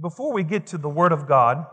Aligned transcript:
before 0.00 0.32
we 0.32 0.42
get 0.42 0.66
to 0.68 0.78
the 0.78 0.88
Word 0.88 1.12
of 1.12 1.26
God, 1.26 1.66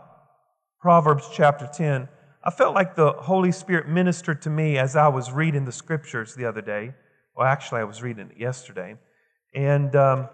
Proverbs 0.80 1.28
chapter 1.32 1.68
10, 1.72 2.08
I 2.44 2.50
felt 2.50 2.74
like 2.74 2.94
the 2.94 3.12
Holy 3.12 3.52
Spirit 3.52 3.88
ministered 3.88 4.42
to 4.42 4.50
me 4.50 4.78
as 4.78 4.96
I 4.96 5.08
was 5.08 5.32
reading 5.32 5.64
the 5.64 5.72
scriptures 5.72 6.34
the 6.34 6.44
other 6.44 6.60
day. 6.60 6.94
Well, 7.36 7.46
actually, 7.46 7.80
I 7.80 7.84
was 7.84 8.02
reading 8.02 8.30
it 8.30 8.40
yesterday. 8.40 8.96
And 9.54 9.94
um, 9.96 10.28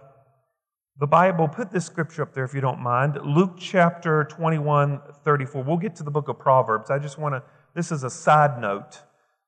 the 0.98 1.06
Bible, 1.06 1.48
put 1.48 1.70
this 1.70 1.86
scripture 1.86 2.22
up 2.22 2.34
there 2.34 2.44
if 2.44 2.54
you 2.54 2.60
don't 2.60 2.80
mind. 2.80 3.18
Luke 3.24 3.56
chapter 3.58 4.24
21, 4.24 5.00
34. 5.24 5.62
We'll 5.62 5.76
get 5.76 5.96
to 5.96 6.02
the 6.02 6.11
book 6.11 6.29
of 6.29 6.38
Proverbs. 6.38 6.90
I 6.90 6.98
just 6.98 7.18
want 7.18 7.34
to, 7.34 7.42
this 7.74 7.90
is 7.90 8.04
a 8.04 8.11
side 8.11 8.61
note. 8.61 9.00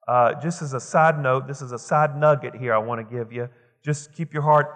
Uh, 0.09 0.35
just 0.41 0.63
as 0.63 0.73
a 0.73 0.81
side 0.81 1.21
note, 1.21 1.47
this 1.47 1.63
is 1.63 1.73
a 1.73 1.79
side 1.79 2.17
nugget 2.17 2.55
here 2.57 2.73
I 2.75 2.79
want 2.79 3.07
to 3.07 3.17
give 3.17 3.33
you. 3.33 3.49
Just 3.85 4.15
keep 4.15 4.33
your 4.33 4.43
heart 4.43 4.67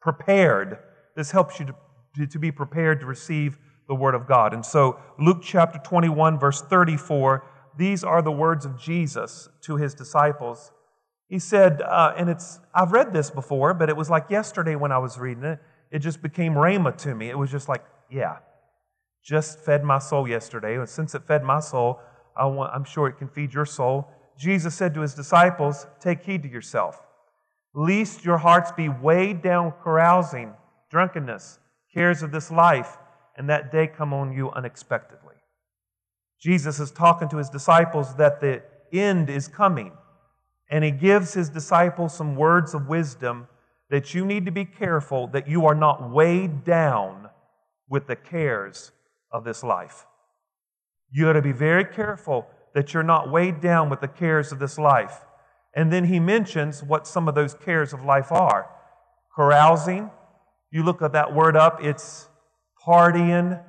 prepared. 0.00 0.78
This 1.16 1.30
helps 1.30 1.60
you 1.60 1.66
to, 1.66 1.74
to 2.14 2.38
be 2.38 2.52
prepared 2.52 3.00
to 3.00 3.06
receive 3.06 3.58
the 3.88 3.94
Word 3.94 4.14
of 4.14 4.26
God. 4.26 4.54
And 4.54 4.64
so, 4.64 4.98
Luke 5.18 5.42
chapter 5.42 5.78
21, 5.78 6.38
verse 6.38 6.62
34, 6.62 7.44
these 7.76 8.04
are 8.04 8.22
the 8.22 8.32
words 8.32 8.64
of 8.64 8.78
Jesus 8.78 9.48
to 9.62 9.76
his 9.76 9.94
disciples. 9.94 10.72
He 11.28 11.38
said, 11.38 11.82
uh, 11.82 12.14
and 12.16 12.30
it's, 12.30 12.60
I've 12.74 12.92
read 12.92 13.12
this 13.12 13.30
before, 13.30 13.74
but 13.74 13.88
it 13.88 13.96
was 13.96 14.08
like 14.08 14.30
yesterday 14.30 14.76
when 14.76 14.92
I 14.92 14.98
was 14.98 15.18
reading 15.18 15.44
it. 15.44 15.58
It 15.90 15.98
just 15.98 16.22
became 16.22 16.54
rhema 16.54 16.96
to 16.98 17.14
me. 17.14 17.28
It 17.30 17.38
was 17.38 17.50
just 17.50 17.68
like, 17.68 17.84
yeah, 18.10 18.38
just 19.22 19.60
fed 19.60 19.84
my 19.84 19.98
soul 19.98 20.28
yesterday. 20.28 20.76
And 20.76 20.88
since 20.88 21.14
it 21.14 21.22
fed 21.26 21.42
my 21.42 21.60
soul, 21.60 22.00
I 22.36 22.46
want, 22.46 22.72
I'm 22.74 22.84
sure 22.84 23.06
it 23.08 23.18
can 23.18 23.28
feed 23.28 23.54
your 23.54 23.66
soul. 23.66 24.08
Jesus 24.36 24.74
said 24.74 24.94
to 24.94 25.00
his 25.00 25.14
disciples, 25.14 25.86
Take 26.00 26.22
heed 26.22 26.42
to 26.42 26.48
yourself, 26.48 27.00
lest 27.74 28.24
your 28.24 28.38
hearts 28.38 28.72
be 28.72 28.88
weighed 28.88 29.42
down 29.42 29.72
carousing, 29.82 30.52
drunkenness, 30.90 31.58
cares 31.94 32.22
of 32.22 32.32
this 32.32 32.50
life, 32.50 32.98
and 33.36 33.48
that 33.48 33.72
day 33.72 33.86
come 33.86 34.12
on 34.12 34.32
you 34.32 34.50
unexpectedly. 34.50 35.36
Jesus 36.40 36.80
is 36.80 36.90
talking 36.90 37.28
to 37.30 37.38
his 37.38 37.48
disciples 37.48 38.16
that 38.16 38.40
the 38.40 38.62
end 38.92 39.30
is 39.30 39.48
coming, 39.48 39.92
and 40.70 40.84
he 40.84 40.90
gives 40.90 41.32
his 41.32 41.48
disciples 41.48 42.12
some 42.12 42.36
words 42.36 42.74
of 42.74 42.88
wisdom 42.88 43.48
that 43.90 44.12
you 44.12 44.26
need 44.26 44.44
to 44.44 44.52
be 44.52 44.64
careful 44.64 45.28
that 45.28 45.48
you 45.48 45.64
are 45.66 45.74
not 45.74 46.10
weighed 46.10 46.64
down 46.64 47.28
with 47.88 48.06
the 48.06 48.16
cares 48.16 48.92
of 49.30 49.44
this 49.44 49.62
life. 49.62 50.06
You 51.10 51.26
got 51.26 51.34
to 51.34 51.42
be 51.42 51.52
very 51.52 51.84
careful 51.84 52.46
that 52.74 52.92
you're 52.92 53.02
not 53.02 53.30
weighed 53.30 53.60
down 53.60 53.88
with 53.88 54.00
the 54.00 54.08
cares 54.08 54.50
of 54.52 54.58
this 54.58 54.78
life. 54.78 55.20
And 55.74 55.92
then 55.92 56.04
he 56.04 56.18
mentions 56.18 56.82
what 56.82 57.06
some 57.06 57.28
of 57.28 57.34
those 57.34 57.54
cares 57.54 57.92
of 57.92 58.04
life 58.04 58.32
are 58.32 58.68
carousing. 59.34 60.10
You 60.74 60.82
look 60.82 61.02
at 61.02 61.12
that 61.12 61.32
word 61.32 61.56
up, 61.56 61.84
it's 61.84 62.28
partying, 62.84 63.62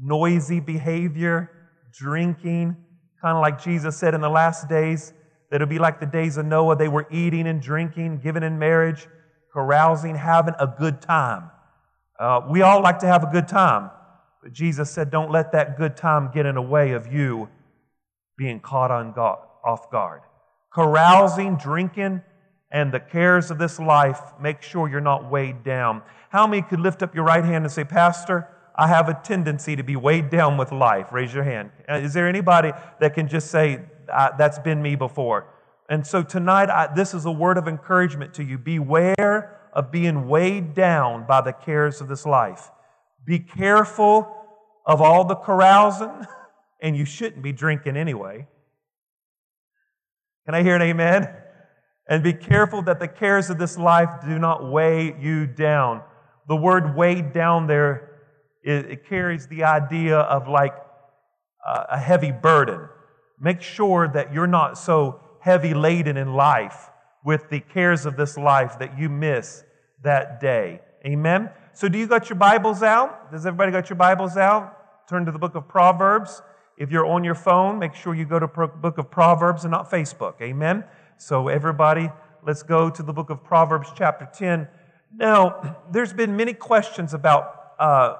noisy 0.00 0.60
behavior, 0.60 1.50
drinking, 1.92 2.76
kind 3.20 3.36
of 3.36 3.42
like 3.42 3.60
Jesus 3.60 3.96
said 3.96 4.14
in 4.14 4.20
the 4.20 4.28
last 4.28 4.68
days, 4.68 5.12
that 5.50 5.56
it'll 5.56 5.66
be 5.66 5.80
like 5.80 5.98
the 5.98 6.06
days 6.06 6.36
of 6.36 6.46
Noah. 6.46 6.76
They 6.76 6.86
were 6.86 7.08
eating 7.10 7.48
and 7.48 7.60
drinking, 7.60 8.20
giving 8.22 8.44
in 8.44 8.56
marriage, 8.56 9.08
carousing, 9.52 10.14
having 10.14 10.54
a 10.60 10.68
good 10.78 11.02
time. 11.02 11.50
Uh, 12.20 12.42
we 12.48 12.62
all 12.62 12.80
like 12.80 13.00
to 13.00 13.06
have 13.08 13.24
a 13.24 13.32
good 13.32 13.48
time. 13.48 13.90
But 14.40 14.52
Jesus 14.52 14.88
said, 14.92 15.10
don't 15.10 15.32
let 15.32 15.50
that 15.50 15.76
good 15.76 15.96
time 15.96 16.30
get 16.32 16.46
in 16.46 16.54
the 16.54 16.62
way 16.62 16.92
of 16.92 17.12
you 17.12 17.48
being 18.38 18.60
caught 18.60 18.92
on 18.92 19.12
God, 19.12 19.38
off 19.64 19.90
guard. 19.90 20.20
Carousing, 20.72 21.56
drinking, 21.56 22.22
and 22.70 22.92
the 22.92 23.00
cares 23.00 23.50
of 23.50 23.58
this 23.58 23.78
life, 23.78 24.20
make 24.40 24.62
sure 24.62 24.88
you're 24.88 25.00
not 25.00 25.30
weighed 25.30 25.62
down. 25.62 26.02
How 26.30 26.46
many 26.46 26.62
could 26.62 26.80
lift 26.80 27.02
up 27.02 27.14
your 27.14 27.24
right 27.24 27.44
hand 27.44 27.64
and 27.64 27.72
say, 27.72 27.84
Pastor, 27.84 28.48
I 28.74 28.88
have 28.88 29.08
a 29.08 29.14
tendency 29.14 29.76
to 29.76 29.84
be 29.84 29.94
weighed 29.94 30.30
down 30.30 30.56
with 30.56 30.72
life? 30.72 31.12
Raise 31.12 31.32
your 31.32 31.44
hand. 31.44 31.70
Uh, 31.88 31.94
is 31.94 32.12
there 32.12 32.28
anybody 32.28 32.72
that 33.00 33.14
can 33.14 33.28
just 33.28 33.50
say, 33.50 33.80
That's 34.08 34.58
been 34.58 34.82
me 34.82 34.96
before? 34.96 35.46
And 35.88 36.06
so 36.06 36.22
tonight, 36.22 36.70
I, 36.70 36.92
this 36.92 37.14
is 37.14 37.26
a 37.26 37.30
word 37.30 37.58
of 37.58 37.68
encouragement 37.68 38.34
to 38.34 38.42
you. 38.42 38.58
Beware 38.58 39.60
of 39.72 39.90
being 39.90 40.28
weighed 40.28 40.74
down 40.74 41.26
by 41.26 41.40
the 41.40 41.52
cares 41.52 42.00
of 42.00 42.08
this 42.08 42.24
life. 42.24 42.70
Be 43.24 43.38
careful 43.38 44.34
of 44.86 45.00
all 45.00 45.24
the 45.24 45.36
carousing, 45.36 46.26
and 46.80 46.96
you 46.96 47.04
shouldn't 47.04 47.42
be 47.42 47.52
drinking 47.52 47.96
anyway. 47.96 48.46
Can 50.46 50.54
I 50.54 50.62
hear 50.62 50.76
an 50.76 50.82
amen? 50.82 51.28
And 52.08 52.22
be 52.22 52.32
careful 52.32 52.82
that 52.82 53.00
the 53.00 53.08
cares 53.08 53.50
of 53.50 53.58
this 53.58 53.78
life 53.78 54.10
do 54.24 54.38
not 54.38 54.70
weigh 54.70 55.16
you 55.18 55.46
down. 55.46 56.02
The 56.48 56.56
word 56.56 56.94
weighed 56.94 57.32
down 57.32 57.66
there, 57.66 58.20
it, 58.62 58.86
it 58.90 59.08
carries 59.08 59.46
the 59.46 59.64
idea 59.64 60.18
of 60.18 60.48
like 60.48 60.74
a 61.64 61.98
heavy 61.98 62.30
burden. 62.30 62.88
Make 63.40 63.62
sure 63.62 64.08
that 64.08 64.32
you're 64.32 64.46
not 64.46 64.76
so 64.76 65.20
heavy 65.40 65.74
laden 65.74 66.16
in 66.16 66.34
life 66.34 66.90
with 67.24 67.48
the 67.48 67.60
cares 67.60 68.04
of 68.06 68.16
this 68.16 68.36
life 68.36 68.78
that 68.78 68.98
you 68.98 69.08
miss 69.08 69.64
that 70.02 70.40
day. 70.40 70.80
Amen? 71.06 71.50
So, 71.72 71.88
do 71.88 71.98
you 71.98 72.06
got 72.06 72.28
your 72.28 72.36
Bibles 72.36 72.82
out? 72.82 73.32
Does 73.32 73.46
everybody 73.46 73.72
got 73.72 73.88
your 73.88 73.96
Bibles 73.96 74.36
out? 74.36 75.08
Turn 75.08 75.24
to 75.26 75.32
the 75.32 75.38
book 75.38 75.54
of 75.54 75.66
Proverbs. 75.68 76.42
If 76.76 76.90
you're 76.90 77.06
on 77.06 77.24
your 77.24 77.34
phone, 77.34 77.78
make 77.78 77.94
sure 77.94 78.14
you 78.14 78.24
go 78.24 78.38
to 78.38 78.46
book 78.46 78.98
of 78.98 79.10
Proverbs 79.10 79.64
and 79.64 79.70
not 79.70 79.90
Facebook. 79.90 80.40
Amen? 80.40 80.84
So, 81.16 81.48
everybody, 81.48 82.10
let's 82.44 82.62
go 82.62 82.90
to 82.90 83.02
the 83.02 83.12
book 83.12 83.30
of 83.30 83.44
Proverbs, 83.44 83.88
chapter 83.94 84.28
10. 84.32 84.66
Now, 85.16 85.76
there's 85.92 86.12
been 86.12 86.36
many 86.36 86.52
questions 86.52 87.14
about 87.14 87.74
uh, 87.78 88.16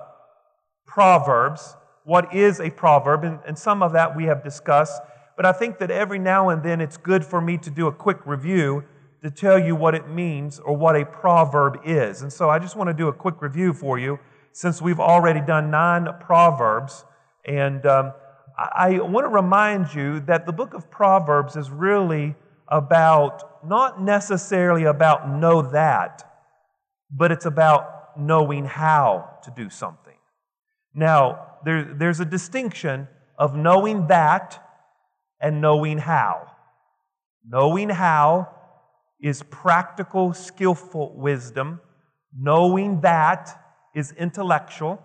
Proverbs. 0.87 1.77
What 2.05 2.33
is 2.35 2.61
a 2.61 2.71
proverb? 2.71 3.25
And, 3.25 3.41
and 3.47 3.59
some 3.59 3.83
of 3.83 3.93
that 3.93 4.15
we 4.17 4.25
have 4.25 4.45
discussed. 4.45 5.03
But 5.37 5.45
I 5.45 5.53
think 5.53 5.79
that 5.79 5.91
every 5.91 6.19
now 6.19 6.51
and 6.51 6.63
then 6.63 6.81
it's 6.81 6.97
good 6.97 7.25
for 7.25 7.41
me 7.41 7.59
to 7.59 7.71
do 7.71 7.89
a 7.89 7.93
quick 7.93 8.19
review 8.27 8.85
to 9.23 9.31
tell 9.31 9.59
you 9.59 9.75
what 9.75 9.95
it 9.95 10.09
means 10.09 10.61
or 10.61 10.77
what 10.77 10.95
a 10.95 11.05
proverb 11.05 11.81
is. 11.85 12.23
And 12.23 12.33
so 12.33 12.49
I 12.49 12.59
just 12.59 12.77
want 12.77 12.89
to 12.89 12.95
do 12.95 13.09
a 13.09 13.13
quick 13.13 13.43
review 13.43 13.73
for 13.73 13.99
you 13.99 14.21
since 14.53 14.81
we've 14.81 15.01
already 15.01 15.41
done 15.41 15.71
nine 15.71 16.07
proverbs. 16.21 17.05
And 17.45 17.85
um, 17.87 18.13
I, 18.57 18.99
I 18.99 19.01
want 19.01 19.25
to 19.25 19.31
remind 19.31 19.93
you 19.95 20.21
that 20.21 20.47
the 20.47 20.53
book 20.53 20.75
of 20.75 20.91
Proverbs 20.91 21.57
is 21.57 21.71
really 21.71 22.37
about, 22.69 23.67
not 23.67 24.01
necessarily 24.01 24.85
about 24.85 25.29
know 25.29 25.63
that, 25.63 26.23
but 27.11 27.31
it's 27.31 27.47
about 27.47 28.19
knowing 28.19 28.65
how 28.65 29.39
to 29.43 29.51
do 29.51 29.71
something. 29.71 30.17
Now, 30.95 31.47
there, 31.65 31.85
there's 31.85 32.21
a 32.21 32.25
distinction 32.25 33.09
of 33.39 33.57
knowing 33.57 34.07
that 34.09 34.61
and 35.41 35.61
knowing 35.61 35.99
how. 35.99 36.51
Knowing 37.47 37.91
how 37.91 38.49
is 39.21 39.43
practical, 39.43 40.33
skillful 40.33 41.15
wisdom. 41.17 41.81
Knowing 42.37 43.01
that 43.01 43.61
is 43.95 44.13
intellectual. 44.13 45.03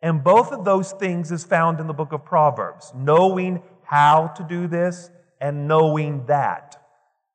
And 0.00 0.22
both 0.22 0.52
of 0.52 0.64
those 0.64 0.92
things 0.92 1.32
is 1.32 1.44
found 1.44 1.80
in 1.80 1.86
the 1.86 1.92
book 1.94 2.12
of 2.12 2.24
Proverbs. 2.24 2.92
Knowing 2.94 3.62
how 3.84 4.28
to 4.28 4.44
do 4.44 4.66
this 4.66 5.10
and 5.40 5.68
knowing 5.68 6.26
that. 6.26 6.76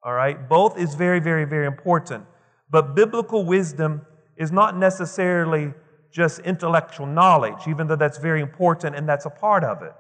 All 0.04 0.14
right? 0.14 0.50
Both 0.50 0.78
is 0.78 0.96
very, 0.96 1.20
very, 1.20 1.46
very 1.46 1.66
important. 1.66 2.26
But 2.70 2.96
biblical 2.96 3.46
wisdom 3.46 4.02
is 4.38 4.52
not 4.52 4.78
necessarily 4.78 5.74
just 6.12 6.40
intellectual 6.40 7.06
knowledge, 7.06 7.68
even 7.68 7.88
though 7.88 7.96
that's 7.96 8.18
very 8.18 8.42
important 8.42 8.96
and 8.96 9.08
that's 9.08 9.26
a 9.26 9.30
part 9.30 9.64
of 9.64 9.82
it. 9.82 9.94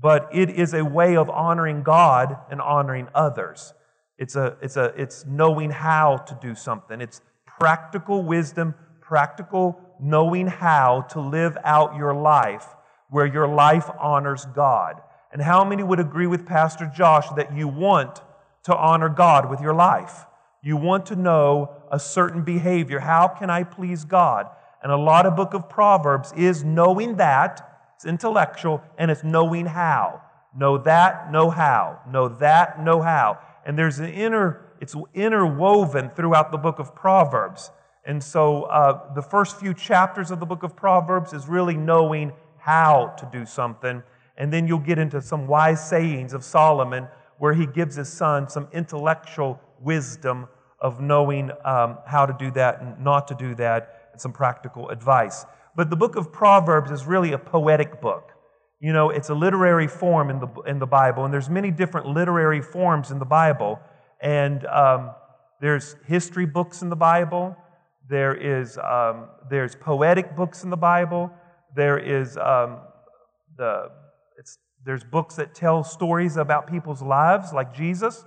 But 0.00 0.28
it 0.32 0.50
is 0.50 0.74
a 0.74 0.84
way 0.84 1.16
of 1.16 1.30
honoring 1.30 1.82
God 1.82 2.36
and 2.50 2.60
honoring 2.60 3.08
others. 3.14 3.72
It's, 4.18 4.36
a, 4.36 4.56
it's, 4.62 4.76
a, 4.76 4.92
it's 4.96 5.24
knowing 5.26 5.70
how 5.70 6.18
to 6.18 6.38
do 6.40 6.54
something. 6.54 7.00
It's 7.00 7.20
practical 7.46 8.22
wisdom, 8.22 8.74
practical 9.00 9.80
knowing 10.00 10.46
how 10.46 11.02
to 11.10 11.20
live 11.20 11.56
out 11.64 11.96
your 11.96 12.14
life 12.14 12.66
where 13.10 13.26
your 13.26 13.48
life 13.48 13.88
honors 13.98 14.46
God. 14.54 15.00
And 15.36 15.44
how 15.44 15.66
many 15.66 15.82
would 15.82 16.00
agree 16.00 16.26
with 16.26 16.46
Pastor 16.46 16.90
Josh 16.96 17.28
that 17.36 17.54
you 17.54 17.68
want 17.68 18.22
to 18.62 18.74
honor 18.74 19.10
God 19.10 19.50
with 19.50 19.60
your 19.60 19.74
life. 19.74 20.24
You 20.62 20.78
want 20.78 21.04
to 21.06 21.14
know 21.14 21.72
a 21.92 22.00
certain 22.00 22.42
behavior. 22.42 23.00
How 23.00 23.28
can 23.28 23.50
I 23.50 23.62
please 23.62 24.06
God? 24.06 24.46
And 24.82 24.90
a 24.90 24.96
lot 24.96 25.26
of 25.26 25.36
book 25.36 25.52
of 25.52 25.68
Proverbs 25.68 26.32
is 26.38 26.64
knowing 26.64 27.16
that, 27.16 27.82
it's 27.96 28.06
intellectual, 28.06 28.82
and 28.96 29.10
it's 29.10 29.22
knowing 29.22 29.66
how. 29.66 30.22
Know 30.56 30.78
that, 30.78 31.30
know 31.30 31.50
how. 31.50 32.00
Know 32.10 32.28
that, 32.28 32.82
know 32.82 33.02
how. 33.02 33.38
And 33.66 33.78
there's 33.78 33.98
an 33.98 34.08
inner, 34.08 34.62
it's 34.80 34.96
interwoven 35.12 36.12
throughout 36.16 36.50
the 36.50 36.56
book 36.56 36.78
of 36.78 36.94
Proverbs. 36.94 37.70
And 38.06 38.24
so 38.24 38.62
uh, 38.62 39.12
the 39.12 39.20
first 39.20 39.60
few 39.60 39.74
chapters 39.74 40.30
of 40.30 40.40
the 40.40 40.46
book 40.46 40.62
of 40.62 40.74
Proverbs 40.74 41.34
is 41.34 41.46
really 41.46 41.76
knowing 41.76 42.32
how 42.56 43.08
to 43.18 43.28
do 43.30 43.44
something. 43.44 44.02
And 44.38 44.52
then 44.52 44.66
you'll 44.68 44.78
get 44.78 44.98
into 44.98 45.20
some 45.20 45.46
wise 45.46 45.86
sayings 45.88 46.32
of 46.32 46.44
Solomon 46.44 47.08
where 47.38 47.54
he 47.54 47.66
gives 47.66 47.96
his 47.96 48.08
son 48.08 48.48
some 48.48 48.68
intellectual 48.72 49.60
wisdom 49.80 50.48
of 50.80 51.00
knowing 51.00 51.50
um, 51.64 51.98
how 52.06 52.26
to 52.26 52.36
do 52.38 52.50
that 52.52 52.80
and 52.80 53.02
not 53.02 53.28
to 53.28 53.34
do 53.34 53.54
that, 53.54 54.08
and 54.12 54.20
some 54.20 54.32
practical 54.32 54.88
advice. 54.90 55.44
But 55.74 55.90
the 55.90 55.96
book 55.96 56.16
of 56.16 56.32
Proverbs 56.32 56.90
is 56.90 57.06
really 57.06 57.32
a 57.32 57.38
poetic 57.38 58.00
book. 58.00 58.32
You 58.80 58.92
know, 58.92 59.10
it's 59.10 59.30
a 59.30 59.34
literary 59.34 59.88
form 59.88 60.30
in 60.30 60.38
the, 60.38 60.48
in 60.66 60.78
the 60.78 60.86
Bible, 60.86 61.24
and 61.24 61.32
there's 61.32 61.48
many 61.48 61.70
different 61.70 62.06
literary 62.08 62.60
forms 62.60 63.10
in 63.10 63.18
the 63.18 63.24
Bible. 63.24 63.80
And 64.20 64.66
um, 64.66 65.12
there's 65.60 65.96
history 66.06 66.46
books 66.46 66.82
in 66.82 66.90
the 66.90 66.96
Bible. 66.96 67.56
There 68.08 68.34
is 68.34 68.78
um, 68.78 69.28
there's 69.50 69.74
poetic 69.74 70.36
books 70.36 70.62
in 70.62 70.70
the 70.70 70.76
Bible. 70.76 71.30
There 71.74 71.98
is 71.98 72.36
um, 72.36 72.78
the 74.36 74.42
there's 74.84 75.02
books 75.02 75.34
that 75.34 75.54
tell 75.54 75.82
stories 75.82 76.36
about 76.36 76.68
people's 76.68 77.02
lives, 77.02 77.52
like 77.52 77.74
Jesus. 77.74 78.24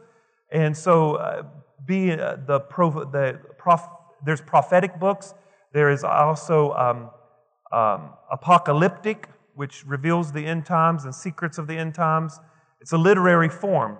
And 0.51 0.75
so, 0.75 1.15
uh, 1.15 1.43
be 1.85 2.11
uh, 2.11 2.37
the, 2.45 2.59
pro, 2.59 2.89
the 3.05 3.39
prof, 3.57 3.87
there's 4.25 4.41
prophetic 4.41 4.99
books. 4.99 5.33
There 5.73 5.89
is 5.89 6.03
also 6.03 6.73
um, 6.73 7.09
um, 7.71 8.09
apocalyptic, 8.31 9.29
which 9.55 9.85
reveals 9.85 10.31
the 10.31 10.45
end 10.45 10.65
times 10.65 11.05
and 11.05 11.15
secrets 11.15 11.57
of 11.57 11.67
the 11.67 11.77
end 11.77 11.95
times. 11.95 12.39
It's 12.81 12.91
a 12.91 12.97
literary 12.97 13.49
form. 13.49 13.97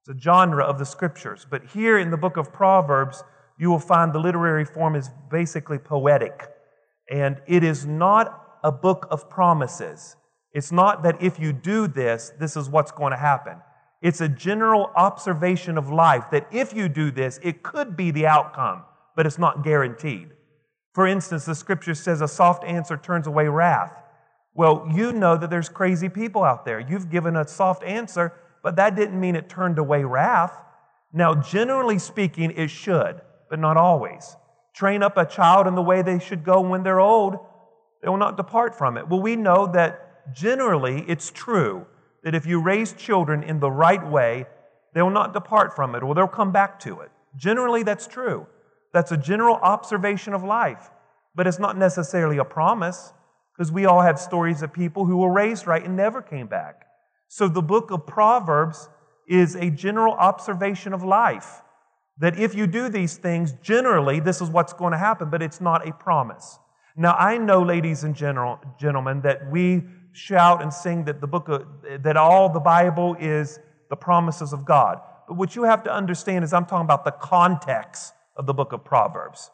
It's 0.00 0.16
a 0.16 0.20
genre 0.20 0.64
of 0.64 0.78
the 0.78 0.86
scriptures. 0.86 1.46
But 1.48 1.64
here 1.66 1.98
in 1.98 2.10
the 2.10 2.16
book 2.16 2.36
of 2.36 2.52
Proverbs, 2.52 3.22
you 3.58 3.70
will 3.70 3.78
find 3.78 4.12
the 4.12 4.18
literary 4.18 4.64
form 4.64 4.96
is 4.96 5.10
basically 5.30 5.78
poetic. 5.78 6.48
And 7.10 7.40
it 7.46 7.62
is 7.62 7.86
not 7.86 8.58
a 8.64 8.72
book 8.72 9.06
of 9.10 9.28
promises. 9.28 10.16
It's 10.54 10.72
not 10.72 11.02
that 11.02 11.22
if 11.22 11.38
you 11.38 11.52
do 11.52 11.86
this, 11.86 12.32
this 12.38 12.56
is 12.56 12.68
what's 12.68 12.92
going 12.92 13.12
to 13.12 13.16
happen. 13.16 13.56
It's 14.02 14.20
a 14.20 14.28
general 14.28 14.90
observation 14.96 15.78
of 15.78 15.88
life 15.88 16.24
that 16.32 16.48
if 16.50 16.74
you 16.74 16.88
do 16.88 17.10
this, 17.10 17.38
it 17.42 17.62
could 17.62 17.96
be 17.96 18.10
the 18.10 18.26
outcome, 18.26 18.82
but 19.16 19.26
it's 19.26 19.38
not 19.38 19.64
guaranteed. 19.64 20.30
For 20.92 21.06
instance, 21.06 21.44
the 21.44 21.54
scripture 21.54 21.94
says 21.94 22.20
a 22.20 22.28
soft 22.28 22.64
answer 22.64 22.96
turns 22.96 23.26
away 23.26 23.48
wrath. 23.48 23.94
Well, 24.54 24.86
you 24.92 25.12
know 25.12 25.36
that 25.36 25.48
there's 25.48 25.68
crazy 25.68 26.08
people 26.08 26.42
out 26.42 26.64
there. 26.66 26.80
You've 26.80 27.10
given 27.10 27.36
a 27.36 27.46
soft 27.46 27.82
answer, 27.84 28.34
but 28.62 28.76
that 28.76 28.94
didn't 28.94 29.18
mean 29.18 29.36
it 29.36 29.48
turned 29.48 29.78
away 29.78 30.04
wrath. 30.04 30.52
Now, 31.12 31.34
generally 31.34 31.98
speaking, 31.98 32.50
it 32.50 32.68
should, 32.68 33.20
but 33.48 33.58
not 33.58 33.76
always. 33.76 34.36
Train 34.74 35.02
up 35.02 35.16
a 35.16 35.24
child 35.24 35.66
in 35.66 35.74
the 35.74 35.82
way 35.82 36.02
they 36.02 36.18
should 36.18 36.44
go 36.44 36.60
when 36.60 36.82
they're 36.82 37.00
old, 37.00 37.38
they 38.02 38.08
will 38.08 38.16
not 38.16 38.36
depart 38.36 38.76
from 38.76 38.96
it. 38.96 39.08
Well, 39.08 39.22
we 39.22 39.36
know 39.36 39.70
that 39.72 40.01
generally 40.32 41.04
it's 41.08 41.30
true 41.30 41.86
that 42.22 42.34
if 42.34 42.46
you 42.46 42.60
raise 42.60 42.92
children 42.92 43.42
in 43.42 43.60
the 43.60 43.70
right 43.70 44.06
way, 44.06 44.46
they 44.94 45.02
will 45.02 45.10
not 45.10 45.32
depart 45.32 45.74
from 45.74 45.94
it 45.94 46.02
or 46.02 46.14
they'll 46.14 46.28
come 46.28 46.52
back 46.52 46.78
to 46.80 47.00
it. 47.00 47.10
Generally, 47.36 47.82
that's 47.82 48.06
true. 48.06 48.46
That's 48.92 49.10
a 49.10 49.16
general 49.16 49.56
observation 49.56 50.34
of 50.34 50.44
life, 50.44 50.90
but 51.34 51.46
it's 51.46 51.58
not 51.58 51.76
necessarily 51.76 52.38
a 52.38 52.44
promise 52.44 53.12
because 53.56 53.72
we 53.72 53.86
all 53.86 54.02
have 54.02 54.18
stories 54.18 54.62
of 54.62 54.72
people 54.72 55.06
who 55.06 55.16
were 55.16 55.32
raised 55.32 55.66
right 55.66 55.84
and 55.84 55.96
never 55.96 56.22
came 56.22 56.46
back. 56.46 56.86
So 57.28 57.48
the 57.48 57.62
book 57.62 57.90
of 57.90 58.06
Proverbs 58.06 58.88
is 59.28 59.54
a 59.54 59.70
general 59.70 60.14
observation 60.14 60.92
of 60.92 61.02
life. 61.02 61.62
That 62.18 62.38
if 62.38 62.54
you 62.54 62.66
do 62.66 62.88
these 62.88 63.16
things, 63.16 63.52
generally, 63.62 64.20
this 64.20 64.42
is 64.42 64.50
what's 64.50 64.74
going 64.74 64.92
to 64.92 64.98
happen, 64.98 65.30
but 65.30 65.42
it's 65.42 65.60
not 65.60 65.88
a 65.88 65.92
promise. 65.92 66.58
Now, 66.94 67.14
I 67.14 67.38
know, 67.38 67.62
ladies 67.62 68.04
and 68.04 68.14
general, 68.14 68.60
gentlemen, 68.78 69.22
that 69.22 69.50
we 69.50 69.82
shout 70.12 70.62
and 70.62 70.72
sing 70.72 71.04
that 71.04 71.20
the 71.20 71.26
book 71.26 71.48
of, 71.48 71.66
that 72.02 72.16
all 72.16 72.48
the 72.48 72.60
Bible 72.60 73.16
is 73.18 73.58
the 73.90 73.96
promises 73.96 74.52
of 74.52 74.64
God. 74.64 75.00
But 75.28 75.36
what 75.36 75.56
you 75.56 75.64
have 75.64 75.82
to 75.84 75.92
understand 75.92 76.44
is 76.44 76.52
I'm 76.52 76.66
talking 76.66 76.84
about 76.84 77.04
the 77.04 77.12
context 77.12 78.14
of 78.36 78.46
the 78.46 78.54
book 78.54 78.72
of 78.72 78.84
Proverbs. 78.84 79.50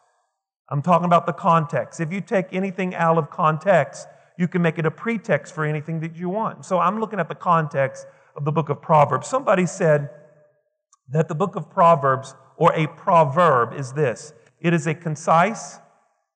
I'm 0.69 0.81
talking 0.81 1.05
about 1.05 1.25
the 1.25 1.33
context. 1.33 1.99
If 1.99 2.13
you 2.13 2.21
take 2.21 2.47
anything 2.53 2.93
out 2.95 3.17
of 3.17 3.29
context, 3.29 4.07
you 4.37 4.47
can 4.47 4.61
make 4.61 4.77
it 4.77 4.85
a 4.85 4.91
pretext 4.91 5.53
for 5.53 5.65
anything 5.65 5.99
that 6.01 6.15
you 6.15 6.29
want. 6.29 6.65
So 6.65 6.79
I'm 6.79 6.99
looking 6.99 7.19
at 7.19 7.27
the 7.27 7.35
context 7.35 8.05
of 8.35 8.45
the 8.45 8.51
book 8.51 8.69
of 8.69 8.81
Proverbs. 8.81 9.27
Somebody 9.27 9.65
said 9.65 10.09
that 11.09 11.27
the 11.27 11.35
book 11.35 11.55
of 11.55 11.69
Proverbs, 11.69 12.35
or 12.55 12.71
a 12.73 12.87
proverb, 12.87 13.73
is 13.73 13.93
this 13.93 14.33
it 14.59 14.73
is 14.73 14.87
a 14.87 14.93
concise, 14.93 15.79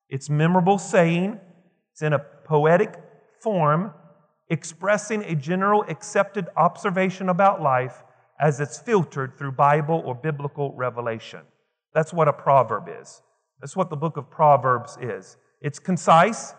it's 0.08 0.28
memorable 0.28 0.78
saying, 0.78 1.38
it's 1.92 2.02
in 2.02 2.12
a 2.12 2.18
poetic 2.18 2.94
form, 3.40 3.92
expressing 4.48 5.22
a 5.24 5.34
general 5.34 5.84
accepted 5.88 6.48
observation 6.56 7.28
about 7.28 7.62
life 7.62 8.02
as 8.40 8.60
it's 8.60 8.78
filtered 8.78 9.38
through 9.38 9.52
Bible 9.52 10.02
or 10.04 10.14
biblical 10.14 10.72
revelation. 10.72 11.40
That's 11.94 12.12
what 12.12 12.28
a 12.28 12.32
proverb 12.32 12.88
is. 12.88 13.22
That's 13.60 13.76
what 13.76 13.90
the 13.90 13.96
book 13.96 14.16
of 14.16 14.30
Proverbs 14.30 14.98
is. 15.00 15.36
It's 15.60 15.78
concise. 15.78 16.54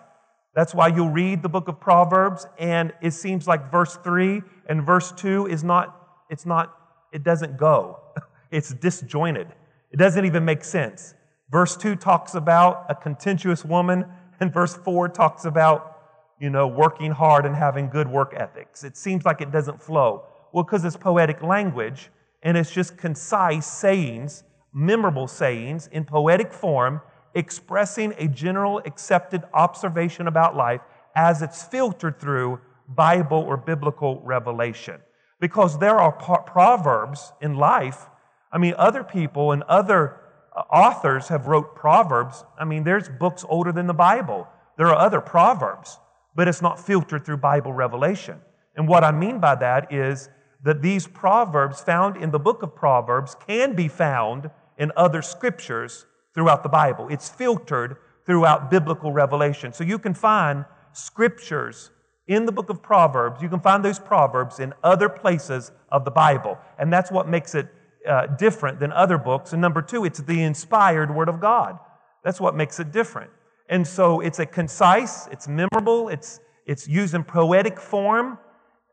That's 0.55 0.73
why 0.73 0.87
you'll 0.87 1.09
read 1.09 1.43
the 1.43 1.49
book 1.49 1.67
of 1.67 1.79
Proverbs, 1.81 2.47
and 2.57 2.93
it 3.01 3.11
seems 3.11 3.45
like 3.45 3.69
verse 3.69 3.97
3 3.97 4.41
and 4.69 4.83
verse 4.83 5.11
2 5.11 5.47
is 5.47 5.63
not, 5.63 6.23
it's 6.29 6.45
not, 6.45 6.73
it 7.11 7.23
doesn't 7.23 7.57
go. 7.57 7.99
It's 8.51 8.73
disjointed. 8.73 9.47
It 9.91 9.97
doesn't 9.97 10.23
even 10.23 10.45
make 10.45 10.63
sense. 10.63 11.13
Verse 11.49 11.75
2 11.75 11.95
talks 11.95 12.35
about 12.35 12.85
a 12.87 12.95
contentious 12.95 13.65
woman, 13.65 14.05
and 14.39 14.53
verse 14.53 14.75
4 14.75 15.09
talks 15.09 15.43
about, 15.43 15.94
you 16.39 16.49
know, 16.49 16.67
working 16.67 17.11
hard 17.11 17.45
and 17.45 17.55
having 17.55 17.89
good 17.89 18.07
work 18.07 18.33
ethics. 18.35 18.83
It 18.83 18.97
seems 18.97 19.25
like 19.25 19.41
it 19.41 19.51
doesn't 19.51 19.81
flow. 19.81 20.25
Well, 20.51 20.63
because 20.63 20.85
it's 20.85 20.97
poetic 20.97 21.41
language, 21.41 22.09
and 22.43 22.57
it's 22.57 22.71
just 22.71 22.97
concise 22.97 23.65
sayings 23.65 24.43
memorable 24.75 25.27
sayings 25.27 25.87
in 25.87 26.03
poetic 26.03 26.51
form 26.51 27.01
expressing 27.33 28.13
a 28.17 28.27
general 28.27 28.79
accepted 28.85 29.41
observation 29.53 30.27
about 30.27 30.55
life 30.55 30.81
as 31.15 31.41
it's 31.41 31.63
filtered 31.63 32.19
through 32.19 32.59
Bible 32.89 33.37
or 33.37 33.57
biblical 33.57 34.21
revelation. 34.21 34.99
Because 35.39 35.79
there 35.79 35.97
are 35.97 36.11
proverbs 36.11 37.31
in 37.41 37.55
life. 37.55 38.05
I 38.51 38.57
mean, 38.57 38.73
other 38.77 39.03
people 39.03 39.51
and 39.51 39.63
other 39.63 40.17
uh, 40.55 40.61
authors 40.71 41.29
have 41.29 41.47
wrote 41.47 41.75
proverbs. 41.75 42.43
I 42.57 42.65
mean, 42.65 42.83
there's 42.83 43.09
books 43.09 43.45
older 43.47 43.71
than 43.71 43.87
the 43.87 43.93
Bible. 43.93 44.47
There 44.77 44.87
are 44.87 44.95
other 44.95 45.21
proverbs, 45.21 45.99
but 46.35 46.47
it's 46.47 46.61
not 46.61 46.79
filtered 46.79 47.25
through 47.25 47.37
Bible 47.37 47.73
revelation. 47.73 48.39
And 48.75 48.87
what 48.87 49.03
I 49.03 49.11
mean 49.11 49.39
by 49.39 49.55
that 49.55 49.91
is 49.91 50.29
that 50.63 50.81
these 50.81 51.07
proverbs 51.07 51.81
found 51.81 52.17
in 52.17 52.31
the 52.31 52.39
book 52.39 52.63
of 52.63 52.75
Proverbs 52.75 53.35
can 53.47 53.75
be 53.75 53.87
found 53.87 54.49
in 54.77 54.91
other 54.97 55.21
scriptures 55.21 56.05
throughout 56.33 56.63
the 56.63 56.69
Bible. 56.69 57.07
It's 57.09 57.29
filtered 57.29 57.97
throughout 58.25 58.69
biblical 58.69 59.13
revelation. 59.13 59.71
So 59.71 59.83
you 59.83 59.99
can 59.99 60.13
find 60.13 60.65
scriptures 60.91 61.91
in 62.27 62.45
the 62.45 62.51
book 62.51 62.69
of 62.69 62.81
Proverbs. 62.81 63.41
You 63.41 63.49
can 63.49 63.59
find 63.59 63.85
those 63.85 63.99
proverbs 63.99 64.59
in 64.59 64.73
other 64.83 65.07
places 65.07 65.71
of 65.91 66.03
the 66.03 66.11
Bible. 66.11 66.57
And 66.79 66.91
that's 66.91 67.11
what 67.11 67.27
makes 67.29 67.53
it 67.55 67.67
uh, 68.07 68.27
different 68.27 68.79
than 68.79 68.91
other 68.91 69.17
books. 69.17 69.53
And 69.53 69.61
number 69.61 69.81
two, 69.81 70.05
it's 70.05 70.19
the 70.19 70.41
inspired 70.41 71.13
Word 71.13 71.29
of 71.29 71.39
God. 71.39 71.77
That's 72.23 72.41
what 72.41 72.55
makes 72.55 72.79
it 72.79 72.91
different. 72.91 73.29
And 73.69 73.85
so 73.85 74.19
it's 74.19 74.39
a 74.39 74.45
concise, 74.45 75.27
it's 75.27 75.47
memorable, 75.47 76.09
it's, 76.09 76.39
it's 76.65 76.87
used 76.87 77.13
in 77.13 77.23
poetic 77.23 77.79
form, 77.79 78.37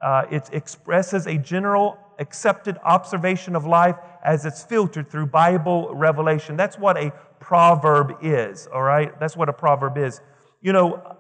uh, 0.01 0.25
it 0.31 0.49
expresses 0.53 1.27
a 1.27 1.37
general 1.37 1.99
accepted 2.19 2.79
observation 2.85 3.55
of 3.55 3.67
life 3.67 3.97
as 4.25 4.45
it's 4.47 4.63
filtered 4.65 5.11
through 5.11 5.27
Bible 5.27 5.95
revelation. 5.95 6.57
That's 6.57 6.79
what 6.79 6.97
a 6.97 7.13
proverb 7.41 8.19
is, 8.23 8.69
all 8.73 8.83
right? 8.83 9.19
That's 9.21 9.37
what 9.37 9.49
a 9.49 9.53
proverb 9.53 9.99
is. 9.99 10.21
You 10.61 10.73
know, 10.73 11.17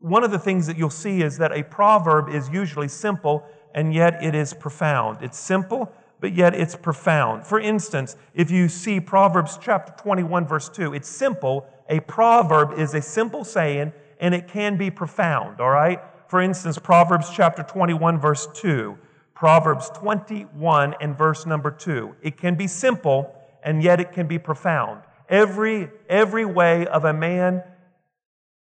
one 0.00 0.24
of 0.24 0.30
the 0.30 0.38
things 0.38 0.66
that 0.66 0.76
you'll 0.76 0.90
see 0.90 1.22
is 1.22 1.38
that 1.38 1.52
a 1.52 1.62
proverb 1.62 2.28
is 2.28 2.48
usually 2.50 2.88
simple 2.88 3.44
and 3.74 3.94
yet 3.94 4.22
it 4.22 4.34
is 4.34 4.52
profound. 4.52 5.18
It's 5.22 5.38
simple, 5.38 5.90
but 6.24 6.34
yet 6.34 6.54
it's 6.54 6.74
profound. 6.74 7.46
For 7.46 7.60
instance, 7.60 8.16
if 8.32 8.50
you 8.50 8.66
see 8.70 8.98
Proverbs 8.98 9.58
chapter 9.60 9.92
21, 10.02 10.46
verse 10.46 10.70
2, 10.70 10.94
it's 10.94 11.06
simple. 11.06 11.66
A 11.90 12.00
proverb 12.00 12.78
is 12.78 12.94
a 12.94 13.02
simple 13.02 13.44
saying 13.44 13.92
and 14.18 14.34
it 14.34 14.48
can 14.48 14.78
be 14.78 14.90
profound, 14.90 15.60
all 15.60 15.68
right? 15.68 16.00
For 16.28 16.40
instance, 16.40 16.78
Proverbs 16.78 17.28
chapter 17.30 17.62
21, 17.62 18.18
verse 18.18 18.48
2. 18.54 18.96
Proverbs 19.34 19.90
21 19.90 20.94
and 20.98 21.14
verse 21.14 21.44
number 21.44 21.70
2. 21.70 22.16
It 22.22 22.38
can 22.38 22.54
be 22.54 22.68
simple 22.68 23.30
and 23.62 23.82
yet 23.82 24.00
it 24.00 24.12
can 24.12 24.26
be 24.26 24.38
profound. 24.38 25.02
Every, 25.28 25.90
every 26.08 26.46
way 26.46 26.86
of 26.86 27.04
a 27.04 27.12
man, 27.12 27.62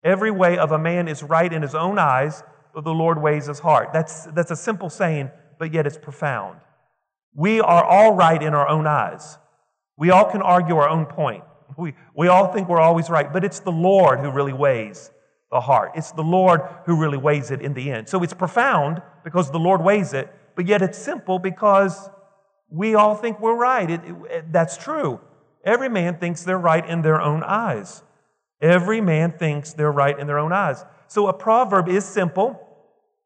every 0.05 0.31
way 0.31 0.57
of 0.57 0.71
a 0.71 0.79
man 0.79 1.09
is 1.09 1.25
right 1.25 1.53
in 1.53 1.63
his 1.63 1.75
own 1.75 1.99
eyes, 1.99 2.45
but 2.73 2.85
the 2.85 2.95
Lord 2.95 3.21
weighs 3.21 3.47
his 3.47 3.59
heart. 3.59 3.89
That's, 3.93 4.27
that's 4.27 4.53
a 4.53 4.57
simple 4.57 4.89
saying, 4.89 5.33
but 5.59 5.75
yet 5.75 5.85
it's 5.85 5.99
profound. 5.99 6.61
We 7.35 7.61
are 7.61 7.85
all 7.85 8.15
right 8.15 8.43
in 8.43 8.55
our 8.55 8.69
own 8.69 8.87
eyes. 8.87 9.39
We 9.97 10.11
all 10.11 10.31
can 10.31 10.43
argue 10.43 10.77
our 10.77 10.89
own 10.89 11.07
point. 11.07 11.45
We, 11.77 11.95
we 12.17 12.29
all 12.29 12.53
think 12.53 12.69
we're 12.69 12.81
always 12.81 13.09
right, 13.09 13.33
but 13.33 13.45
it's 13.45 13.61
the 13.61 13.73
Lord 13.73 14.21
who 14.21 14.31
really 14.31 14.53
weighs 14.53 15.11
the 15.51 15.61
heart. 15.61 15.93
It's 15.95 16.13
the 16.13 16.23
Lord 16.23 16.63
who 16.87 16.97
really 16.97 17.19
weighs 17.19 17.51
it 17.51 17.61
in 17.61 17.75
the 17.75 17.91
end. 17.91 18.09
So 18.09 18.23
it's 18.23 18.35
profound 18.35 19.03
because 19.25 19.51
the 19.51 19.59
Lord 19.59 19.83
weighs 19.83 20.13
it, 20.13 20.33
but 20.57 20.67
yet 20.67 20.83
it's 20.83 20.99
simple 20.99 21.39
because 21.39 22.09
we 22.71 22.95
all 22.95 23.15
think 23.15 23.41
we're 23.41 23.57
right. 23.57 23.91
It, 23.91 24.01
it, 24.31 24.53
that's 24.53 24.77
true. 24.77 25.21
Every 25.65 25.89
man 25.89 26.19
thinks 26.19 26.45
they're 26.45 26.59
right 26.59 26.89
in 26.89 27.03
their 27.03 27.21
own 27.21 27.43
eyes. 27.43 28.03
Every 28.61 29.01
man 29.01 29.33
thinks 29.33 29.73
they're 29.73 29.93
right 29.93 30.19
in 30.19 30.27
their 30.27 30.39
own 30.39 30.53
eyes. 30.53 30.85
So 31.09 31.27
a 31.27 31.33
proverb 31.33 31.89
is 31.89 32.05
simple, 32.05 32.67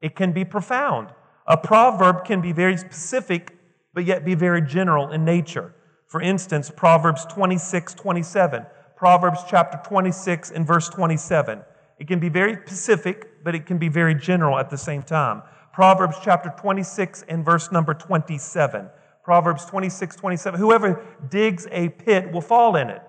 it 0.01 0.17
can 0.17 0.33
be 0.33 0.45
profound. 0.45 1.09
A 1.47 1.57
proverb 1.57 2.25
can 2.25 2.41
be 2.41 2.53
very 2.53 2.77
specific, 2.79 3.54
but 3.95 4.05
yet 4.05 4.25
be 4.25 4.35
very 4.35 4.61
general 4.61 5.11
in 5.11 5.25
nature. 5.25 5.75
For 6.07 6.21
instance, 6.21 6.71
Proverbs 6.75 7.25
26, 7.27 7.95
27. 7.95 8.67
Proverbs 8.97 9.41
chapter 9.49 9.81
26 9.89 10.51
and 10.51 10.67
verse 10.67 10.89
27. 10.89 11.63
It 11.99 12.09
can 12.09 12.19
be 12.19 12.29
very 12.29 12.57
specific, 12.67 13.45
but 13.45 13.55
it 13.55 13.67
can 13.67 13.79
be 13.79 13.89
very 13.89 14.15
general 14.15 14.59
at 14.59 14.71
the 14.71 14.79
same 14.79 15.03
time. 15.03 15.43
Proverbs 15.73 16.17
chapter 16.23 16.53
26 16.57 17.25
and 17.29 17.45
verse 17.45 17.73
number 17.73 17.95
27. 17.95 18.89
Proverbs 19.25 19.65
26, 19.65 20.17
27. 20.17 20.61
Whoever 20.61 21.03
digs 21.31 21.67
a 21.71 21.89
pit 21.89 22.31
will 22.31 22.41
fall 22.41 22.77
in 22.77 22.91
it, 22.91 23.03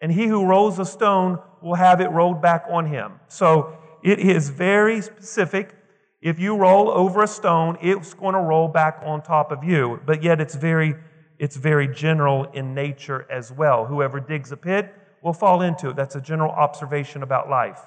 and 0.00 0.12
he 0.12 0.26
who 0.26 0.46
rolls 0.46 0.78
a 0.78 0.86
stone 0.86 1.38
will 1.60 1.74
have 1.74 2.00
it 2.00 2.10
rolled 2.10 2.40
back 2.40 2.64
on 2.70 2.86
him. 2.86 3.12
So 3.28 3.76
it 4.02 4.18
is 4.18 4.48
very 4.48 5.02
specific. 5.02 5.74
If 6.22 6.38
you 6.38 6.54
roll 6.54 6.90
over 6.90 7.22
a 7.22 7.26
stone, 7.26 7.78
it's 7.80 8.12
going 8.12 8.34
to 8.34 8.40
roll 8.40 8.68
back 8.68 9.00
on 9.04 9.22
top 9.22 9.50
of 9.50 9.64
you, 9.64 10.00
but 10.04 10.22
yet 10.22 10.38
it's 10.38 10.54
very, 10.54 10.94
it's 11.38 11.56
very 11.56 11.88
general 11.88 12.44
in 12.52 12.74
nature 12.74 13.26
as 13.30 13.50
well. 13.50 13.86
Whoever 13.86 14.20
digs 14.20 14.52
a 14.52 14.56
pit 14.56 14.94
will 15.22 15.32
fall 15.32 15.62
into 15.62 15.90
it. 15.90 15.96
That's 15.96 16.16
a 16.16 16.20
general 16.20 16.50
observation 16.50 17.22
about 17.22 17.48
life. 17.48 17.80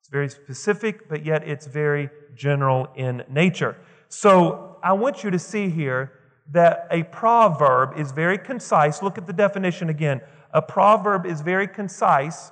It's 0.00 0.08
very 0.08 0.28
specific, 0.28 1.08
but 1.08 1.24
yet 1.24 1.46
it's 1.46 1.66
very 1.66 2.10
general 2.34 2.88
in 2.96 3.22
nature. 3.28 3.76
So 4.08 4.78
I 4.82 4.94
want 4.94 5.22
you 5.22 5.30
to 5.30 5.38
see 5.38 5.68
here 5.68 6.12
that 6.50 6.88
a 6.90 7.04
proverb 7.04 7.96
is 7.96 8.10
very 8.10 8.38
concise. 8.38 9.00
Look 9.00 9.16
at 9.16 9.28
the 9.28 9.32
definition 9.32 9.88
again. 9.88 10.22
A 10.52 10.60
proverb 10.60 11.24
is 11.24 11.42
very 11.42 11.68
concise, 11.68 12.50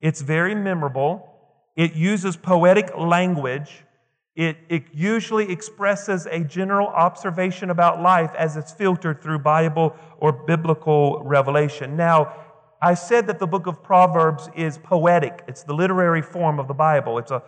it's 0.00 0.20
very 0.20 0.54
memorable, 0.54 1.28
it 1.74 1.94
uses 1.94 2.36
poetic 2.36 2.96
language. 2.96 3.84
It, 4.34 4.56
it, 4.70 4.84
usually 4.94 5.52
expresses 5.52 6.26
a 6.26 6.40
general 6.40 6.88
observation 6.88 7.68
about 7.68 8.00
life 8.00 8.32
as 8.34 8.56
it's 8.56 8.72
filtered 8.72 9.22
through 9.22 9.40
Bible 9.40 9.94
or 10.18 10.32
biblical 10.32 11.22
revelation. 11.22 11.96
Now, 11.96 12.34
I 12.80 12.94
said 12.94 13.26
that 13.26 13.38
the 13.38 13.46
book 13.46 13.66
of 13.66 13.82
Proverbs 13.82 14.48
is 14.56 14.78
poetic. 14.78 15.44
It's 15.46 15.64
the 15.64 15.74
literary 15.74 16.22
form 16.22 16.58
of 16.58 16.66
the 16.66 16.74
Bible. 16.74 17.18
It's 17.18 17.30
a, 17.30 17.42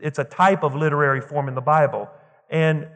it's 0.00 0.18
a 0.18 0.24
type 0.24 0.62
of 0.62 0.74
literary 0.74 1.20
form 1.20 1.46
in 1.46 1.54
the 1.54 1.60
Bible. 1.60 2.08
And 2.48 2.88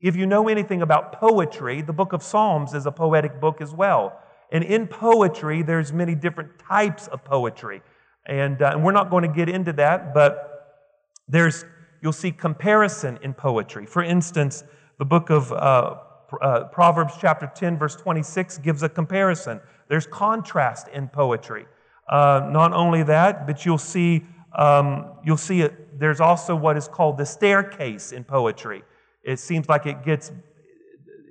if 0.00 0.16
you 0.16 0.26
know 0.26 0.48
anything 0.48 0.80
about 0.80 1.12
poetry, 1.12 1.82
the 1.82 1.92
book 1.92 2.12
of 2.12 2.22
Psalms 2.22 2.74
is 2.74 2.86
a 2.86 2.90
poetic 2.90 3.40
book 3.40 3.60
as 3.60 3.72
well. 3.74 4.18
And 4.50 4.64
in 4.64 4.86
poetry, 4.86 5.62
there's 5.62 5.92
many 5.92 6.14
different 6.14 6.58
types 6.58 7.06
of 7.06 7.24
poetry. 7.24 7.82
And, 8.26 8.60
uh, 8.62 8.70
and 8.72 8.84
we're 8.84 8.92
not 8.92 9.10
going 9.10 9.22
to 9.22 9.34
get 9.34 9.48
into 9.48 9.72
that, 9.74 10.12
but 10.12 10.48
there's, 11.28 11.64
you'll 12.02 12.12
see 12.12 12.32
comparison 12.32 13.18
in 13.22 13.32
poetry. 13.32 13.86
For 13.86 14.02
instance, 14.02 14.64
the 14.98 15.04
book 15.04 15.30
of 15.30 15.50
uh, 15.52 15.96
uh, 16.40 16.64
Proverbs, 16.64 17.14
chapter 17.20 17.50
10, 17.54 17.78
verse 17.78 17.96
26, 17.96 18.58
gives 18.58 18.82
a 18.82 18.88
comparison. 18.88 19.60
There's 19.88 20.06
contrast 20.06 20.88
in 20.88 21.08
poetry. 21.08 21.66
Uh, 22.08 22.48
not 22.50 22.72
only 22.72 23.02
that, 23.04 23.46
but 23.46 23.64
you'll 23.64 23.78
see, 23.78 24.24
um, 24.56 25.12
you'll 25.24 25.36
see 25.36 25.62
it, 25.62 25.98
there's 25.98 26.20
also 26.20 26.56
what 26.56 26.76
is 26.76 26.88
called 26.88 27.16
the 27.16 27.24
staircase 27.24 28.12
in 28.12 28.24
poetry. 28.24 28.82
It 29.22 29.38
seems 29.38 29.68
like 29.68 29.86
it 29.86 30.04
gets, 30.04 30.32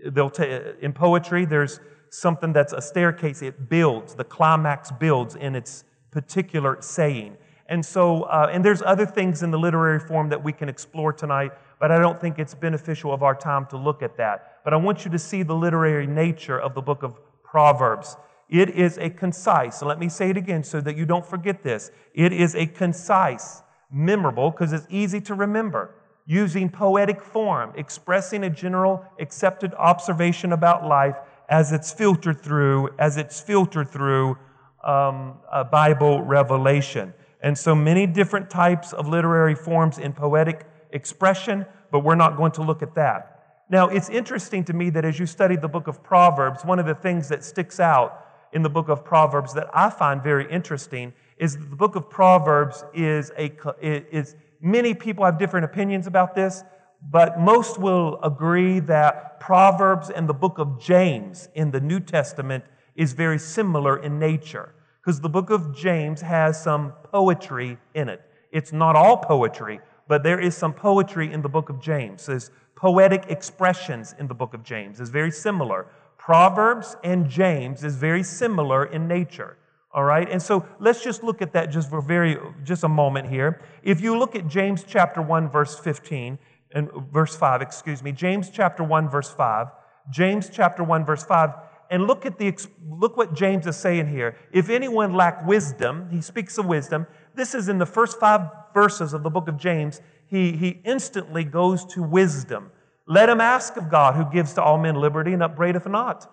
they'll 0.06 0.30
t- 0.30 0.60
in 0.82 0.94
poetry, 0.94 1.46
there's 1.46 1.80
something 2.10 2.54
that's 2.54 2.74
a 2.74 2.82
staircase. 2.82 3.42
It 3.42 3.70
builds, 3.70 4.16
the 4.16 4.24
climax 4.24 4.92
builds 4.92 5.36
in 5.36 5.56
its 5.56 5.84
particular 6.12 6.78
saying. 6.82 7.38
And 7.72 7.86
so, 7.86 8.24
uh, 8.24 8.50
and 8.52 8.66
there's 8.66 8.82
other 8.82 9.06
things 9.06 9.44
in 9.44 9.50
the 9.50 9.58
literary 9.58 10.00
form 10.00 10.28
that 10.28 10.44
we 10.44 10.52
can 10.52 10.68
explore 10.68 11.14
tonight, 11.14 11.54
but 11.80 11.90
I 11.90 12.00
don't 12.00 12.20
think 12.20 12.38
it's 12.38 12.54
beneficial 12.54 13.14
of 13.14 13.24
our 13.24 13.34
time 13.34 13.66
to 13.68 13.78
look 13.78 14.04
at 14.04 14.18
that. 14.18 14.60
But 14.66 14.74
I 14.74 14.76
want 14.76 15.06
you 15.06 15.12
to 15.12 15.18
see 15.18 15.42
the 15.42 15.56
literary 15.56 16.06
nature 16.06 16.60
of 16.60 16.76
the 16.76 16.82
book 16.82 17.02
of 17.02 17.18
Proverbs. 17.46 18.18
It 18.50 18.72
is 18.72 18.98
a 18.98 19.10
concise, 19.10 19.82
let 19.82 20.00
me 20.00 20.10
say 20.10 20.32
it 20.32 20.36
again 20.36 20.66
so 20.66 20.82
that 20.82 20.98
you 20.98 21.06
don't 21.06 21.26
forget 21.26 21.64
this. 21.64 21.92
It 22.14 22.34
is 22.34 22.56
a 22.56 22.66
concise, 22.66 23.62
memorable, 23.90 24.52
because 24.52 24.74
it's 24.74 24.88
easy 24.90 25.22
to 25.22 25.34
remember, 25.34 25.96
using 26.26 26.68
poetic 26.68 27.22
form, 27.22 27.72
expressing 27.78 28.44
a 28.44 28.50
general 28.50 29.06
accepted 29.18 29.74
observation 29.76 30.52
about 30.52 30.86
life 30.86 31.16
as 31.48 31.72
it's 31.72 31.94
filtered 31.94 32.42
through, 32.42 32.90
as 33.00 33.16
it's 33.16 33.40
filtered 33.40 33.90
through 33.90 34.38
um, 34.84 35.36
Bible 35.72 36.22
revelation. 36.22 37.14
And 37.42 37.58
so 37.58 37.74
many 37.74 38.06
different 38.06 38.50
types 38.50 38.94
of 38.94 39.08
literary 39.08 39.56
forms 39.56 39.98
in 39.98 40.14
poetic 40.14 40.66
expression, 40.92 41.66
but 41.92 42.00
we're 42.00 42.16
not 42.16 42.38
going 42.38 42.52
to 42.54 42.62
look 42.62 42.82
at 42.82 42.96
that. 42.96 43.32
Now, 43.70 43.88
it's 43.88 44.10
interesting 44.10 44.64
to 44.66 44.74
me 44.74 44.90
that 44.92 45.06
as 45.06 45.18
you 45.18 45.26
study 45.26 45.56
the 45.56 45.68
book 45.68 45.88
of 45.88 46.04
Proverbs, 46.04 46.66
one 46.66 46.78
of 46.78 46.86
the 46.86 46.94
things 46.94 47.30
that 47.30 47.44
sticks 47.44 47.80
out 47.80 48.26
in 48.52 48.64
the 48.64 48.70
book 48.70 48.90
of 48.90 49.04
Proverbs 49.06 49.54
that 49.54 49.70
I 49.74 49.90
find 49.90 50.22
very 50.22 50.50
interesting 50.52 51.14
is 51.38 51.58
that 51.58 51.70
the 51.70 51.76
book 51.76 51.96
of 51.96 52.10
Proverbs 52.10 52.84
is 52.94 53.32
a 53.38 53.52
is 53.82 54.36
many 54.60 54.94
people 54.94 55.26
have 55.26 55.40
different 55.40 55.64
opinions 55.66 56.06
about 56.06 56.36
this, 56.36 56.64
but 57.10 57.40
most 57.40 57.80
will 57.80 58.20
agree 58.22 58.80
that 58.82 59.40
Proverbs 59.40 60.10
and 60.10 60.28
the 60.28 60.34
book 60.34 60.60
of 60.60 60.80
James 60.80 61.50
in 61.56 61.72
the 61.72 61.80
New 61.80 62.00
Testament 62.00 62.66
is 62.96 63.14
very 63.14 63.40
similar 63.40 63.98
in 63.98 64.20
nature 64.20 64.76
because 65.02 65.20
the 65.20 65.30
book 65.30 65.50
of 65.50 65.76
James 65.76 66.22
has 66.22 66.62
some 66.62 66.94
poetry 67.04 67.78
in 67.96 68.08
it. 68.10 68.22
It's 68.52 68.72
not 68.72 68.96
all 68.96 69.18
poetry, 69.18 69.80
but 70.08 70.24
there 70.24 70.40
is 70.40 70.56
some 70.56 70.74
poetry 70.74 71.32
in 71.32 71.42
the 71.42 71.50
book 71.50 71.70
of 71.70 71.82
James. 71.82 72.26
There's 72.26 72.52
poetic 72.76 73.26
expressions 73.30 74.14
in 74.20 74.28
the 74.28 74.34
book 74.34 74.54
of 74.54 74.64
James. 74.64 75.00
It's 75.00 75.10
very 75.10 75.32
similar. 75.32 75.88
Proverbs 76.18 76.96
and 77.04 77.30
James 77.30 77.84
is 77.84 77.96
very 77.96 78.24
similar 78.24 78.86
in 78.86 79.08
nature. 79.08 79.58
All 79.94 80.04
right? 80.04 80.30
And 80.30 80.42
so 80.42 80.66
let's 80.80 81.04
just 81.04 81.24
look 81.24 81.42
at 81.42 81.52
that 81.54 81.72
just 81.72 81.90
for 81.90 82.02
very 82.02 82.38
just 82.64 82.84
a 82.84 82.90
moment 82.90 83.28
here. 83.28 83.62
If 83.84 84.02
you 84.02 84.18
look 84.18 84.36
at 84.36 84.48
James 84.48 84.84
chapter 84.88 85.22
1 85.22 85.50
verse 85.50 85.78
15 85.80 86.38
and 86.74 86.90
verse 87.12 87.36
5, 87.36 87.62
excuse 87.62 88.02
me, 88.04 88.12
James 88.12 88.50
chapter 88.50 88.84
1 88.84 89.10
verse 89.10 89.32
5, 89.32 89.68
James 90.10 90.50
chapter 90.52 90.84
1 90.84 91.06
verse 91.06 91.24
5, 91.24 91.50
and 91.92 92.08
look 92.08 92.26
at 92.26 92.40
the 92.40 92.58
look 92.90 93.18
what 93.18 93.36
James 93.36 93.68
is 93.68 93.78
saying 93.78 94.08
here. 94.08 94.36
If 94.52 94.70
anyone 94.70 95.14
lack 95.14 95.46
wisdom, 95.46 96.10
he 96.10 96.22
speaks 96.22 96.58
of 96.58 96.66
wisdom. 96.66 97.06
This 97.36 97.54
is 97.54 97.70
in 97.70 97.78
the 97.78 97.86
first 97.86 98.20
5 98.20 98.42
verses 98.74 99.14
of 99.14 99.22
the 99.22 99.30
book 99.30 99.48
of 99.48 99.58
James. 99.58 100.02
He 100.26 100.54
he 100.54 100.82
instantly 100.86 101.44
goes 101.44 101.86
to 101.94 102.02
wisdom. 102.02 102.72
Let 103.06 103.30
him 103.30 103.42
ask 103.42 103.78
of 103.78 103.90
God, 103.90 104.16
who 104.16 104.26
gives 104.32 104.54
to 104.54 104.64
all 104.64 104.78
men 104.78 104.96
liberty 104.96 105.34
and 105.34 105.44
upbraideth 105.44 105.86
not. 105.86 106.32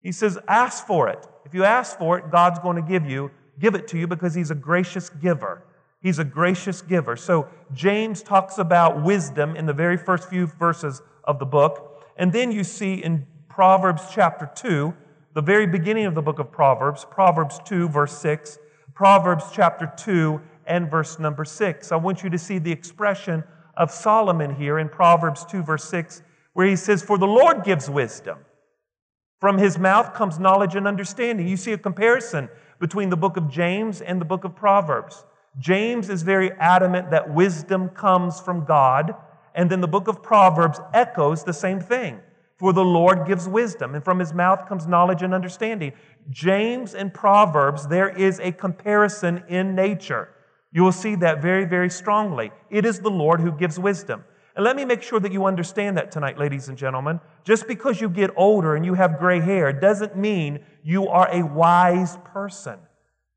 He 0.00 0.12
says, 0.12 0.38
ask 0.48 0.86
for 0.86 1.08
it. 1.08 1.26
If 1.44 1.52
you 1.52 1.64
ask 1.64 1.98
for 1.98 2.18
it, 2.18 2.30
God's 2.30 2.58
going 2.60 2.76
to 2.76 2.82
give 2.82 3.04
you, 3.04 3.30
give 3.58 3.74
it 3.74 3.88
to 3.88 3.98
you 3.98 4.06
because 4.06 4.34
he's 4.34 4.50
a 4.50 4.54
gracious 4.54 5.10
giver. 5.10 5.64
He's 6.00 6.18
a 6.18 6.24
gracious 6.24 6.80
giver. 6.80 7.16
So 7.16 7.48
James 7.74 8.22
talks 8.22 8.58
about 8.58 9.02
wisdom 9.02 9.56
in 9.56 9.66
the 9.66 9.72
very 9.72 9.96
first 9.96 10.30
few 10.30 10.46
verses 10.46 11.02
of 11.24 11.38
the 11.38 11.44
book. 11.44 12.04
And 12.16 12.32
then 12.32 12.52
you 12.52 12.64
see 12.64 12.94
in 12.94 13.26
Proverbs 13.58 14.02
chapter 14.12 14.48
2, 14.54 14.94
the 15.34 15.42
very 15.42 15.66
beginning 15.66 16.06
of 16.06 16.14
the 16.14 16.22
book 16.22 16.38
of 16.38 16.52
Proverbs, 16.52 17.04
Proverbs 17.04 17.58
2, 17.64 17.88
verse 17.88 18.16
6, 18.16 18.56
Proverbs 18.94 19.46
chapter 19.52 19.92
2, 19.96 20.40
and 20.68 20.88
verse 20.88 21.18
number 21.18 21.44
6. 21.44 21.90
I 21.90 21.96
want 21.96 22.22
you 22.22 22.30
to 22.30 22.38
see 22.38 22.58
the 22.58 22.70
expression 22.70 23.42
of 23.76 23.90
Solomon 23.90 24.54
here 24.54 24.78
in 24.78 24.88
Proverbs 24.88 25.44
2, 25.46 25.64
verse 25.64 25.82
6, 25.86 26.22
where 26.52 26.68
he 26.68 26.76
says, 26.76 27.02
For 27.02 27.18
the 27.18 27.26
Lord 27.26 27.64
gives 27.64 27.90
wisdom. 27.90 28.38
From 29.40 29.58
his 29.58 29.76
mouth 29.76 30.14
comes 30.14 30.38
knowledge 30.38 30.76
and 30.76 30.86
understanding. 30.86 31.48
You 31.48 31.56
see 31.56 31.72
a 31.72 31.78
comparison 31.78 32.48
between 32.78 33.10
the 33.10 33.16
book 33.16 33.36
of 33.36 33.50
James 33.50 34.00
and 34.00 34.20
the 34.20 34.24
book 34.24 34.44
of 34.44 34.54
Proverbs. 34.54 35.24
James 35.58 36.10
is 36.10 36.22
very 36.22 36.52
adamant 36.60 37.10
that 37.10 37.34
wisdom 37.34 37.88
comes 37.88 38.38
from 38.38 38.64
God, 38.64 39.16
and 39.52 39.68
then 39.68 39.80
the 39.80 39.88
book 39.88 40.06
of 40.06 40.22
Proverbs 40.22 40.78
echoes 40.94 41.42
the 41.42 41.52
same 41.52 41.80
thing. 41.80 42.20
For 42.58 42.72
the 42.72 42.84
Lord 42.84 43.26
gives 43.26 43.48
wisdom, 43.48 43.94
and 43.94 44.04
from 44.04 44.18
his 44.18 44.34
mouth 44.34 44.68
comes 44.68 44.86
knowledge 44.86 45.22
and 45.22 45.32
understanding. 45.32 45.92
James 46.28 46.94
and 46.94 47.14
Proverbs, 47.14 47.86
there 47.86 48.08
is 48.08 48.40
a 48.40 48.50
comparison 48.50 49.44
in 49.48 49.76
nature. 49.76 50.28
You 50.72 50.82
will 50.82 50.92
see 50.92 51.14
that 51.16 51.40
very, 51.40 51.64
very 51.64 51.88
strongly. 51.88 52.50
It 52.68 52.84
is 52.84 52.98
the 52.98 53.10
Lord 53.10 53.40
who 53.40 53.52
gives 53.52 53.78
wisdom. 53.78 54.24
And 54.56 54.64
let 54.64 54.74
me 54.74 54.84
make 54.84 55.02
sure 55.02 55.20
that 55.20 55.30
you 55.30 55.46
understand 55.46 55.96
that 55.98 56.10
tonight, 56.10 56.36
ladies 56.36 56.68
and 56.68 56.76
gentlemen. 56.76 57.20
Just 57.44 57.68
because 57.68 58.00
you 58.00 58.08
get 58.08 58.30
older 58.36 58.74
and 58.74 58.84
you 58.84 58.94
have 58.94 59.20
gray 59.20 59.38
hair 59.38 59.72
doesn't 59.72 60.16
mean 60.16 60.58
you 60.82 61.06
are 61.06 61.28
a 61.30 61.46
wise 61.46 62.18
person. 62.24 62.80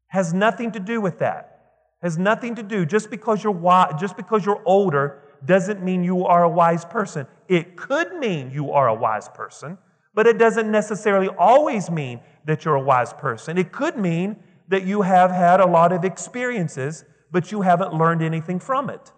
Has 0.08 0.34
nothing 0.34 0.72
to 0.72 0.80
do 0.80 1.00
with 1.00 1.20
that. 1.20 1.60
Has 2.02 2.18
nothing 2.18 2.56
to 2.56 2.64
do. 2.64 2.88
Just 2.88 3.12
because 3.12 3.44
you're 3.44 3.54
wise, 3.54 3.94
just 4.02 4.18
because 4.18 4.44
you're 4.44 4.64
older 4.66 5.22
doesn't 5.46 5.84
mean 5.84 6.04
you 6.04 6.26
are 6.26 6.44
a 6.44 6.50
wise 6.50 6.86
person. 6.86 7.28
It 7.48 7.76
could 7.76 8.14
mean 8.16 8.52
you 8.52 8.72
are 8.72 8.88
a 8.88 8.94
wise 8.94 9.30
person, 9.30 9.78
but 10.14 10.28
it 10.28 10.38
doesn't 10.38 10.72
necessarily 10.72 11.28
always 11.28 11.90
mean 11.90 12.22
that 12.46 12.66
you're 12.66 12.76
a 12.76 12.82
wise 12.82 13.14
person. 13.14 13.58
It 13.58 13.72
could 13.72 13.98
mean 13.98 14.38
that 14.68 14.86
you 14.86 15.02
have 15.02 15.32
had 15.32 15.60
a 15.60 15.66
lot 15.66 15.92
of 15.92 16.06
experiences, 16.06 17.04
but 17.32 17.52
you 17.52 17.62
haven't 17.62 17.94
learned 17.94 18.22
anything 18.22 18.60
from 18.60 18.90
it. 18.90 19.12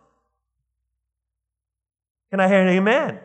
Can 2.32 2.40
I 2.40 2.48
hear 2.48 2.62
an 2.62 2.70
amen? 2.70 3.20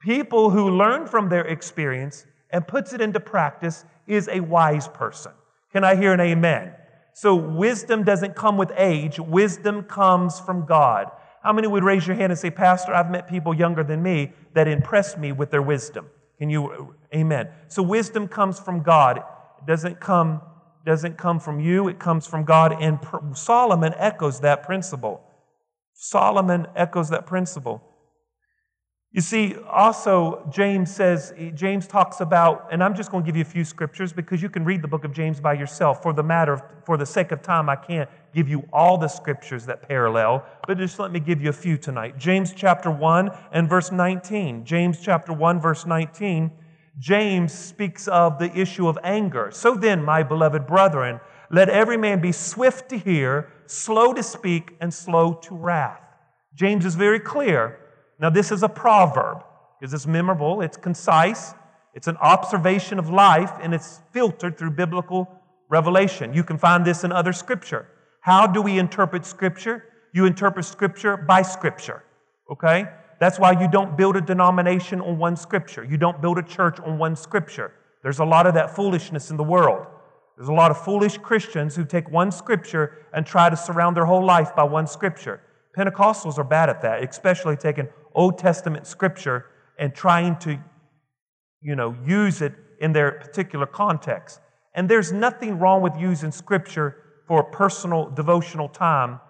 People 0.00 0.50
who 0.50 0.70
learn 0.70 1.06
from 1.06 1.28
their 1.28 1.44
experience 1.44 2.26
and 2.50 2.66
puts 2.66 2.92
it 2.92 3.00
into 3.00 3.18
practice 3.18 3.84
is 4.06 4.28
a 4.28 4.40
wise 4.40 4.86
person. 4.88 5.32
Can 5.72 5.84
I 5.84 5.96
hear 5.96 6.12
an 6.12 6.20
amen? 6.20 6.74
So 7.14 7.34
wisdom 7.34 8.04
doesn't 8.04 8.36
come 8.36 8.56
with 8.56 8.72
age, 8.76 9.18
wisdom 9.18 9.82
comes 9.84 10.40
from 10.40 10.66
God. 10.66 11.10
How 11.42 11.52
many 11.52 11.66
would 11.66 11.84
raise 11.84 12.06
your 12.06 12.16
hand 12.16 12.30
and 12.30 12.38
say, 12.38 12.50
Pastor, 12.50 12.94
I've 12.94 13.10
met 13.10 13.28
people 13.28 13.52
younger 13.54 13.82
than 13.82 14.02
me 14.02 14.32
that 14.54 14.68
impressed 14.68 15.18
me 15.18 15.32
with 15.32 15.50
their 15.50 15.62
wisdom? 15.62 16.06
Can 16.38 16.50
you, 16.50 16.94
amen? 17.14 17.48
So 17.68 17.82
wisdom 17.82 18.28
comes 18.28 18.58
from 18.58 18.82
God. 18.82 19.18
It 19.18 19.66
doesn't 19.66 20.00
come, 20.00 20.40
doesn't 20.84 21.18
come 21.18 21.40
from 21.40 21.60
you, 21.60 21.88
it 21.88 21.98
comes 21.98 22.26
from 22.26 22.44
God. 22.44 22.80
And 22.80 22.98
Solomon 23.36 23.94
echoes 23.96 24.40
that 24.40 24.62
principle. 24.62 25.22
Solomon 25.94 26.66
echoes 26.76 27.10
that 27.10 27.26
principle. 27.26 27.82
You 29.14 29.20
see, 29.20 29.56
also, 29.70 30.42
James 30.50 30.90
says, 30.90 31.34
James 31.52 31.86
talks 31.86 32.22
about, 32.22 32.68
and 32.72 32.82
I'm 32.82 32.94
just 32.94 33.10
going 33.10 33.22
to 33.22 33.26
give 33.26 33.36
you 33.36 33.42
a 33.42 33.44
few 33.44 33.62
scriptures 33.62 34.10
because 34.10 34.40
you 34.40 34.48
can 34.48 34.64
read 34.64 34.80
the 34.80 34.88
book 34.88 35.04
of 35.04 35.12
James 35.12 35.38
by 35.38 35.52
yourself. 35.52 36.02
For 36.02 36.14
the 36.14 36.22
matter 36.22 36.54
of, 36.54 36.62
for 36.86 36.96
the 36.96 37.04
sake 37.04 37.30
of 37.30 37.42
time, 37.42 37.68
I 37.68 37.76
can't 37.76 38.08
give 38.34 38.48
you 38.48 38.66
all 38.72 38.96
the 38.96 39.08
scriptures 39.08 39.66
that 39.66 39.86
parallel, 39.86 40.46
but 40.66 40.78
just 40.78 40.98
let 40.98 41.12
me 41.12 41.20
give 41.20 41.42
you 41.42 41.50
a 41.50 41.52
few 41.52 41.76
tonight. 41.76 42.16
James 42.16 42.54
chapter 42.54 42.90
1 42.90 43.30
and 43.52 43.68
verse 43.68 43.92
19. 43.92 44.64
James 44.64 44.98
chapter 44.98 45.34
1, 45.34 45.60
verse 45.60 45.84
19. 45.84 46.50
James 46.98 47.52
speaks 47.52 48.08
of 48.08 48.38
the 48.38 48.50
issue 48.58 48.88
of 48.88 48.98
anger. 49.04 49.50
So 49.52 49.74
then, 49.74 50.02
my 50.02 50.22
beloved 50.22 50.66
brethren, 50.66 51.20
let 51.50 51.68
every 51.68 51.98
man 51.98 52.22
be 52.22 52.32
swift 52.32 52.88
to 52.88 52.96
hear, 52.96 53.52
slow 53.66 54.14
to 54.14 54.22
speak, 54.22 54.74
and 54.80 54.92
slow 54.92 55.34
to 55.34 55.54
wrath. 55.54 56.00
James 56.54 56.86
is 56.86 56.94
very 56.94 57.20
clear 57.20 57.78
now, 58.22 58.30
this 58.30 58.52
is 58.52 58.62
a 58.62 58.68
proverb 58.68 59.42
because 59.80 59.92
it's 59.92 60.06
memorable, 60.06 60.60
it's 60.60 60.76
concise, 60.76 61.54
it's 61.92 62.06
an 62.06 62.16
observation 62.18 63.00
of 63.00 63.10
life, 63.10 63.50
and 63.60 63.74
it's 63.74 64.00
filtered 64.12 64.56
through 64.56 64.70
biblical 64.70 65.28
revelation. 65.68 66.32
You 66.32 66.44
can 66.44 66.56
find 66.56 66.84
this 66.84 67.02
in 67.02 67.10
other 67.10 67.32
scripture. 67.32 67.88
How 68.20 68.46
do 68.46 68.62
we 68.62 68.78
interpret 68.78 69.26
scripture? 69.26 69.84
You 70.14 70.24
interpret 70.26 70.66
scripture 70.66 71.16
by 71.16 71.42
scripture, 71.42 72.04
okay? 72.48 72.86
That's 73.18 73.40
why 73.40 73.60
you 73.60 73.68
don't 73.68 73.96
build 73.96 74.16
a 74.16 74.20
denomination 74.20 75.00
on 75.00 75.18
one 75.18 75.34
scripture. 75.34 75.82
You 75.82 75.96
don't 75.96 76.22
build 76.22 76.38
a 76.38 76.44
church 76.44 76.78
on 76.78 76.98
one 76.98 77.16
scripture. 77.16 77.72
There's 78.04 78.20
a 78.20 78.24
lot 78.24 78.46
of 78.46 78.54
that 78.54 78.76
foolishness 78.76 79.32
in 79.32 79.36
the 79.36 79.42
world. 79.42 79.84
There's 80.36 80.48
a 80.48 80.52
lot 80.52 80.70
of 80.70 80.84
foolish 80.84 81.18
Christians 81.18 81.74
who 81.74 81.84
take 81.84 82.08
one 82.08 82.30
scripture 82.30 82.98
and 83.12 83.26
try 83.26 83.50
to 83.50 83.56
surround 83.56 83.96
their 83.96 84.04
whole 84.04 84.24
life 84.24 84.54
by 84.54 84.62
one 84.62 84.86
scripture. 84.86 85.40
Pentecostals 85.76 86.38
are 86.38 86.44
bad 86.44 86.68
at 86.68 86.82
that, 86.82 87.02
especially 87.02 87.56
taking 87.56 87.88
Old 88.14 88.38
Testament 88.38 88.86
scripture 88.86 89.46
and 89.78 89.94
trying 89.94 90.36
to, 90.40 90.58
you 91.60 91.76
know, 91.76 91.96
use 92.06 92.42
it 92.42 92.54
in 92.80 92.92
their 92.92 93.12
particular 93.12 93.66
context. 93.66 94.40
And 94.74 94.88
there's 94.88 95.12
nothing 95.12 95.58
wrong 95.58 95.82
with 95.82 95.96
using 95.96 96.32
scripture 96.32 96.96
for 97.26 97.40
a 97.40 97.50
personal 97.50 98.10
devotional 98.10 98.68
time 98.68 99.20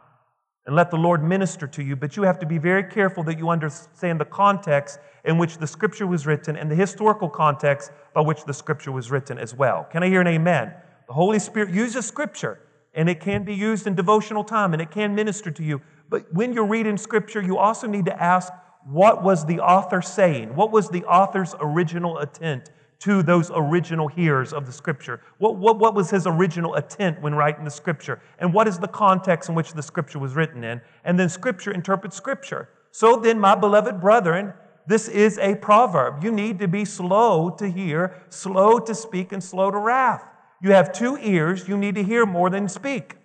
and 0.66 0.76
let 0.76 0.90
the 0.90 0.96
Lord 0.96 1.24
minister 1.24 1.66
to 1.66 1.82
you, 1.82 1.96
but 1.96 2.16
you 2.16 2.22
have 2.22 2.38
to 2.38 2.46
be 2.46 2.58
very 2.58 2.84
careful 2.84 3.24
that 3.24 3.36
you 3.36 3.48
understand 3.48 4.20
the 4.20 4.24
context 4.24 5.00
in 5.24 5.36
which 5.36 5.58
the 5.58 5.66
scripture 5.66 6.06
was 6.06 6.26
written 6.26 6.56
and 6.56 6.70
the 6.70 6.74
historical 6.74 7.28
context 7.28 7.90
by 8.14 8.20
which 8.20 8.44
the 8.44 8.54
scripture 8.54 8.92
was 8.92 9.10
written 9.10 9.38
as 9.38 9.54
well. 9.54 9.86
Can 9.90 10.02
I 10.02 10.08
hear 10.08 10.20
an 10.20 10.28
amen? 10.28 10.72
The 11.08 11.14
Holy 11.14 11.40
Spirit 11.40 11.70
uses 11.70 12.06
scripture 12.06 12.60
and 12.94 13.08
it 13.08 13.20
can 13.20 13.44
be 13.44 13.54
used 13.54 13.86
in 13.86 13.94
devotional 13.94 14.44
time 14.44 14.72
and 14.72 14.80
it 14.80 14.90
can 14.90 15.14
minister 15.14 15.50
to 15.50 15.62
you. 15.62 15.80
But 16.08 16.32
when 16.32 16.52
you're 16.52 16.66
reading 16.66 16.96
scripture, 16.96 17.42
you 17.42 17.58
also 17.58 17.86
need 17.86 18.04
to 18.04 18.22
ask 18.22 18.52
what 18.84 19.22
was 19.22 19.46
the 19.46 19.60
author 19.60 20.02
saying? 20.02 20.54
What 20.54 20.72
was 20.72 20.88
the 20.88 21.04
author's 21.04 21.54
original 21.60 22.18
intent 22.18 22.70
to 23.00 23.22
those 23.22 23.50
original 23.54 24.08
hearers 24.08 24.52
of 24.52 24.66
the 24.66 24.72
scripture? 24.72 25.20
What, 25.38 25.56
what, 25.56 25.78
what 25.78 25.94
was 25.94 26.10
his 26.10 26.26
original 26.26 26.74
intent 26.74 27.20
when 27.20 27.34
writing 27.34 27.64
the 27.64 27.70
scripture? 27.70 28.20
And 28.38 28.54
what 28.54 28.68
is 28.68 28.78
the 28.78 28.88
context 28.88 29.48
in 29.48 29.54
which 29.54 29.72
the 29.72 29.82
scripture 29.82 30.18
was 30.18 30.34
written 30.34 30.62
in? 30.62 30.80
And 31.04 31.18
then 31.18 31.28
scripture 31.28 31.72
interprets 31.72 32.16
scripture. 32.16 32.68
So 32.90 33.16
then, 33.16 33.40
my 33.40 33.54
beloved 33.54 34.00
brethren, 34.00 34.52
this 34.86 35.08
is 35.08 35.38
a 35.38 35.54
proverb. 35.56 36.22
You 36.22 36.30
need 36.30 36.58
to 36.58 36.68
be 36.68 36.84
slow 36.84 37.50
to 37.50 37.68
hear, 37.68 38.22
slow 38.28 38.78
to 38.80 38.94
speak, 38.94 39.32
and 39.32 39.42
slow 39.42 39.70
to 39.70 39.78
wrath. 39.78 40.24
You 40.60 40.72
have 40.72 40.92
two 40.92 41.18
ears, 41.20 41.66
you 41.66 41.76
need 41.76 41.94
to 41.96 42.02
hear 42.04 42.26
more 42.26 42.50
than 42.50 42.68
speak. 42.68 43.16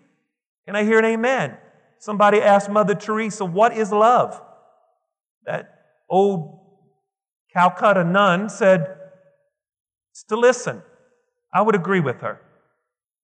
Can 0.65 0.76
I 0.76 0.84
hear 0.84 1.00
an 1.00 1.06
amen? 1.06 1.58
Somebody 2.00 2.41
asked 2.41 2.70
Mother 2.70 2.96
Teresa, 2.96 3.46
What 3.46 3.76
is 3.76 3.91
love? 3.91 4.41
That 5.47 5.79
old 6.10 6.60
Calcutta 7.51 8.03
nun 8.03 8.49
said, 8.49 8.97
to 10.29 10.36
listen. 10.36 10.81
I 11.53 11.62
would 11.62 11.75
agree 11.75 11.99
with 11.99 12.21
her. 12.21 12.41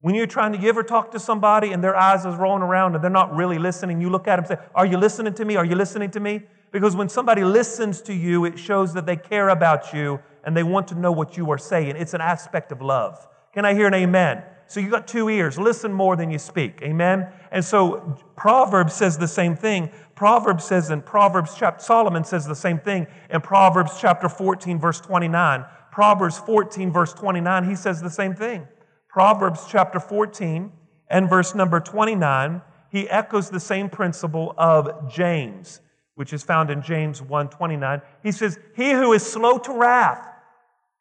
When 0.01 0.15
you're 0.15 0.27
trying 0.27 0.51
to 0.51 0.57
give 0.57 0.77
or 0.77 0.83
talk 0.83 1.12
to 1.12 1.19
somebody 1.19 1.71
and 1.71 1.83
their 1.83 1.95
eyes 1.95 2.25
is 2.25 2.36
rolling 2.36 2.63
around 2.63 2.95
and 2.95 3.03
they're 3.03 3.12
not 3.12 3.33
really 3.36 3.57
listening, 3.57 4.01
you 4.01 4.09
look 4.09 4.27
at 4.27 4.36
them 4.36 4.45
and 4.45 4.59
say, 4.59 4.65
Are 4.75 4.86
you 4.86 4.97
listening 4.97 5.33
to 5.36 5.45
me? 5.45 5.55
Are 5.55 5.65
you 5.65 5.75
listening 5.75 6.12
to 6.12 6.19
me? 6.19 6.41
Because 6.71 6.95
when 6.95 7.07
somebody 7.09 7.43
listens 7.43 8.01
to 8.01 8.13
you, 8.13 8.45
it 8.45 8.57
shows 8.57 8.93
that 8.95 9.05
they 9.05 9.15
care 9.15 9.49
about 9.49 9.93
you 9.93 10.19
and 10.43 10.57
they 10.57 10.63
want 10.63 10.88
to 10.89 10.95
know 10.95 11.12
what 11.12 11.38
you 11.38 11.49
are 11.51 11.57
saying. 11.57 11.95
It's 11.95 12.13
an 12.13 12.21
aspect 12.21 12.71
of 12.71 12.81
love. 12.81 13.27
Can 13.53 13.65
I 13.65 13.75
hear 13.75 13.88
an 13.88 13.93
amen? 13.93 14.43
So 14.67 14.80
you 14.80 14.89
got 14.89 15.08
two 15.08 15.30
ears. 15.30 15.58
Listen 15.58 15.93
more 15.93 16.15
than 16.15 16.32
you 16.32 16.39
speak. 16.39 16.80
Amen? 16.82 17.28
And 17.52 17.63
so 17.63 18.17
Proverbs 18.36 18.93
says 18.93 19.17
the 19.17 19.28
same 19.28 19.56
thing. 19.56 19.91
Proverbs 20.15 20.63
says 20.63 20.89
in 20.89 21.02
Proverbs 21.02 21.56
chapter, 21.58 21.84
Solomon 21.84 22.23
says 22.23 22.45
the 22.45 22.56
same 22.56 22.80
thing 22.80 23.08
in 23.30 23.41
Proverbs 23.41 23.97
chapter 23.99 24.30
14, 24.30 24.80
verse 24.80 24.99
29. 24.99 25.65
Proverbs 25.91 26.39
14, 26.39 26.91
verse 26.91 27.13
29, 27.13 27.69
he 27.69 27.76
says 27.76 28.02
the 28.02 28.10
same 28.10 28.34
thing. 28.34 28.67
Proverbs 29.10 29.65
chapter 29.69 29.99
14 29.99 30.71
and 31.10 31.30
verse 31.30 31.54
number 31.54 31.80
29, 31.80 32.62
he 32.89 33.08
echoes 33.10 33.49
the 33.49 33.60
same 33.60 33.89
principle 33.89 34.56
of 34.58 35.12
James, 35.12 35.82
which 36.15 36.34
is 36.34 36.41
found 36.41 36.71
in 36.71 36.82
James 36.82 37.21
1 37.21 37.49
29. 37.49 38.02
He 38.23 38.32
says, 38.32 38.58
He 38.76 38.91
who 38.91 39.13
is 39.13 39.23
slow 39.23 39.60
to 39.60 39.73
wrath 39.73 40.28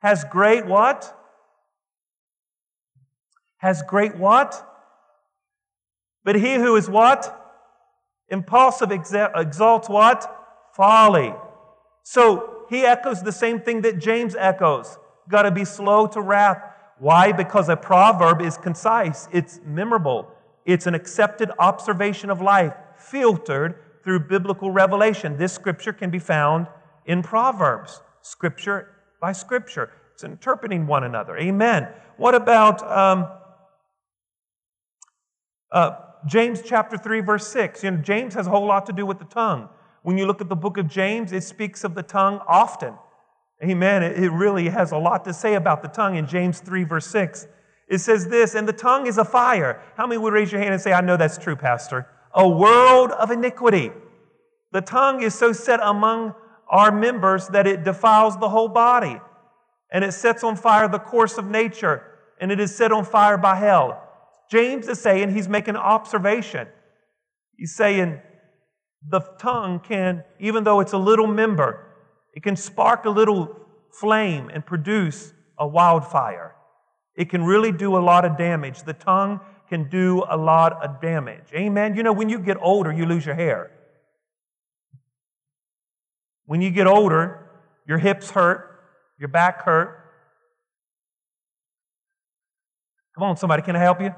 has 0.01 0.25
great 0.25 0.66
what? 0.66 1.18
Has 3.62 3.81
great 3.83 4.16
what? 4.16 4.68
But 6.25 6.35
he 6.35 6.55
who 6.55 6.75
is 6.75 6.90
what? 6.90 7.38
Impulsive 8.29 8.90
exalts 8.90 9.88
what? 9.88 10.70
Folly. 10.75 11.33
So 12.03 12.64
he 12.68 12.85
echoes 12.85 13.22
the 13.22 13.31
same 13.31 13.61
thing 13.61 13.83
that 13.83 14.01
James 14.01 14.35
echoes. 14.35 14.98
Got 15.29 15.42
to 15.42 15.53
be 15.53 15.64
slow 15.64 16.09
to 16.09 16.20
wrath. 16.20 16.61
Why? 16.98 17.31
Because 17.31 17.68
a 17.68 17.77
proverb 17.77 18.42
is 18.42 18.57
concise, 18.57 19.29
it's 19.33 19.61
memorable, 19.64 20.29
it's 20.64 20.87
an 20.87 20.94
accepted 20.94 21.51
observation 21.59 22.31
of 22.31 22.40
life, 22.40 22.75
filtered 22.96 23.77
through 24.03 24.20
biblical 24.20 24.70
revelation. 24.70 25.37
This 25.37 25.53
scripture 25.53 25.92
can 25.92 26.11
be 26.11 26.18
found 26.18 26.66
in 27.07 27.22
Proverbs, 27.22 28.03
scripture 28.22 28.88
by 29.20 29.33
scripture. 29.33 29.90
It's 30.14 30.25
interpreting 30.25 30.87
one 30.87 31.05
another. 31.05 31.37
Amen. 31.37 31.88
What 32.16 32.35
about 32.35 32.83
um, 32.90 33.29
uh, 35.72 35.96
James 36.26 36.62
chapter 36.64 36.96
3, 36.96 37.20
verse 37.20 37.48
6. 37.48 37.82
You 37.82 37.90
know, 37.92 37.96
James 37.98 38.35
has 38.35 38.46
a 38.46 38.50
whole 38.50 38.66
lot 38.66 38.87
to 38.87 38.92
do 38.92 39.04
with 39.04 39.18
the 39.18 39.24
tongue. 39.24 39.68
When 40.02 40.18
you 40.18 40.26
look 40.26 40.40
at 40.40 40.48
the 40.48 40.56
book 40.56 40.76
of 40.78 40.88
James, 40.88 41.32
it 41.32 41.42
speaks 41.42 41.85
of 41.85 41.94
the 41.94 42.02
tongue 42.02 42.40
often. 42.46 42.94
Amen. 43.64 44.02
It, 44.02 44.18
it 44.22 44.30
really 44.30 44.68
has 44.68 44.92
a 44.92 44.98
lot 44.98 45.24
to 45.24 45.32
say 45.32 45.54
about 45.54 45.82
the 45.82 45.88
tongue 45.88 46.16
in 46.16 46.26
James 46.26 46.61
3, 46.61 46.85
verse 46.85 47.06
6. 47.06 47.46
It 47.88 47.98
says 47.98 48.28
this, 48.28 48.54
and 48.54 48.66
the 48.66 48.72
tongue 48.72 49.06
is 49.06 49.18
a 49.18 49.24
fire. 49.24 49.82
How 49.96 50.06
many 50.06 50.18
would 50.18 50.32
raise 50.32 50.50
your 50.50 50.61
hand 50.61 50.72
and 50.72 50.82
say, 50.82 50.92
I 50.92 51.00
know 51.00 51.16
that's 51.16 51.38
true, 51.38 51.56
Pastor? 51.56 52.06
A 52.35 52.48
world 52.48 53.11
of 53.12 53.30
iniquity. 53.30 53.90
The 54.72 54.80
tongue 54.80 55.22
is 55.22 55.35
so 55.35 55.52
set 55.52 55.80
among 55.82 56.35
our 56.68 56.90
members 56.90 57.48
that 57.48 57.66
it 57.66 57.85
defiles 57.85 58.38
the 58.38 58.48
whole 58.48 58.68
body, 58.68 59.20
and 59.90 60.02
it 60.02 60.12
sets 60.12 60.42
on 60.42 60.56
fire 60.56 60.88
the 60.88 60.98
course 60.98 61.37
of 61.37 61.44
nature, 61.44 62.02
and 62.40 62.50
it 62.50 62.58
is 62.58 62.74
set 62.74 62.90
on 62.92 63.04
fire 63.04 63.37
by 63.37 63.56
hell. 63.56 64.02
James 64.53 64.87
is 64.87 65.01
saying, 65.01 65.31
he's 65.31 65.49
making 65.49 65.77
an 65.77 65.81
observation. 65.81 66.69
He's 67.57 67.75
saying 67.75 68.21
the 69.09 69.21
tongue 69.38 69.81
can, 69.81 70.25
even 70.38 70.62
though 70.62 70.81
it's 70.81 70.93
a 70.93 70.99
little 70.99 71.27
member, 71.27 71.87
it 72.35 72.43
can 72.43 72.55
spark 72.55 73.07
a 73.07 73.09
little 73.09 73.57
flame 73.99 74.51
and 74.53 74.65
produce 74.67 75.33
a 75.59 75.67
wildfire. 75.67 76.55
It 77.17 77.31
can 77.31 77.45
really 77.45 77.73
do 77.73 77.97
a 77.97 78.03
lot 78.11 78.27
of 78.27 78.37
damage. 78.37 78.83
The 78.83 78.93
tongue 78.93 79.41
can 79.71 79.88
do 79.88 80.23
a 80.29 80.37
lot 80.37 80.85
of 80.85 81.01
damage. 81.01 81.47
Amen. 81.55 81.97
You 81.97 82.03
know, 82.03 82.12
when 82.12 82.29
you 82.29 82.38
get 82.38 82.59
older, 82.61 82.93
you 82.93 83.07
lose 83.07 83.25
your 83.25 83.35
hair. 83.35 83.71
When 86.45 86.61
you 86.61 86.71
get 86.71 86.87
older, 86.87 87.49
your 87.88 87.97
hips 87.97 88.33
hurt, 88.33 88.81
your 89.19 89.31
back 89.31 89.62
hurt. 89.62 89.99
Come 93.15 93.25
on, 93.25 93.38
somebody, 93.38 93.62
can 93.62 93.77
I 93.77 93.79
help 93.79 94.03
you? 94.03 94.15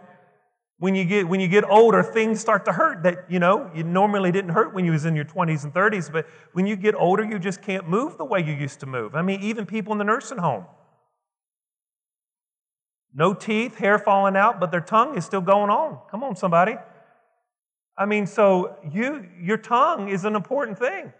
When 0.78 0.94
you 0.94 1.04
get 1.04 1.28
when 1.28 1.40
you 1.40 1.48
get 1.48 1.64
older, 1.64 2.02
things 2.02 2.40
start 2.40 2.64
to 2.64 2.72
hurt 2.72 3.04
that 3.04 3.26
you 3.28 3.38
know 3.38 3.70
you 3.74 3.84
normally 3.84 4.32
didn't 4.32 4.50
hurt 4.50 4.74
when 4.74 4.84
you 4.84 4.92
was 4.92 5.04
in 5.04 5.14
your 5.14 5.24
20s 5.24 5.64
and 5.64 5.72
30s, 5.72 6.12
but 6.12 6.26
when 6.52 6.66
you 6.66 6.74
get 6.76 6.94
older, 6.96 7.24
you 7.24 7.38
just 7.38 7.62
can't 7.62 7.88
move 7.88 8.18
the 8.18 8.24
way 8.24 8.40
you 8.40 8.52
used 8.52 8.80
to 8.80 8.86
move. 8.86 9.14
I 9.14 9.22
mean, 9.22 9.40
even 9.40 9.66
people 9.66 9.92
in 9.92 9.98
the 9.98 10.04
nursing 10.04 10.38
home. 10.38 10.64
No 13.14 13.32
teeth, 13.32 13.76
hair 13.76 13.98
falling 13.98 14.36
out, 14.36 14.58
but 14.58 14.72
their 14.72 14.80
tongue 14.80 15.16
is 15.16 15.24
still 15.24 15.40
going 15.40 15.70
on. 15.70 16.00
Come 16.10 16.24
on, 16.24 16.34
somebody. 16.34 16.76
I 17.96 18.06
mean, 18.06 18.26
so 18.26 18.76
you 18.92 19.28
your 19.40 19.58
tongue 19.58 20.08
is 20.08 20.24
an 20.24 20.34
important 20.34 20.78
thing. 20.78 21.12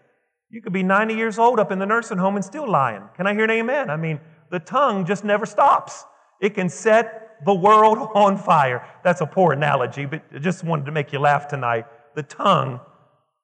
You 0.49 0.61
could 0.61 0.73
be 0.73 0.83
90 0.83 1.15
years 1.15 1.39
old 1.39 1.59
up 1.59 1.71
in 1.71 1.79
the 1.79 1.85
nursing 1.85 2.17
home 2.17 2.35
and 2.35 2.43
still 2.43 2.69
lying. 2.69 3.03
Can 3.15 3.25
I 3.25 3.33
hear 3.33 3.45
an 3.45 3.51
amen? 3.51 3.89
I 3.89 3.95
mean, 3.95 4.19
the 4.51 4.59
tongue 4.59 5.05
just 5.05 5.23
never 5.23 5.45
stops. 5.45 6.05
It 6.41 6.53
can 6.53 6.69
set 6.69 7.24
the 7.43 7.53
world 7.53 7.97
on 8.15 8.37
fire. 8.37 8.87
That's 9.03 9.21
a 9.21 9.25
poor 9.25 9.53
analogy, 9.53 10.05
but 10.05 10.23
I 10.33 10.39
just 10.39 10.63
wanted 10.63 10.85
to 10.85 10.91
make 10.91 11.11
you 11.11 11.19
laugh 11.19 11.47
tonight. 11.47 11.85
The 12.15 12.23
tongue, 12.23 12.79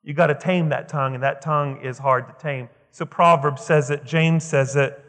you 0.04 0.14
got 0.14 0.28
to 0.28 0.36
tame 0.36 0.70
that 0.70 0.88
tongue, 0.88 1.16
and 1.16 1.24
that 1.24 1.42
tongue 1.42 1.82
is 1.84 1.98
hard 1.98 2.28
to 2.28 2.42
tame. 2.42 2.70
So 2.92 3.06
Proverbs 3.06 3.64
says 3.64 3.90
it, 3.90 4.06
James 4.06 4.44
says 4.44 4.76
it. 4.76 5.04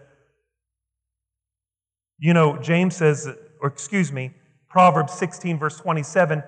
You 2.18 2.34
know, 2.34 2.56
James 2.58 2.96
says, 2.96 3.28
or 3.60 3.68
excuse 3.68 4.12
me, 4.12 4.32
Proverbs 4.68 5.12
16, 5.14 5.58
verse 5.58 5.76
27, 5.78 6.42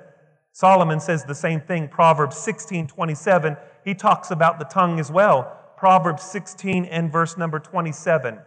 Solomon 0.52 1.00
says 1.00 1.24
the 1.24 1.34
same 1.34 1.60
thing. 1.60 1.88
Proverbs 1.88 2.36
16, 2.36 2.86
27, 2.86 3.56
he 3.84 3.94
talks 3.94 4.30
about 4.30 4.58
the 4.58 4.64
tongue 4.64 5.00
as 5.00 5.10
well. 5.10 5.60
Proverbs 5.76 6.22
16 6.22 6.84
and 6.86 7.10
verse 7.10 7.36
number 7.36 7.58
27. 7.58 8.38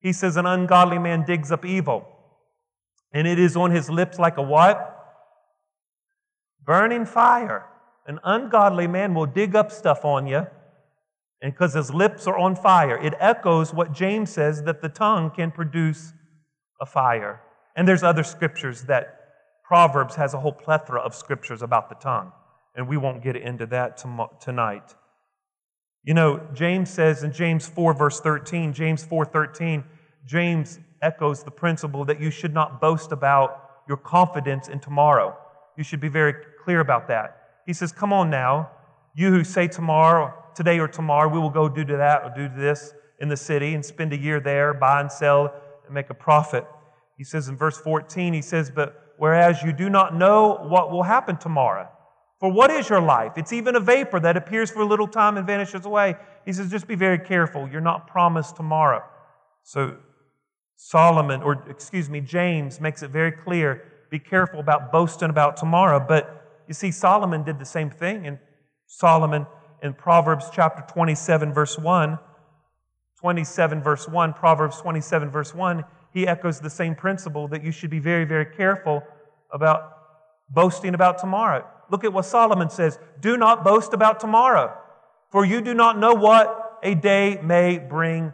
He 0.00 0.12
says, 0.12 0.36
An 0.36 0.46
ungodly 0.46 0.98
man 0.98 1.24
digs 1.24 1.52
up 1.52 1.64
evil, 1.64 2.06
and 3.12 3.26
it 3.26 3.38
is 3.38 3.56
on 3.56 3.70
his 3.70 3.90
lips 3.90 4.18
like 4.18 4.36
a 4.36 4.42
what? 4.42 4.88
Burning 6.64 7.04
fire. 7.04 7.66
An 8.06 8.18
ungodly 8.24 8.86
man 8.86 9.14
will 9.14 9.26
dig 9.26 9.54
up 9.54 9.70
stuff 9.70 10.04
on 10.04 10.26
you, 10.26 10.46
and 11.40 11.52
because 11.52 11.74
his 11.74 11.92
lips 11.92 12.26
are 12.26 12.38
on 12.38 12.54
fire, 12.56 12.96
it 12.96 13.14
echoes 13.18 13.74
what 13.74 13.92
James 13.92 14.30
says 14.30 14.62
that 14.62 14.80
the 14.80 14.88
tongue 14.88 15.30
can 15.30 15.50
produce 15.50 16.12
a 16.80 16.86
fire. 16.86 17.40
And 17.76 17.86
there's 17.86 18.02
other 18.02 18.22
scriptures 18.22 18.82
that 18.82 19.18
Proverbs 19.64 20.16
has 20.16 20.34
a 20.34 20.40
whole 20.40 20.52
plethora 20.52 21.00
of 21.00 21.14
scriptures 21.14 21.62
about 21.62 21.88
the 21.88 21.94
tongue, 21.96 22.32
and 22.74 22.88
we 22.88 22.96
won't 22.96 23.22
get 23.22 23.36
into 23.36 23.66
that 23.66 24.04
tonight. 24.40 24.94
You 26.04 26.14
know, 26.14 26.40
James 26.52 26.90
says 26.90 27.22
in 27.22 27.32
James 27.32 27.66
4 27.66 27.94
verse 27.94 28.20
13, 28.20 28.72
James 28.72 29.04
4:13, 29.04 29.84
James 30.26 30.80
echoes 31.02 31.42
the 31.42 31.50
principle 31.50 32.04
that 32.04 32.20
you 32.20 32.30
should 32.30 32.54
not 32.54 32.80
boast 32.80 33.12
about 33.12 33.70
your 33.88 33.96
confidence 33.96 34.68
in 34.68 34.80
tomorrow. 34.80 35.36
You 35.76 35.84
should 35.84 36.00
be 36.00 36.08
very 36.08 36.34
clear 36.64 36.80
about 36.80 37.08
that. 37.08 37.36
He 37.66 37.72
says, 37.72 37.92
"Come 37.92 38.12
on 38.12 38.30
now, 38.30 38.70
you 39.14 39.30
who 39.30 39.44
say 39.44 39.68
tomorrow, 39.68 40.32
today 40.54 40.78
or 40.78 40.88
tomorrow 40.88 41.28
we 41.28 41.38
will 41.38 41.50
go 41.50 41.68
do 41.68 41.84
to 41.84 41.96
that 41.96 42.24
or 42.24 42.30
do 42.34 42.48
to 42.48 42.54
this 42.54 42.94
in 43.20 43.28
the 43.28 43.36
city 43.36 43.74
and 43.74 43.84
spend 43.84 44.12
a 44.12 44.16
year 44.16 44.40
there, 44.40 44.72
buy 44.72 45.00
and 45.00 45.10
sell 45.10 45.52
and 45.84 45.94
make 45.94 46.10
a 46.10 46.14
profit." 46.14 46.64
He 47.16 47.24
says 47.24 47.48
in 47.48 47.56
verse 47.56 47.78
14, 47.78 48.32
he 48.32 48.42
says, 48.42 48.70
"But 48.70 49.14
whereas 49.16 49.62
you 49.62 49.72
do 49.72 49.88
not 49.88 50.14
know 50.14 50.58
what 50.62 50.90
will 50.90 51.04
happen 51.04 51.36
tomorrow. 51.36 51.88
For 52.40 52.50
what 52.50 52.72
is 52.72 52.88
your 52.88 53.00
life? 53.00 53.34
It's 53.36 53.52
even 53.52 53.76
a 53.76 53.80
vapor 53.80 54.18
that 54.18 54.36
appears 54.36 54.68
for 54.68 54.80
a 54.80 54.84
little 54.84 55.06
time 55.06 55.36
and 55.36 55.46
vanishes 55.46 55.86
away. 55.86 56.16
He 56.44 56.52
says, 56.52 56.72
just 56.72 56.88
be 56.88 56.96
very 56.96 57.20
careful. 57.20 57.68
You're 57.68 57.80
not 57.80 58.08
promised 58.08 58.56
tomorrow. 58.56 59.04
So 59.62 59.94
Solomon, 60.84 61.42
or 61.42 61.64
excuse 61.70 62.10
me, 62.10 62.20
James 62.20 62.80
makes 62.80 63.04
it 63.04 63.10
very 63.12 63.30
clear 63.30 63.84
be 64.10 64.18
careful 64.18 64.58
about 64.58 64.90
boasting 64.90 65.30
about 65.30 65.56
tomorrow. 65.56 66.04
But 66.06 66.64
you 66.66 66.74
see, 66.74 66.90
Solomon 66.90 67.44
did 67.44 67.60
the 67.60 67.64
same 67.64 67.88
thing. 67.88 68.26
And 68.26 68.38
Solomon 68.86 69.46
in 69.80 69.94
Proverbs 69.94 70.46
chapter 70.52 70.84
27, 70.92 71.54
verse 71.54 71.78
1, 71.78 72.18
27, 73.16 73.80
verse 73.80 74.08
1, 74.08 74.32
Proverbs 74.34 74.80
27, 74.80 75.30
verse 75.30 75.54
1, 75.54 75.84
he 76.12 76.26
echoes 76.26 76.58
the 76.58 76.68
same 76.68 76.96
principle 76.96 77.46
that 77.48 77.62
you 77.62 77.70
should 77.70 77.88
be 77.88 78.00
very, 78.00 78.24
very 78.24 78.46
careful 78.46 79.02
about 79.52 79.98
boasting 80.50 80.94
about 80.94 81.16
tomorrow. 81.16 81.64
Look 81.90 82.02
at 82.02 82.12
what 82.12 82.24
Solomon 82.24 82.68
says 82.68 82.98
Do 83.20 83.36
not 83.36 83.62
boast 83.62 83.94
about 83.94 84.18
tomorrow, 84.18 84.76
for 85.30 85.46
you 85.46 85.60
do 85.60 85.74
not 85.74 85.96
know 85.96 86.12
what 86.12 86.80
a 86.82 86.96
day 86.96 87.38
may 87.40 87.78
bring 87.78 88.32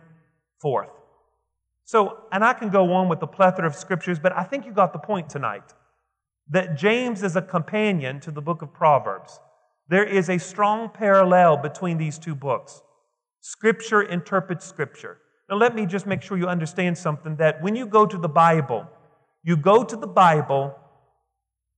forth. 0.59 0.89
So, 1.89 2.25
and 2.33 2.45
I 2.45 2.53
can 2.53 2.69
go 2.69 2.93
on 2.93 3.09
with 3.09 3.19
the 3.19 3.27
plethora 3.27 3.67
of 3.67 3.75
scriptures, 3.75 4.19
but 4.19 4.37
I 4.37 4.45
think 4.45 4.67
you 4.67 4.73
got 4.73 4.93
the 4.93 4.99
point 4.99 5.31
tonight 5.31 5.73
that 6.51 6.77
James 6.77 7.23
is 7.23 7.35
a 7.35 7.41
companion 7.41 8.21
to 8.21 8.31
the 8.31 8.43
book 8.43 8.61
of 8.61 8.75
Proverbs. 8.75 9.41
There 9.89 10.05
is 10.05 10.29
a 10.29 10.37
strong 10.37 10.91
parallel 10.91 11.57
between 11.57 11.97
these 11.97 12.19
two 12.19 12.35
books. 12.35 12.83
Scripture 13.41 14.03
interprets 14.03 14.67
Scripture. 14.67 15.17
Now, 15.49 15.57
let 15.57 15.75
me 15.75 15.87
just 15.87 16.05
make 16.05 16.21
sure 16.21 16.37
you 16.37 16.47
understand 16.47 16.99
something 16.99 17.37
that 17.37 17.63
when 17.63 17.75
you 17.75 17.87
go 17.87 18.05
to 18.05 18.19
the 18.19 18.29
Bible, 18.29 18.87
you 19.43 19.57
go 19.57 19.83
to 19.83 19.97
the 19.97 20.07
Bible 20.07 20.77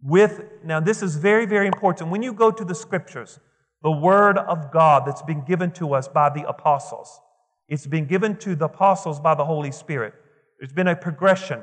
with, 0.02 0.42
now, 0.64 0.80
this 0.80 1.04
is 1.04 1.14
very, 1.14 1.46
very 1.46 1.68
important. 1.68 2.10
When 2.10 2.24
you 2.24 2.32
go 2.32 2.50
to 2.50 2.64
the 2.64 2.74
Scriptures, 2.74 3.38
the 3.84 3.92
Word 3.92 4.38
of 4.38 4.72
God 4.72 5.06
that's 5.06 5.22
been 5.22 5.44
given 5.44 5.70
to 5.74 5.94
us 5.94 6.08
by 6.08 6.30
the 6.30 6.48
apostles, 6.48 7.20
it's 7.70 7.86
been 7.86 8.04
given 8.04 8.36
to 8.38 8.54
the 8.54 8.66
apostles 8.66 9.18
by 9.18 9.34
the 9.34 9.44
Holy 9.44 9.72
Spirit. 9.72 10.12
There's 10.58 10.72
been 10.72 10.88
a 10.88 10.96
progression. 10.96 11.60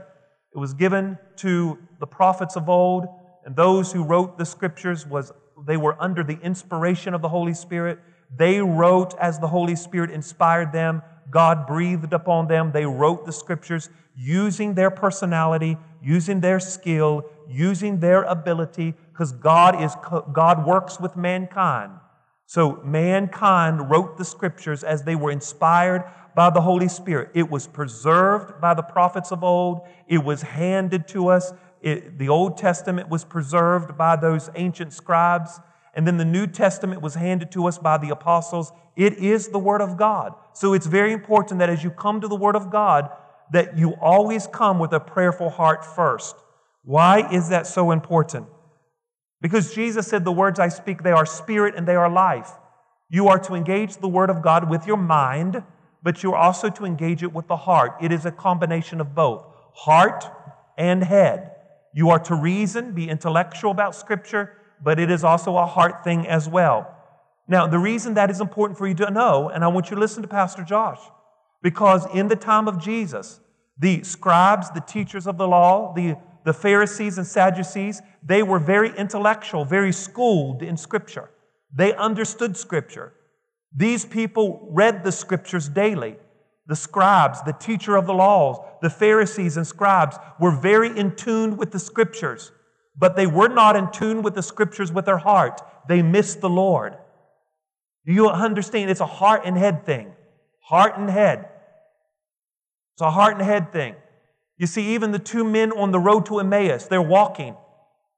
It 0.56 0.58
was 0.58 0.74
given 0.74 1.20
to 1.38 1.78
the 2.00 2.08
prophets 2.08 2.56
of 2.56 2.68
old, 2.68 3.06
and 3.46 3.56
those 3.56 3.92
who 3.92 4.04
wrote 4.04 4.40
the 4.40 4.46
Scriptures 4.46 5.06
was 5.06 5.32
they 5.66 5.78
were 5.78 5.96
under 6.02 6.24
the 6.24 6.40
inspiration 6.42 7.14
of 7.14 7.22
the 7.22 7.30
Holy 7.30 7.54
Spirit. 7.54 8.00
They 8.36 8.60
wrote 8.60 9.16
as 9.20 9.40
the 9.40 9.48
Holy 9.48 9.76
Spirit 9.76 10.12
inspired 10.12 10.72
them. 10.72 11.02
God 11.30 11.68
breathed 11.68 12.14
upon 12.14 12.48
them. 12.48 12.72
They 12.72 12.86
wrote 12.86 13.26
the 13.26 13.34
scriptures 13.34 13.90
using 14.16 14.74
their 14.74 14.92
personality, 14.92 15.78
using 16.02 16.40
their 16.40 16.60
skill, 16.60 17.26
using 17.50 18.00
their 18.00 18.24
ability, 18.24 18.94
because 19.12 19.32
God 19.32 19.82
is 19.82 19.96
God 20.32 20.66
works 20.66 21.00
with 21.00 21.16
mankind. 21.16 21.92
So 22.48 22.82
mankind 22.84 23.90
wrote 23.90 24.18
the 24.18 24.24
scriptures 24.24 24.82
as 24.82 25.04
they 25.04 25.16
were 25.16 25.32
inspired 25.32 26.06
by 26.34 26.50
the 26.50 26.62
Holy 26.62 26.88
Spirit. 26.88 27.32
It 27.34 27.50
was 27.50 27.68
preserved 27.68 28.62
by 28.62 28.74
the 28.74 28.82
prophets 28.82 29.34
of 29.34 29.44
old. 29.44 29.82
It 30.08 30.24
was 30.24 30.44
handed 30.44 31.10
to 31.10 31.28
us. 31.28 31.52
It, 31.82 32.18
the 32.18 32.30
Old 32.30 32.58
Testament 32.58 33.10
was 33.10 33.26
preserved 33.26 33.98
by 33.98 34.16
those 34.16 34.50
ancient 34.56 34.94
scribes. 34.94 35.60
And 35.94 36.08
then 36.08 36.16
the 36.16 36.26
New 36.26 36.48
Testament 36.48 37.02
was 37.02 37.16
handed 37.16 37.52
to 37.52 37.68
us 37.68 37.78
by 37.78 37.98
the 37.98 38.12
apostles. 38.12 38.72
It 38.96 39.18
is 39.18 39.50
the 39.50 39.60
Word 39.60 39.82
of 39.82 39.98
God. 39.98 40.34
So 40.54 40.74
it's 40.74 40.88
very 40.88 41.12
important 41.12 41.60
that 41.60 41.70
as 41.70 41.84
you 41.84 41.92
come 41.92 42.22
to 42.22 42.30
the 42.30 42.36
Word 42.36 42.56
of 42.56 42.72
God, 42.72 43.10
that 43.52 43.78
you 43.78 43.96
always 44.02 44.48
come 44.48 44.80
with 44.80 44.94
a 44.94 45.02
prayerful 45.02 45.50
heart 45.50 45.84
first. 45.84 46.38
Why 46.84 47.30
is 47.30 47.50
that 47.50 47.68
so 47.68 47.92
important? 47.92 48.48
Because 49.42 49.74
Jesus 49.74 50.08
said, 50.08 50.26
The 50.26 50.32
words 50.32 50.60
I 50.60 50.70
speak, 50.70 51.04
they 51.04 51.12
are 51.12 51.26
spirit 51.26 51.76
and 51.76 51.88
they 51.88 51.96
are 51.96 52.10
life. 52.10 52.52
You 53.10 53.28
are 53.28 53.40
to 53.40 53.54
engage 53.54 53.98
the 53.98 54.08
Word 54.08 54.30
of 54.30 54.42
God 54.42 54.70
with 54.70 54.86
your 54.86 54.98
mind, 54.98 55.64
but 56.04 56.24
you're 56.24 56.36
also 56.36 56.70
to 56.70 56.86
engage 56.86 57.24
it 57.24 57.34
with 57.34 57.48
the 57.48 57.56
heart. 57.56 57.96
It 58.02 58.12
is 58.12 58.26
a 58.26 58.32
combination 58.32 59.00
of 59.00 59.16
both 59.16 59.44
heart 59.74 60.26
and 60.78 61.04
head. 61.04 61.52
You 61.94 62.10
are 62.10 62.20
to 62.20 62.36
reason, 62.36 62.94
be 62.94 63.10
intellectual 63.10 63.72
about 63.72 63.96
Scripture, 63.96 64.58
but 64.84 65.00
it 65.00 65.10
is 65.10 65.24
also 65.24 65.58
a 65.58 65.66
heart 65.66 66.04
thing 66.04 66.28
as 66.28 66.50
well. 66.50 66.94
Now, 67.48 67.66
the 67.66 67.80
reason 67.80 68.16
that 68.16 68.30
is 68.30 68.42
important 68.42 68.78
for 68.78 68.88
you 68.88 68.94
to 68.96 69.10
know, 69.10 69.50
and 69.50 69.64
I 69.64 69.68
want 69.68 69.90
you 69.90 69.96
to 69.96 70.00
listen 70.00 70.22
to 70.22 70.28
Pastor 70.28 70.64
Josh, 70.64 71.00
because 71.62 72.06
in 72.14 72.28
the 72.28 72.36
time 72.36 72.68
of 72.68 72.80
Jesus, 72.80 73.40
the 73.80 74.04
scribes, 74.04 74.70
the 74.72 74.82
teachers 74.82 75.28
of 75.28 75.38
the 75.38 75.48
law, 75.48 75.94
the, 75.94 76.18
the 76.48 76.54
Pharisees 76.54 77.20
and 77.20 77.28
Sadducees, 77.28 78.02
they 78.24 78.42
were 78.42 78.58
very 78.58 78.90
intellectual, 78.98 79.66
very 79.66 79.94
schooled 79.94 80.64
in 80.64 80.78
Scripture. 80.78 81.30
They 81.72 81.94
understood 81.94 82.58
Scripture. 82.58 83.14
These 83.76 84.06
people 84.06 84.68
read 84.72 85.04
the 85.04 85.12
Scriptures 85.12 85.70
daily. 85.70 86.16
The 86.66 86.76
scribes, 86.76 87.44
the 87.44 87.54
teacher 87.54 87.96
of 87.96 88.08
the 88.08 88.14
laws, 88.14 88.58
the 88.82 88.90
Pharisees 88.90 89.56
and 89.58 89.66
scribes 89.66 90.18
were 90.40 90.52
very 90.52 90.98
in 90.98 91.16
tune 91.16 91.56
with 91.56 91.72
the 91.72 91.80
Scriptures 91.80 92.52
but 92.98 93.16
they 93.16 93.28
were 93.28 93.48
not 93.48 93.76
in 93.76 93.92
tune 93.92 94.24
with 94.24 94.34
the 94.34 94.42
scriptures 94.42 94.92
with 94.92 95.06
their 95.06 95.18
heart. 95.18 95.62
They 95.88 96.02
missed 96.02 96.42
the 96.42 96.50
Lord. 96.50 96.98
Do 98.06 98.14
you 98.14 98.28
understand? 98.30 98.90
It's 98.90 99.02
a 99.02 99.06
heart 99.06 99.44
and 99.46 99.58
head 99.58 99.86
thing. 99.86 100.14
Heart 100.62 100.98
and 100.98 101.10
head. 101.10 101.48
It's 102.94 103.02
a 103.02 103.12
heart 103.12 103.36
and 103.36 103.44
head 103.44 103.72
thing. 103.72 103.96
You 104.58 104.68
see, 104.68 104.96
even 104.96 105.12
the 105.12 105.20
two 105.20 105.44
men 105.44 105.72
on 105.72 105.92
the 105.92 106.00
road 106.00 106.26
to 106.28 106.40
Emmaus, 106.40 106.86
they're 106.86 107.02
walking. 107.02 107.56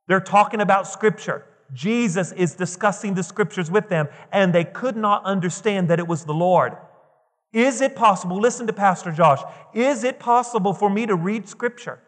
They're 0.08 0.19
talking 0.19 0.62
about 0.62 0.88
scripture. 0.88 1.45
Jesus 1.73 2.32
is 2.32 2.56
discussing 2.56 3.13
the 3.13 3.23
scriptures 3.23 3.69
with 3.69 3.89
them, 3.89 4.08
and 4.32 4.54
they 4.54 4.63
could 4.63 4.95
not 4.95 5.23
understand 5.25 5.89
that 5.89 5.99
it 5.99 6.08
was 6.08 6.25
the 6.25 6.34
Lord. 6.34 6.78
Is 7.52 7.82
it 7.82 7.95
possible, 7.95 8.39
listen 8.39 8.67
to 8.67 8.73
Pastor 8.73 9.12
Josh, 9.12 9.41
is 9.73 10.04
it 10.04 10.19
possible 10.19 10.73
for 10.73 10.89
me 10.89 11.06
to 11.06 11.15
read 11.15 11.47
scripture 11.47 11.99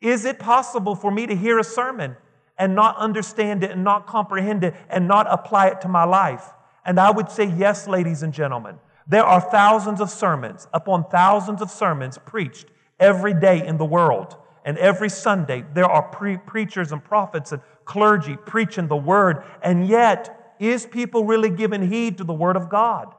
is 0.00 0.24
it 0.24 0.38
possible 0.38 0.94
for 0.94 1.10
me 1.10 1.26
to 1.26 1.34
hear 1.34 1.58
a 1.58 1.64
sermon 1.64 2.16
and 2.58 2.74
not 2.74 2.96
understand 2.96 3.64
it 3.64 3.70
and 3.70 3.84
not 3.84 4.06
comprehend 4.06 4.64
it 4.64 4.74
and 4.88 5.08
not 5.08 5.26
apply 5.28 5.68
it 5.68 5.80
to 5.82 5.88
my 5.88 6.04
life? 6.04 6.44
And 6.84 7.00
I 7.00 7.10
would 7.10 7.30
say, 7.30 7.44
yes, 7.44 7.88
ladies 7.88 8.22
and 8.22 8.32
gentlemen. 8.32 8.78
There 9.08 9.24
are 9.24 9.40
thousands 9.40 10.00
of 10.00 10.10
sermons 10.10 10.66
upon 10.72 11.08
thousands 11.10 11.62
of 11.62 11.70
sermons 11.70 12.18
preached 12.18 12.66
every 12.98 13.34
day 13.34 13.66
in 13.66 13.78
the 13.78 13.84
world. 13.84 14.36
And 14.64 14.76
every 14.78 15.08
Sunday, 15.08 15.64
there 15.74 15.84
are 15.84 16.02
pre- 16.02 16.38
preachers 16.38 16.92
and 16.92 17.02
prophets 17.02 17.52
and 17.52 17.62
clergy 17.84 18.36
preaching 18.36 18.88
the 18.88 18.96
word. 18.96 19.44
And 19.62 19.86
yet, 19.86 20.54
is 20.58 20.86
people 20.86 21.24
really 21.24 21.50
giving 21.50 21.88
heed 21.88 22.18
to 22.18 22.24
the 22.24 22.32
word 22.32 22.56
of 22.56 22.68
God? 22.68 23.14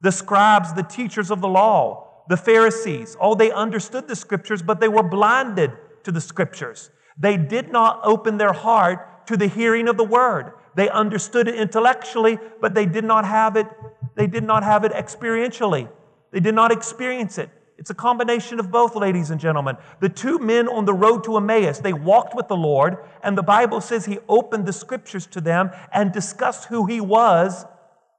The 0.00 0.12
scribes, 0.12 0.72
the 0.72 0.82
teachers 0.82 1.30
of 1.30 1.40
the 1.40 1.48
law, 1.48 2.24
the 2.28 2.36
Pharisees, 2.36 3.16
oh, 3.20 3.34
they 3.34 3.50
understood 3.50 4.06
the 4.06 4.16
scriptures, 4.16 4.62
but 4.62 4.80
they 4.80 4.88
were 4.88 5.02
blinded 5.02 5.72
to 6.04 6.12
the 6.12 6.20
scriptures. 6.20 6.90
They 7.18 7.36
did 7.36 7.72
not 7.72 8.00
open 8.04 8.38
their 8.38 8.52
heart 8.52 9.26
to 9.26 9.36
the 9.36 9.48
hearing 9.48 9.88
of 9.88 9.96
the 9.96 10.04
word. 10.04 10.52
They 10.74 10.88
understood 10.88 11.48
it 11.48 11.56
intellectually, 11.56 12.38
but 12.60 12.74
they 12.74 12.86
did 12.86 13.04
not 13.04 13.24
have 13.24 13.56
it, 13.56 13.66
they 14.14 14.26
did 14.26 14.44
not 14.44 14.62
have 14.62 14.84
it 14.84 14.92
experientially. 14.92 15.88
They 16.30 16.40
did 16.40 16.54
not 16.54 16.70
experience 16.70 17.38
it. 17.38 17.50
It's 17.78 17.90
a 17.90 17.94
combination 17.94 18.58
of 18.58 18.72
both, 18.72 18.96
ladies 18.96 19.30
and 19.30 19.40
gentlemen. 19.40 19.76
The 20.00 20.08
two 20.08 20.40
men 20.40 20.66
on 20.66 20.84
the 20.84 20.92
road 20.92 21.22
to 21.24 21.36
Emmaus, 21.36 21.78
they 21.78 21.92
walked 21.92 22.34
with 22.34 22.48
the 22.48 22.56
Lord, 22.56 22.98
and 23.22 23.38
the 23.38 23.42
Bible 23.42 23.80
says 23.80 24.04
he 24.04 24.18
opened 24.28 24.66
the 24.66 24.72
scriptures 24.72 25.26
to 25.28 25.40
them 25.40 25.70
and 25.92 26.12
discussed 26.12 26.64
who 26.64 26.86
he 26.86 27.00
was 27.00 27.64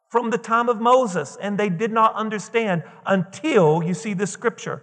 from 0.07 0.29
the 0.29 0.37
time 0.37 0.69
of 0.69 0.79
Moses, 0.79 1.37
and 1.41 1.57
they 1.57 1.69
did 1.69 1.91
not 1.91 2.15
understand 2.15 2.83
until 3.05 3.83
you 3.83 3.93
see 3.93 4.13
this 4.13 4.31
scripture. 4.31 4.81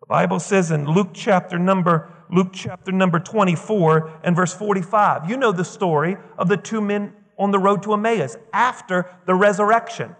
The 0.00 0.06
Bible 0.06 0.40
says 0.40 0.70
in 0.70 0.86
Luke 0.86 1.10
chapter 1.14 1.58
number 1.58 2.12
Luke 2.30 2.50
chapter 2.52 2.92
number 2.92 3.18
24 3.18 4.20
and 4.22 4.36
verse 4.36 4.52
45. 4.52 5.30
You 5.30 5.38
know 5.38 5.50
the 5.50 5.64
story 5.64 6.18
of 6.36 6.48
the 6.48 6.58
two 6.58 6.82
men 6.82 7.14
on 7.38 7.50
the 7.50 7.58
road 7.58 7.82
to 7.84 7.94
Emmaus 7.94 8.36
after 8.52 9.10
the 9.26 9.34
resurrection. 9.34 10.14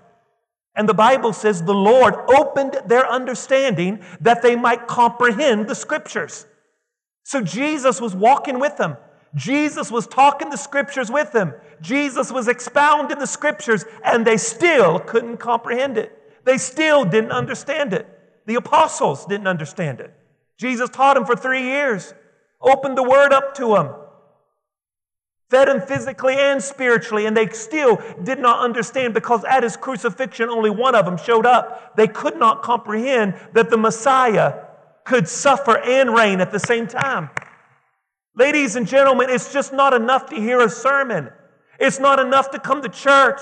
And 0.78 0.88
the 0.88 0.94
Bible 0.94 1.32
says 1.32 1.60
the 1.60 1.74
Lord 1.74 2.14
opened 2.30 2.80
their 2.86 3.04
understanding 3.04 4.00
that 4.20 4.42
they 4.42 4.54
might 4.54 4.86
comprehend 4.86 5.66
the 5.66 5.74
scriptures. 5.74 6.46
So 7.24 7.42
Jesus 7.42 8.00
was 8.00 8.14
walking 8.14 8.60
with 8.60 8.76
them. 8.76 8.96
Jesus 9.34 9.90
was 9.90 10.06
talking 10.06 10.50
the 10.50 10.56
scriptures 10.56 11.10
with 11.10 11.32
them. 11.32 11.52
Jesus 11.80 12.30
was 12.30 12.46
expounding 12.46 13.18
the 13.18 13.26
scriptures, 13.26 13.84
and 14.04 14.24
they 14.24 14.36
still 14.36 15.00
couldn't 15.00 15.38
comprehend 15.38 15.98
it. 15.98 16.16
They 16.44 16.58
still 16.58 17.04
didn't 17.04 17.32
understand 17.32 17.92
it. 17.92 18.06
The 18.46 18.54
apostles 18.54 19.26
didn't 19.26 19.48
understand 19.48 19.98
it. 19.98 20.14
Jesus 20.58 20.88
taught 20.90 21.14
them 21.14 21.26
for 21.26 21.34
three 21.34 21.64
years, 21.64 22.14
opened 22.60 22.96
the 22.96 23.02
word 23.02 23.32
up 23.32 23.56
to 23.56 23.74
them 23.74 23.88
fed 25.50 25.68
him 25.68 25.80
physically 25.80 26.34
and 26.34 26.62
spiritually, 26.62 27.26
and 27.26 27.36
they 27.36 27.48
still 27.48 28.00
did 28.22 28.38
not 28.38 28.60
understand 28.60 29.14
because 29.14 29.44
at 29.44 29.62
his 29.62 29.76
crucifixion, 29.76 30.48
only 30.50 30.70
one 30.70 30.94
of 30.94 31.04
them 31.06 31.16
showed 31.16 31.46
up. 31.46 31.96
They 31.96 32.06
could 32.06 32.36
not 32.36 32.62
comprehend 32.62 33.34
that 33.54 33.70
the 33.70 33.78
Messiah 33.78 34.64
could 35.04 35.26
suffer 35.26 35.78
and 35.78 36.14
reign 36.14 36.40
at 36.40 36.52
the 36.52 36.58
same 36.58 36.86
time. 36.86 37.30
Ladies 38.36 38.76
and 38.76 38.86
gentlemen, 38.86 39.30
it's 39.30 39.52
just 39.52 39.72
not 39.72 39.94
enough 39.94 40.26
to 40.26 40.36
hear 40.36 40.60
a 40.60 40.68
sermon. 40.68 41.30
It's 41.80 41.98
not 41.98 42.20
enough 42.20 42.50
to 42.50 42.58
come 42.58 42.82
to 42.82 42.88
church. 42.88 43.40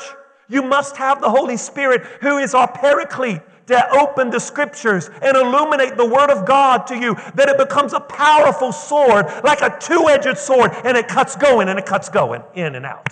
You 0.48 0.62
must 0.62 0.96
have 0.96 1.20
the 1.20 1.28
Holy 1.28 1.56
Spirit, 1.56 2.02
who 2.20 2.38
is 2.38 2.54
our 2.54 2.70
paraclete, 2.70 3.42
to 3.66 3.90
open 3.90 4.30
the 4.30 4.40
scriptures 4.40 5.10
and 5.22 5.36
illuminate 5.36 5.96
the 5.96 6.06
word 6.06 6.30
of 6.30 6.46
God 6.46 6.86
to 6.88 6.96
you, 6.96 7.14
that 7.34 7.48
it 7.48 7.58
becomes 7.58 7.92
a 7.92 8.00
powerful 8.00 8.72
sword, 8.72 9.26
like 9.44 9.60
a 9.60 9.76
two 9.80 10.08
edged 10.08 10.38
sword, 10.38 10.70
and 10.84 10.96
it 10.96 11.08
cuts 11.08 11.36
going 11.36 11.68
and 11.68 11.78
it 11.78 11.86
cuts 11.86 12.08
going 12.08 12.42
in 12.54 12.74
and 12.74 12.86
out. 12.86 13.06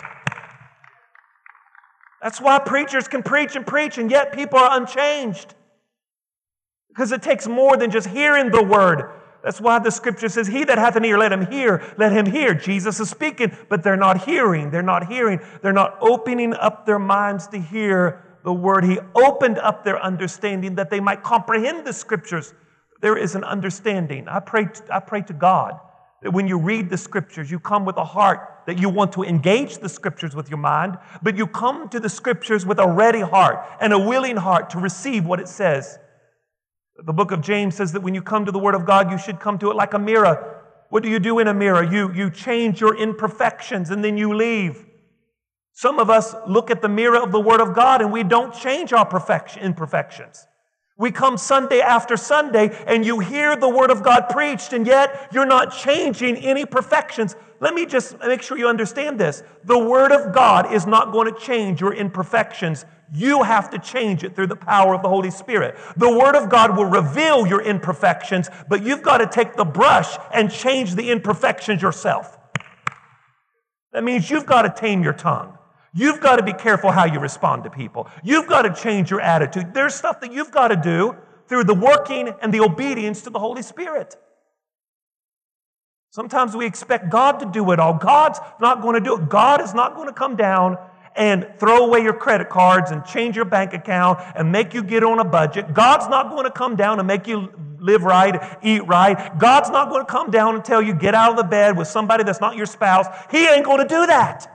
That's 2.23 2.41
why 2.41 2.59
preachers 2.59 3.07
can 3.07 3.23
preach 3.23 3.55
and 3.55 3.67
preach, 3.67 3.99
and 3.99 4.11
yet 4.11 4.33
people 4.33 4.59
are 4.59 4.81
unchanged. 4.81 5.55
Because 6.89 7.13
it 7.13 7.23
takes 7.23 7.47
more 7.47 7.77
than 7.77 7.91
just 7.91 8.09
hearing 8.09 8.51
the 8.51 8.63
word. 8.63 9.11
That's 9.43 9.61
why 9.61 9.79
the 9.79 9.91
scripture 9.91 10.31
says, 10.31 10.47
He 10.47 10.65
that 10.65 10.79
hath 10.79 10.97
an 10.97 11.05
ear, 11.05 11.19
let 11.19 11.33
him 11.33 11.47
hear, 11.47 11.83
let 11.99 12.13
him 12.13 12.25
hear. 12.25 12.55
Jesus 12.55 12.99
is 12.99 13.11
speaking, 13.11 13.55
but 13.69 13.83
they're 13.83 13.97
not 13.97 14.25
hearing. 14.25 14.71
They're 14.71 14.81
not 14.81 15.07
hearing. 15.07 15.41
They're 15.61 15.75
not 15.75 15.99
opening 16.01 16.55
up 16.55 16.87
their 16.87 16.99
minds 16.99 17.49
to 17.49 17.59
hear 17.59 18.23
the 18.45 18.53
word. 18.53 18.85
He 18.85 18.99
opened 19.15 19.59
up 19.59 19.85
their 19.85 20.01
understanding 20.01 20.77
that 20.77 20.91
they 20.91 21.01
might 21.01 21.23
comprehend 21.23 21.87
the 21.87 21.93
scriptures. 21.93 22.55
There 23.01 23.17
is 23.17 23.35
an 23.35 23.43
understanding. 23.45 24.29
I 24.29 24.41
pray, 24.41 24.69
I 24.91 25.01
pray 25.01 25.23
to 25.23 25.33
God 25.33 25.81
that 26.23 26.31
when 26.31 26.47
you 26.47 26.59
read 26.59 26.89
the 26.89 26.97
scriptures, 26.97 27.51
you 27.51 27.59
come 27.59 27.85
with 27.85 27.97
a 27.97 28.05
heart 28.05 28.63
that 28.67 28.79
you 28.79 28.89
want 28.89 29.13
to 29.13 29.23
engage 29.23 29.79
the 29.79 29.89
scriptures 29.89 30.35
with 30.35 30.49
your 30.49 30.59
mind, 30.59 30.97
but 31.23 31.37
you 31.37 31.47
come 31.47 31.89
to 31.91 32.01
the 32.01 32.09
scriptures 32.09 32.65
with 32.65 32.79
a 32.79 32.87
ready 32.87 33.21
heart 33.21 33.59
and 33.81 33.93
a 33.93 33.99
willing 33.99 34.37
heart 34.37 34.71
to 34.71 34.79
receive 34.79 35.27
what 35.27 35.41
it 35.41 35.49
says. 35.49 35.99
The 36.97 37.13
book 37.13 37.31
of 37.31 37.43
James 37.43 37.75
says 37.75 37.93
that 37.93 38.03
when 38.03 38.15
you 38.15 38.23
come 38.23 38.47
to 38.47 38.53
the 38.53 38.59
Word 38.59 38.75
of 38.75 38.87
God, 38.87 39.11
you 39.11 39.19
should 39.19 39.41
come 39.41 39.59
to 39.59 39.71
it 39.71 39.77
like 39.77 39.95
a 39.95 39.99
mirror. 39.99 40.63
What 40.89 41.03
do 41.03 41.11
you 41.11 41.19
do 41.19 41.41
in 41.41 41.49
a 41.49 41.55
mirror? 41.55 41.83
You, 41.83 42.13
you 42.15 42.31
change 42.31 42.81
your 42.81 42.97
imperfections 42.97 43.91
and 43.91 44.03
then 44.03 44.17
you 44.17 44.35
leave. 44.35 44.84
Some 45.75 45.99
of 45.99 46.09
us 46.09 46.35
look 46.47 46.71
at 46.71 46.81
the 46.81 46.89
mirror 46.89 47.21
of 47.21 47.33
the 47.33 47.41
Word 47.41 47.61
of 47.61 47.75
God 47.75 48.01
and 48.01 48.13
we 48.13 48.23
don't 48.23 48.55
change 48.55 48.93
our 48.93 49.05
perfection, 49.05 49.63
imperfections. 49.63 50.47
We 50.97 51.11
come 51.11 51.37
Sunday 51.37 51.81
after 51.81 52.17
Sunday 52.17 52.71
and 52.87 53.05
you 53.05 53.19
hear 53.19 53.57
the 53.57 53.69
Word 53.69 53.91
of 53.91 54.05
God 54.05 54.29
preached, 54.31 54.73
and 54.73 54.87
yet 54.87 55.31
you're 55.33 55.45
not 55.45 55.77
changing 55.77 56.37
any 56.37 56.65
perfections. 56.65 57.35
Let 57.59 57.75
me 57.75 57.85
just 57.85 58.17
make 58.21 58.43
sure 58.43 58.57
you 58.57 58.69
understand 58.69 59.19
this. 59.19 59.43
The 59.65 59.77
Word 59.77 60.13
of 60.13 60.33
God 60.33 60.73
is 60.73 60.87
not 60.87 61.11
going 61.11 61.35
to 61.35 61.41
change 61.41 61.81
your 61.81 61.93
imperfections. 61.93 62.85
You 63.13 63.43
have 63.43 63.71
to 63.71 63.79
change 63.81 64.23
it 64.23 64.37
through 64.37 64.47
the 64.47 64.57
power 64.57 64.95
of 64.95 65.03
the 65.03 65.09
Holy 65.09 65.33
Spirit. 65.33 65.77
The 65.97 66.11
Word 66.11 66.37
of 66.37 66.49
God 66.49 66.77
will 66.77 66.85
reveal 66.85 67.49
your 67.49 67.63
imperfections, 67.63 68.49
but 68.69 68.85
you've 68.85 69.03
got 69.03 69.19
to 69.19 69.27
take 69.27 69.57
the 69.57 69.65
brush 69.65 70.17
and 70.33 70.49
change 70.49 70.95
the 70.95 71.11
imperfections 71.11 71.83
yourself. 71.83 72.39
That 73.93 74.05
means 74.05 74.31
you've 74.31 74.47
got 74.47 74.63
to 74.63 74.81
tame 74.81 75.03
your 75.03 75.13
tongue. 75.13 75.59
You've 75.95 76.21
got 76.21 76.37
to 76.37 76.43
be 76.43 76.53
careful 76.53 76.91
how 76.91 77.05
you 77.05 77.21
respond 77.21 77.65
to 77.65 77.71
people. 77.71 78.09
You've 78.25 78.49
got 78.49 78.63
to 78.63 78.75
change 78.75 79.11
your 79.11 79.21
attitude. 79.21 79.73
There's 79.73 79.95
stuff 79.95 80.21
that 80.21 80.33
you've 80.33 80.51
got 80.51 80.69
to 80.69 80.77
do 80.77 81.17
through 81.49 81.65
the 81.65 81.75
working 81.75 82.35
and 82.43 82.53
the 82.53 82.61
obedience 82.61 83.23
to 83.23 83.31
the 83.31 83.39
Holy 83.39 83.63
Spirit. 83.63 84.17
Sometimes 86.11 86.57
we 86.57 86.67
expect 86.67 87.11
God 87.11 87.39
to 87.41 87.47
do 87.47 87.71
it 87.73 87.79
all. 87.79 87.95
God's 87.95 88.39
not 88.61 88.83
going 88.83 88.95
to 88.95 89.01
do 89.01 89.17
it. 89.17 89.29
God 89.29 89.61
is 89.61 89.75
not 89.75 89.95
going 89.95 90.09
to 90.09 90.15
come 90.15 90.37
down 90.37 90.79
and 91.17 91.47
throw 91.59 91.87
away 91.87 92.03
your 92.03 92.13
credit 92.13 92.49
cards 92.49 92.91
and 92.91 93.05
change 93.05 93.37
your 93.37 93.45
bank 93.45 93.73
account 93.73 94.19
and 94.35 94.51
make 94.51 94.75
you 94.75 94.83
get 94.83 95.05
on 95.05 95.21
a 95.21 95.25
budget. 95.25 95.75
God's 95.75 96.09
not 96.09 96.31
going 96.31 96.45
to 96.45 96.51
come 96.51 96.77
down 96.77 96.99
and 96.99 97.07
make 97.07 97.27
you 97.27 97.53
live 97.79 98.03
right, 98.03 98.59
eat 98.63 98.87
right. 98.87 99.39
God's 99.39 99.71
not 99.71 99.91
going 99.91 100.05
to 100.05 100.11
come 100.11 100.31
down 100.31 100.55
and 100.55 100.65
tell 100.65 100.83
you 100.83 100.95
get 100.95 101.15
out 101.15 101.31
of 101.31 101.37
the 101.37 101.45
bed 101.45 101.77
with 101.77 101.87
somebody 101.87 102.25
that's 102.25 102.41
not 102.41 102.57
your 102.57 102.67
spouse. 102.67 103.07
He 103.31 103.47
ain't 103.47 103.65
going 103.65 103.79
to 103.79 103.89
do 103.89 104.07
that. 104.07 104.54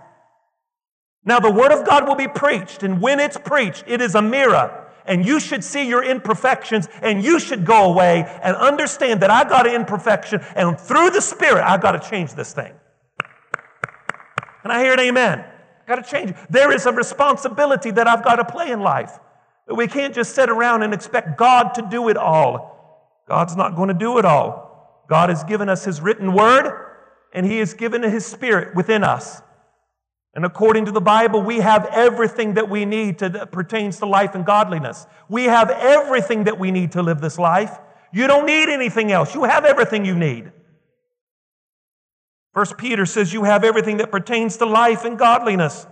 Now, 1.25 1.39
the 1.39 1.51
Word 1.51 1.71
of 1.71 1.85
God 1.85 2.07
will 2.07 2.15
be 2.15 2.27
preached, 2.27 2.83
and 2.83 3.01
when 3.01 3.19
it's 3.19 3.37
preached, 3.37 3.83
it 3.87 4.01
is 4.01 4.15
a 4.15 4.21
mirror. 4.21 4.87
And 5.05 5.25
you 5.25 5.39
should 5.39 5.63
see 5.63 5.87
your 5.87 6.03
imperfections, 6.03 6.87
and 7.01 7.23
you 7.23 7.39
should 7.39 7.65
go 7.65 7.91
away 7.91 8.23
and 8.43 8.55
understand 8.55 9.21
that 9.21 9.31
I 9.31 9.43
got 9.43 9.67
an 9.67 9.73
imperfection, 9.73 10.41
and 10.55 10.79
through 10.79 11.09
the 11.09 11.21
Spirit, 11.21 11.63
I've 11.63 11.81
got 11.81 11.93
to 11.93 12.09
change 12.09 12.33
this 12.33 12.53
thing. 12.53 12.73
And 14.63 14.71
I 14.71 14.81
hear 14.83 14.93
an 14.93 14.99
amen. 14.99 15.45
Got 15.87 16.03
to 16.03 16.09
change. 16.09 16.29
It. 16.31 16.37
There 16.49 16.71
is 16.71 16.85
a 16.85 16.91
responsibility 16.91 17.91
that 17.91 18.07
I've 18.07 18.23
got 18.23 18.35
to 18.35 18.45
play 18.45 18.71
in 18.71 18.81
life. 18.81 19.17
We 19.67 19.87
can't 19.87 20.13
just 20.13 20.35
sit 20.35 20.49
around 20.49 20.83
and 20.83 20.93
expect 20.93 21.37
God 21.37 21.73
to 21.75 21.81
do 21.81 22.09
it 22.09 22.17
all. 22.17 23.23
God's 23.27 23.55
not 23.55 23.75
going 23.75 23.87
to 23.87 23.93
do 23.93 24.19
it 24.19 24.25
all. 24.25 25.05
God 25.09 25.29
has 25.29 25.43
given 25.43 25.69
us 25.69 25.85
His 25.85 26.01
written 26.01 26.33
word, 26.33 26.85
and 27.33 27.45
He 27.45 27.57
has 27.57 27.73
given 27.73 28.03
His 28.03 28.25
Spirit 28.25 28.75
within 28.75 29.03
us. 29.03 29.41
And 30.35 30.45
according 30.45 30.85
to 30.85 30.91
the 30.91 31.01
Bible, 31.01 31.41
we 31.41 31.57
have 31.57 31.87
everything 31.87 32.53
that 32.53 32.69
we 32.69 32.85
need 32.85 33.19
to, 33.19 33.29
that 33.29 33.51
pertains 33.51 33.97
to 33.97 34.05
life 34.05 34.35
and 34.35 34.45
godliness. 34.45 35.07
We 35.27 35.45
have 35.45 35.69
everything 35.71 36.43
that 36.43 36.59
we 36.59 36.71
need 36.71 36.91
to 36.93 37.01
live 37.01 37.19
this 37.19 37.39
life. 37.39 37.77
You 38.13 38.27
don't 38.27 38.45
need 38.45 38.69
anything 38.69 39.11
else. 39.11 39.33
You 39.33 39.43
have 39.43 39.65
everything 39.65 40.05
you 40.05 40.15
need. 40.15 40.51
First 42.53 42.77
Peter 42.77 43.05
says 43.05 43.33
you 43.33 43.43
have 43.43 43.63
everything 43.63 43.97
that 43.97 44.11
pertains 44.11 44.57
to 44.57 44.65
life 44.65 45.05
and 45.05 45.17
godliness. 45.17 45.87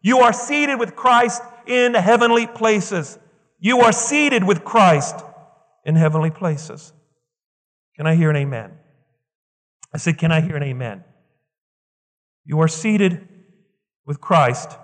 You 0.00 0.20
are 0.20 0.32
seated 0.32 0.78
with 0.78 0.96
Christ 0.96 1.42
in 1.66 1.94
heavenly 1.94 2.46
places. 2.46 3.18
You 3.60 3.80
are 3.80 3.92
seated 3.92 4.44
with 4.44 4.64
Christ 4.64 5.16
in 5.84 5.96
heavenly 5.96 6.30
places. 6.30 6.92
Can 7.96 8.06
I 8.06 8.14
hear 8.14 8.30
an 8.30 8.36
amen? 8.36 8.72
I 9.94 9.98
said, 9.98 10.18
Can 10.18 10.32
I 10.32 10.40
hear 10.40 10.56
an 10.56 10.62
amen? 10.62 11.04
You 12.44 12.60
are 12.60 12.68
seated 12.68 13.28
with 14.06 14.20
Christ 14.20 14.76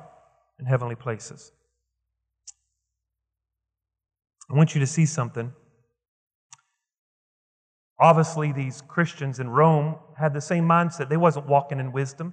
in 0.59 0.66
heavenly 0.66 0.94
places. 0.94 1.52
I 4.50 4.54
want 4.54 4.74
you 4.74 4.81
to 4.81 4.87
see 4.87 5.07
something. 5.07 5.52
Obviously, 8.00 8.52
these 8.52 8.83
Christians 8.83 9.40
in 9.40 9.50
Rome 9.50 9.96
had 10.16 10.33
the 10.33 10.40
same 10.40 10.64
mindset. 10.66 11.09
They 11.09 11.16
wasn't 11.16 11.46
walking 11.46 11.81
in 11.81 11.92
wisdom. 11.92 12.33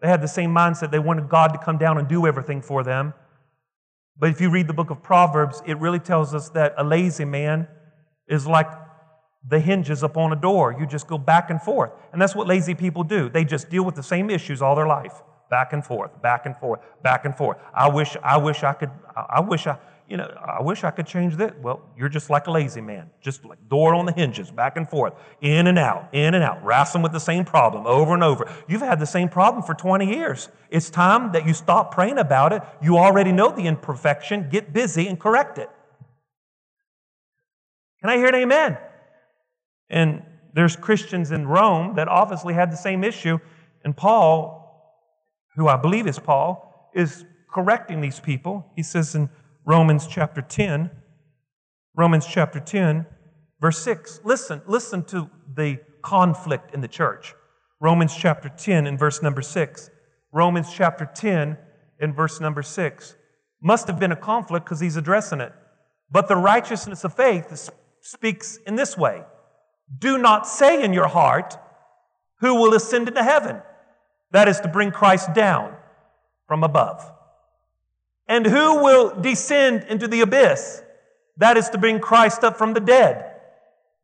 They 0.00 0.08
had 0.08 0.20
the 0.20 0.28
same 0.28 0.54
mindset. 0.54 0.90
They 0.90 0.98
wanted 0.98 1.28
God 1.28 1.48
to 1.48 1.58
come 1.58 1.78
down 1.78 1.98
and 1.98 2.06
do 2.06 2.26
everything 2.26 2.60
for 2.60 2.82
them. 2.82 3.14
But 4.18 4.30
if 4.30 4.40
you 4.40 4.50
read 4.50 4.66
the 4.66 4.74
book 4.74 4.90
of 4.90 5.02
Proverbs, 5.02 5.62
it 5.66 5.78
really 5.78 5.98
tells 5.98 6.34
us 6.34 6.50
that 6.50 6.74
a 6.76 6.84
lazy 6.84 7.24
man 7.24 7.68
is 8.28 8.46
like 8.46 8.70
the 9.48 9.58
hinges 9.58 10.02
upon 10.02 10.32
a 10.32 10.36
door. 10.36 10.76
You 10.78 10.86
just 10.86 11.06
go 11.06 11.18
back 11.18 11.50
and 11.50 11.60
forth. 11.60 11.90
And 12.12 12.20
that's 12.20 12.34
what 12.34 12.46
lazy 12.46 12.74
people 12.74 13.02
do. 13.02 13.28
They 13.28 13.44
just 13.44 13.70
deal 13.70 13.84
with 13.84 13.94
the 13.94 14.02
same 14.02 14.30
issues 14.30 14.60
all 14.60 14.76
their 14.76 14.86
life. 14.86 15.22
Back 15.52 15.74
and 15.74 15.84
forth, 15.84 16.22
back 16.22 16.46
and 16.46 16.56
forth, 16.56 16.80
back 17.02 17.26
and 17.26 17.36
forth. 17.36 17.58
I 17.74 17.86
wish, 17.86 18.16
I 18.24 18.38
wish 18.38 18.62
I 18.62 18.72
could, 18.72 18.90
I 19.14 19.40
wish 19.40 19.66
I, 19.66 19.76
you 20.08 20.16
know, 20.16 20.24
I 20.24 20.62
wish 20.62 20.82
I 20.82 20.90
could 20.90 21.06
change 21.06 21.36
that. 21.36 21.60
Well, 21.60 21.82
you're 21.94 22.08
just 22.08 22.30
like 22.30 22.46
a 22.46 22.50
lazy 22.50 22.80
man, 22.80 23.10
just 23.20 23.44
like 23.44 23.58
door 23.68 23.94
on 23.94 24.06
the 24.06 24.12
hinges, 24.12 24.50
back 24.50 24.78
and 24.78 24.88
forth, 24.88 25.12
in 25.42 25.66
and 25.66 25.78
out, 25.78 26.08
in 26.14 26.32
and 26.32 26.42
out, 26.42 26.64
wrestling 26.64 27.02
with 27.02 27.12
the 27.12 27.20
same 27.20 27.44
problem 27.44 27.86
over 27.86 28.14
and 28.14 28.24
over. 28.24 28.50
You've 28.66 28.80
had 28.80 28.98
the 28.98 29.04
same 29.04 29.28
problem 29.28 29.62
for 29.62 29.74
20 29.74 30.06
years. 30.06 30.48
It's 30.70 30.88
time 30.88 31.32
that 31.32 31.46
you 31.46 31.52
stop 31.52 31.92
praying 31.92 32.16
about 32.16 32.54
it. 32.54 32.62
You 32.80 32.96
already 32.96 33.30
know 33.30 33.50
the 33.50 33.66
imperfection. 33.66 34.48
Get 34.50 34.72
busy 34.72 35.06
and 35.06 35.20
correct 35.20 35.58
it. 35.58 35.68
Can 38.00 38.08
I 38.08 38.16
hear 38.16 38.28
an 38.28 38.36
amen? 38.36 38.78
And 39.90 40.22
there's 40.54 40.76
Christians 40.76 41.30
in 41.30 41.46
Rome 41.46 41.96
that 41.96 42.08
obviously 42.08 42.54
had 42.54 42.72
the 42.72 42.76
same 42.76 43.04
issue. 43.04 43.38
And 43.84 43.94
Paul, 43.94 44.61
who 45.56 45.68
I 45.68 45.76
believe 45.76 46.06
is 46.06 46.18
Paul, 46.18 46.90
is 46.94 47.24
correcting 47.50 48.00
these 48.00 48.20
people. 48.20 48.70
He 48.74 48.82
says 48.82 49.14
in 49.14 49.28
Romans 49.64 50.06
chapter 50.06 50.42
10, 50.42 50.90
Romans 51.94 52.26
chapter 52.26 52.58
10, 52.58 53.06
verse 53.60 53.78
6. 53.82 54.20
Listen, 54.24 54.62
listen 54.66 55.04
to 55.04 55.28
the 55.54 55.78
conflict 56.00 56.74
in 56.74 56.80
the 56.80 56.88
church. 56.88 57.34
Romans 57.80 58.14
chapter 58.16 58.48
10 58.48 58.86
and 58.86 58.98
verse 58.98 59.22
number 59.22 59.42
6. 59.42 59.90
Romans 60.32 60.72
chapter 60.72 61.04
10 61.04 61.58
and 62.00 62.14
verse 62.14 62.40
number 62.40 62.62
6. 62.62 63.16
Must 63.60 63.86
have 63.86 64.00
been 64.00 64.12
a 64.12 64.16
conflict 64.16 64.64
because 64.66 64.80
he's 64.80 64.96
addressing 64.96 65.40
it. 65.40 65.52
But 66.10 66.28
the 66.28 66.36
righteousness 66.36 67.04
of 67.04 67.14
faith 67.14 67.70
speaks 68.00 68.58
in 68.66 68.76
this 68.76 68.96
way 68.96 69.22
Do 69.98 70.18
not 70.18 70.46
say 70.46 70.82
in 70.82 70.92
your 70.92 71.08
heart, 71.08 71.56
Who 72.40 72.54
will 72.54 72.74
ascend 72.74 73.08
into 73.08 73.22
heaven? 73.22 73.62
That 74.32 74.48
is 74.48 74.60
to 74.60 74.68
bring 74.68 74.90
Christ 74.90 75.32
down 75.34 75.74
from 76.48 76.64
above. 76.64 77.10
And 78.26 78.44
who 78.46 78.82
will 78.82 79.20
descend 79.20 79.84
into 79.84 80.08
the 80.08 80.22
abyss? 80.22 80.82
That 81.36 81.56
is 81.56 81.68
to 81.70 81.78
bring 81.78 82.00
Christ 82.00 82.44
up 82.44 82.56
from 82.56 82.72
the 82.72 82.80
dead. 82.80 83.36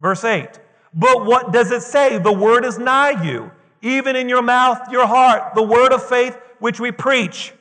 Verse 0.01 0.25
8. 0.25 0.49
But 0.95 1.25
what 1.25 1.53
does 1.53 1.71
it 1.71 1.83
say? 1.83 2.19
The 2.19 2.33
word 2.33 2.65
is 2.65 2.79
nigh 2.79 3.23
you, 3.23 3.51
even 3.83 4.17
in 4.17 4.29
your 4.29 4.43
mouth, 4.43 4.91
your 4.91 5.07
heart, 5.07 5.55
the 5.55 5.63
word 5.63 5.93
of 5.93 6.07
faith 6.07 6.39
which 6.59 6.81
we 6.81 6.91
preach. 6.91 7.53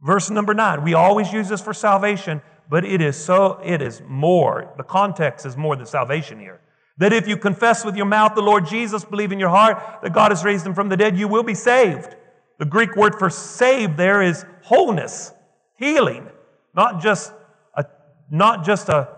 Verse 0.00 0.30
number 0.30 0.54
9. 0.54 0.82
We 0.82 0.94
always 0.94 1.32
use 1.32 1.48
this 1.48 1.60
for 1.60 1.74
salvation, 1.74 2.42
but 2.68 2.84
it 2.84 3.00
is 3.00 3.16
so, 3.16 3.60
it 3.64 3.82
is 3.82 4.02
more. 4.06 4.72
The 4.76 4.84
context 4.84 5.44
is 5.44 5.56
more 5.56 5.76
than 5.76 5.86
salvation 5.86 6.38
here. 6.38 6.60
That 7.00 7.14
if 7.14 7.26
you 7.26 7.38
confess 7.38 7.82
with 7.82 7.96
your 7.96 8.04
mouth 8.04 8.34
the 8.34 8.42
Lord 8.42 8.66
Jesus, 8.66 9.06
believe 9.06 9.32
in 9.32 9.40
your 9.40 9.48
heart 9.48 10.02
that 10.02 10.12
God 10.12 10.32
has 10.32 10.44
raised 10.44 10.66
him 10.66 10.74
from 10.74 10.90
the 10.90 10.98
dead, 10.98 11.16
you 11.16 11.28
will 11.28 11.42
be 11.42 11.54
saved. 11.54 12.14
The 12.58 12.66
Greek 12.66 12.94
word 12.94 13.18
for 13.18 13.30
saved 13.30 13.96
there 13.96 14.20
is 14.20 14.44
wholeness 14.62 15.32
healing, 15.78 16.28
not 16.76 17.00
just 17.00 17.32
a, 17.74 17.86
not 18.30 18.66
just 18.66 18.90
a 18.90 19.08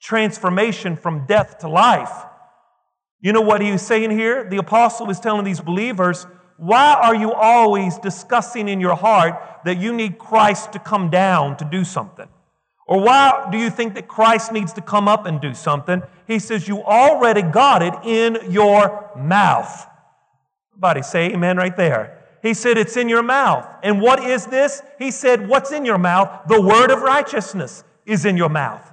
transformation 0.00 0.96
from 0.96 1.26
death 1.26 1.58
to 1.58 1.68
life. 1.68 2.24
You 3.20 3.34
know 3.34 3.42
what 3.42 3.60
he 3.60 3.72
was 3.72 3.82
saying 3.82 4.10
here? 4.10 4.48
The 4.48 4.56
apostle 4.56 5.06
was 5.06 5.20
telling 5.20 5.44
these 5.44 5.60
believers, 5.60 6.26
why 6.56 6.94
are 6.94 7.14
you 7.14 7.30
always 7.34 7.98
discussing 7.98 8.68
in 8.68 8.80
your 8.80 8.96
heart 8.96 9.34
that 9.66 9.76
you 9.76 9.92
need 9.92 10.18
Christ 10.18 10.72
to 10.72 10.78
come 10.78 11.10
down 11.10 11.58
to 11.58 11.66
do 11.66 11.84
something? 11.84 12.28
Or 12.86 13.00
why 13.00 13.48
do 13.50 13.58
you 13.58 13.70
think 13.70 13.94
that 13.94 14.08
Christ 14.08 14.52
needs 14.52 14.72
to 14.74 14.80
come 14.80 15.08
up 15.08 15.26
and 15.26 15.40
do 15.40 15.54
something? 15.54 16.02
He 16.26 16.38
says, 16.38 16.66
You 16.66 16.82
already 16.82 17.42
got 17.42 17.82
it 17.82 17.94
in 18.04 18.50
your 18.50 19.10
mouth. 19.16 19.86
Everybody 20.72 21.02
say 21.02 21.32
amen 21.32 21.56
right 21.56 21.76
there. 21.76 22.24
He 22.42 22.54
said, 22.54 22.76
It's 22.76 22.96
in 22.96 23.08
your 23.08 23.22
mouth. 23.22 23.68
And 23.82 24.00
what 24.00 24.22
is 24.22 24.46
this? 24.46 24.82
He 24.98 25.10
said, 25.10 25.48
What's 25.48 25.70
in 25.70 25.84
your 25.84 25.98
mouth? 25.98 26.48
The 26.48 26.60
word 26.60 26.90
of 26.90 27.02
righteousness 27.02 27.84
is 28.04 28.24
in 28.24 28.36
your 28.36 28.48
mouth. 28.48 28.92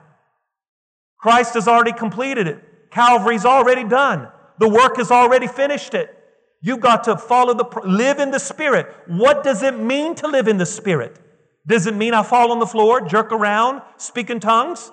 Christ 1.17 1.56
has 1.56 1.67
already 1.67 1.93
completed 1.93 2.47
it. 2.47 2.91
Calvary's 2.91 3.45
already 3.45 3.84
done. 3.84 4.30
The 4.60 4.69
work 4.69 4.97
has 4.97 5.12
already 5.12 5.47
finished 5.47 5.93
it. 5.93 6.15
You've 6.62 6.82
got 6.82 7.06
to 7.06 7.17
follow 7.17 7.54
the, 7.54 7.65
live 7.86 8.19
in 8.19 8.32
the 8.32 8.39
Spirit. 8.39 8.88
What 9.08 9.43
does 9.43 9.63
it 9.63 9.80
mean 9.80 10.15
to 10.15 10.28
live 10.28 10.47
in 10.47 10.58
the 10.58 10.65
Spirit? 10.65 11.17
Does 11.69 11.88
it 11.88 11.95
mean 11.95 12.13
I 12.13 12.23
fall 12.23 12.51
on 12.51 12.60
the 12.60 12.67
floor, 12.67 12.99
jerk 12.99 13.32
around, 13.32 13.82
speak 13.95 14.29
in 14.29 14.41
tongues? 14.41 14.91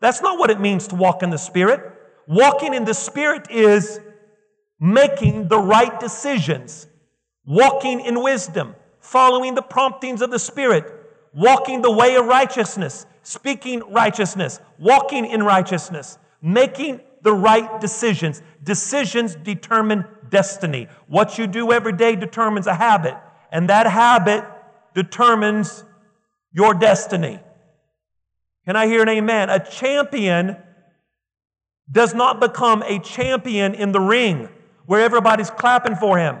That's 0.00 0.20
not 0.20 0.38
what 0.38 0.50
it 0.50 0.60
means 0.60 0.88
to 0.88 0.94
walk 0.94 1.22
in 1.22 1.30
the 1.30 1.38
Spirit. 1.38 1.80
Walking 2.26 2.74
in 2.74 2.84
the 2.84 2.92
Spirit 2.92 3.50
is 3.50 4.00
making 4.78 5.48
the 5.48 5.58
right 5.58 5.98
decisions 5.98 6.88
walking 7.46 8.00
in 8.00 8.22
wisdom, 8.22 8.74
following 8.98 9.54
the 9.54 9.62
promptings 9.62 10.20
of 10.20 10.30
the 10.30 10.38
Spirit, 10.38 10.92
walking 11.32 11.80
the 11.80 11.90
way 11.90 12.16
of 12.16 12.26
righteousness, 12.26 13.06
speaking 13.22 13.80
righteousness, 13.92 14.60
walking 14.78 15.24
in 15.24 15.42
righteousness, 15.42 16.18
making 16.42 17.00
the 17.22 17.32
right 17.32 17.80
decisions. 17.80 18.42
Decisions 18.64 19.36
determine 19.36 20.04
destiny. 20.28 20.88
What 21.06 21.38
you 21.38 21.46
do 21.46 21.72
every 21.72 21.92
day 21.92 22.16
determines 22.16 22.66
a 22.66 22.74
habit, 22.74 23.16
and 23.52 23.68
that 23.70 23.86
habit 23.86 24.44
determines 24.94 25.84
your 26.56 26.72
destiny. 26.72 27.38
Can 28.64 28.76
I 28.76 28.86
hear 28.86 29.02
an 29.02 29.10
amen? 29.10 29.50
A 29.50 29.60
champion 29.60 30.56
does 31.92 32.14
not 32.14 32.40
become 32.40 32.82
a 32.82 32.98
champion 32.98 33.74
in 33.74 33.92
the 33.92 34.00
ring 34.00 34.48
where 34.86 35.02
everybody's 35.02 35.50
clapping 35.50 35.96
for 35.96 36.16
him. 36.16 36.38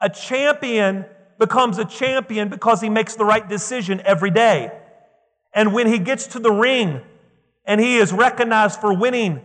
A 0.00 0.08
champion 0.08 1.04
becomes 1.38 1.76
a 1.76 1.84
champion 1.84 2.48
because 2.48 2.80
he 2.80 2.88
makes 2.88 3.14
the 3.14 3.24
right 3.26 3.46
decision 3.46 4.00
every 4.02 4.30
day. 4.30 4.72
And 5.52 5.74
when 5.74 5.88
he 5.88 5.98
gets 5.98 6.28
to 6.28 6.38
the 6.38 6.50
ring 6.50 7.02
and 7.66 7.82
he 7.82 7.98
is 7.98 8.14
recognized 8.14 8.80
for 8.80 8.96
winning, 8.96 9.42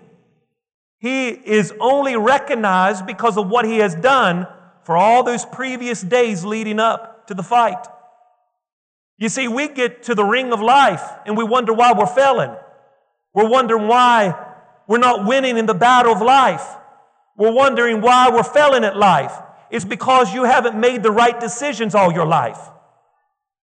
he 0.97 1.27
is 1.27 1.73
only 1.81 2.15
recognized 2.15 3.05
because 3.05 3.37
of 3.37 3.49
what 3.49 3.65
he 3.65 3.79
has 3.79 3.95
done 3.95 4.47
for 4.83 4.95
all 4.95 5.23
those 5.23 5.45
previous 5.45 6.01
days 6.01 6.45
leading 6.45 6.79
up 6.79 7.27
to 7.27 7.33
the 7.33 7.43
fight. 7.43 7.85
You 9.17 9.29
see, 9.29 9.47
we 9.47 9.67
get 9.67 10.03
to 10.03 10.15
the 10.15 10.23
ring 10.23 10.53
of 10.53 10.61
life 10.61 11.03
and 11.25 11.35
we 11.35 11.43
wonder 11.43 11.73
why 11.73 11.93
we're 11.93 12.05
failing. 12.05 12.55
We're 13.33 13.49
wondering 13.49 13.87
why 13.87 14.35
we're 14.87 14.99
not 14.99 15.25
winning 15.25 15.57
in 15.57 15.65
the 15.65 15.73
battle 15.73 16.13
of 16.13 16.21
life. 16.21 16.65
We're 17.35 17.51
wondering 17.51 18.01
why 18.01 18.29
we're 18.29 18.43
failing 18.43 18.83
at 18.83 18.95
life. 18.95 19.33
It's 19.69 19.85
because 19.85 20.33
you 20.33 20.43
haven't 20.43 20.79
made 20.79 21.03
the 21.03 21.11
right 21.11 21.39
decisions 21.39 21.93
all 21.95 22.11
your 22.11 22.25
life. 22.25 22.59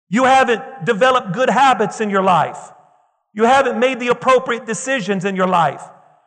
You 0.08 0.24
haven't 0.24 0.84
developed 0.84 1.32
good 1.32 1.50
habits 1.50 2.00
in 2.00 2.10
your 2.10 2.22
life. 2.22 2.58
You 3.34 3.44
haven't 3.44 3.78
made 3.78 3.98
the 3.98 4.08
appropriate 4.08 4.66
decisions 4.66 5.24
in 5.24 5.36
your 5.36 5.46
life. 5.46 5.82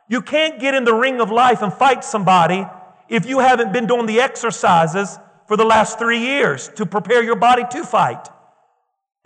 You 0.09 0.21
can't 0.21 0.59
get 0.59 0.73
in 0.73 0.83
the 0.83 0.93
ring 0.93 1.21
of 1.21 1.31
life 1.31 1.61
and 1.61 1.73
fight 1.73 2.03
somebody 2.03 2.65
if 3.09 3.25
you 3.25 3.39
haven't 3.39 3.73
been 3.73 3.85
doing 3.85 4.05
the 4.05 4.21
exercises 4.21 5.17
for 5.47 5.57
the 5.57 5.65
last 5.65 5.99
three 5.99 6.19
years 6.19 6.69
to 6.75 6.85
prepare 6.85 7.23
your 7.23 7.35
body 7.35 7.63
to 7.71 7.83
fight. 7.83 8.27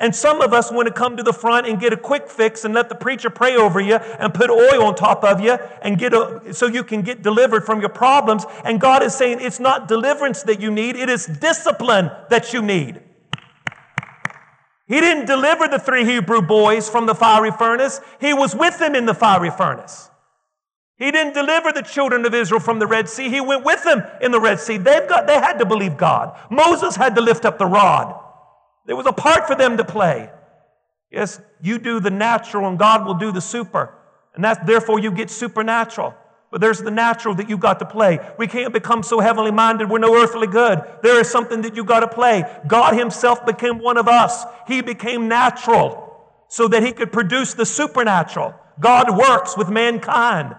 And 0.02 0.16
some 0.16 0.42
of 0.42 0.54
us 0.54 0.72
want 0.72 0.88
to 0.88 0.94
come 0.94 1.18
to 1.18 1.24
the 1.24 1.34
front 1.34 1.68
and 1.68 1.78
get 1.78 1.92
a 1.92 1.98
quick 1.98 2.30
fix 2.30 2.64
and 2.64 2.74
let 2.74 2.88
the 2.88 2.96
preacher 2.96 3.30
pray 3.30 3.58
over 3.58 3.82
you 3.82 3.96
and 3.96 4.34
put 4.34 4.50
oil 4.50 4.84
on 4.84 4.96
top 4.96 5.26
of 5.26 5.42
you 5.42 5.58
and 5.82 5.98
get 5.98 6.14
a, 6.14 6.54
so 6.54 6.68
you 6.68 6.86
can 6.86 7.02
get 7.02 7.22
delivered 7.22 7.66
from 7.66 7.82
your 7.82 7.90
problems. 7.90 8.46
And 8.64 8.80
God 8.80 9.04
is 9.04 9.14
saying 9.14 9.40
it's 9.42 9.60
not 9.60 9.90
deliverance 9.90 10.44
that 10.44 10.62
you 10.62 10.72
need, 10.72 10.96
it 10.96 11.10
is 11.10 11.26
discipline 11.26 12.12
that 12.30 12.54
you 12.54 12.62
need. 12.62 13.02
He 14.88 15.02
didn't 15.02 15.26
deliver 15.26 15.68
the 15.68 15.80
three 15.80 16.06
Hebrew 16.06 16.42
boys 16.42 16.90
from 16.90 17.06
the 17.06 17.14
fiery 17.14 17.52
furnace. 17.52 18.00
He 18.22 18.34
was 18.34 18.56
with 18.56 18.80
them 18.80 18.96
in 18.96 19.06
the 19.06 19.14
fiery 19.14 19.52
furnace. 19.52 20.10
He 20.98 21.12
didn't 21.12 21.34
deliver 21.34 21.72
the 21.72 21.82
children 21.82 22.26
of 22.26 22.34
Israel 22.34 22.60
from 22.60 22.80
the 22.80 22.88
Red 22.88 23.08
Sea. 23.08 23.30
He 23.30 23.40
went 23.42 23.64
with 23.64 23.84
them 23.84 24.02
in 24.22 24.32
the 24.32 24.40
Red 24.40 24.60
Sea. 24.60 24.78
They've 24.78 25.08
got, 25.08 25.28
they 25.28 25.36
had 25.36 25.60
to 25.60 25.66
believe 25.66 25.98
God. 25.98 26.38
Moses 26.50 26.96
had 26.96 27.16
to 27.16 27.22
lift 27.22 27.46
up 27.46 27.58
the 27.58 27.66
rod. 27.66 28.29
There 28.90 28.96
was 28.96 29.06
a 29.06 29.14
part 29.14 29.46
for 29.46 29.54
them 29.54 29.78
to 29.78 29.84
play. 29.84 30.32
Yes, 31.12 31.40
you 31.62 31.78
do 31.78 32.00
the 32.00 32.10
natural 32.10 32.68
and 32.68 32.80
God 32.80 33.06
will 33.06 33.14
do 33.14 33.32
the 33.32 33.40
super. 33.40 33.94
And 34.34 34.44
that's 34.44 34.66
therefore 34.66 35.00
you 35.00 35.12
get 35.12 35.30
supernatural. 35.30 36.16
But 36.50 36.60
there's 36.60 36.80
the 36.82 36.90
natural 36.90 37.36
that 37.36 37.48
you 37.52 37.60
got 37.60 37.78
to 37.78 37.86
play. 37.86 38.18
We 38.40 38.48
can't 38.48 38.74
become 38.74 39.04
so 39.04 39.20
heavenly 39.20 39.52
minded 39.52 39.92
we're 39.92 40.00
no 40.00 40.20
earthly 40.20 40.48
good. 40.48 40.82
There 41.04 41.20
is 41.20 41.30
something 41.30 41.62
that 41.62 41.76
you 41.76 41.84
got 41.84 42.00
to 42.00 42.08
play. 42.08 42.44
God 42.66 42.98
Himself 42.98 43.46
became 43.46 43.78
one 43.78 43.98
of 43.98 44.08
us. 44.08 44.44
He 44.68 44.82
became 44.82 45.28
natural 45.28 46.26
so 46.48 46.68
that 46.70 46.82
He 46.82 46.92
could 46.92 47.12
produce 47.12 47.54
the 47.54 47.68
supernatural. 47.68 48.56
God 48.80 49.16
works 49.16 49.56
with 49.56 49.70
mankind. 49.70 50.56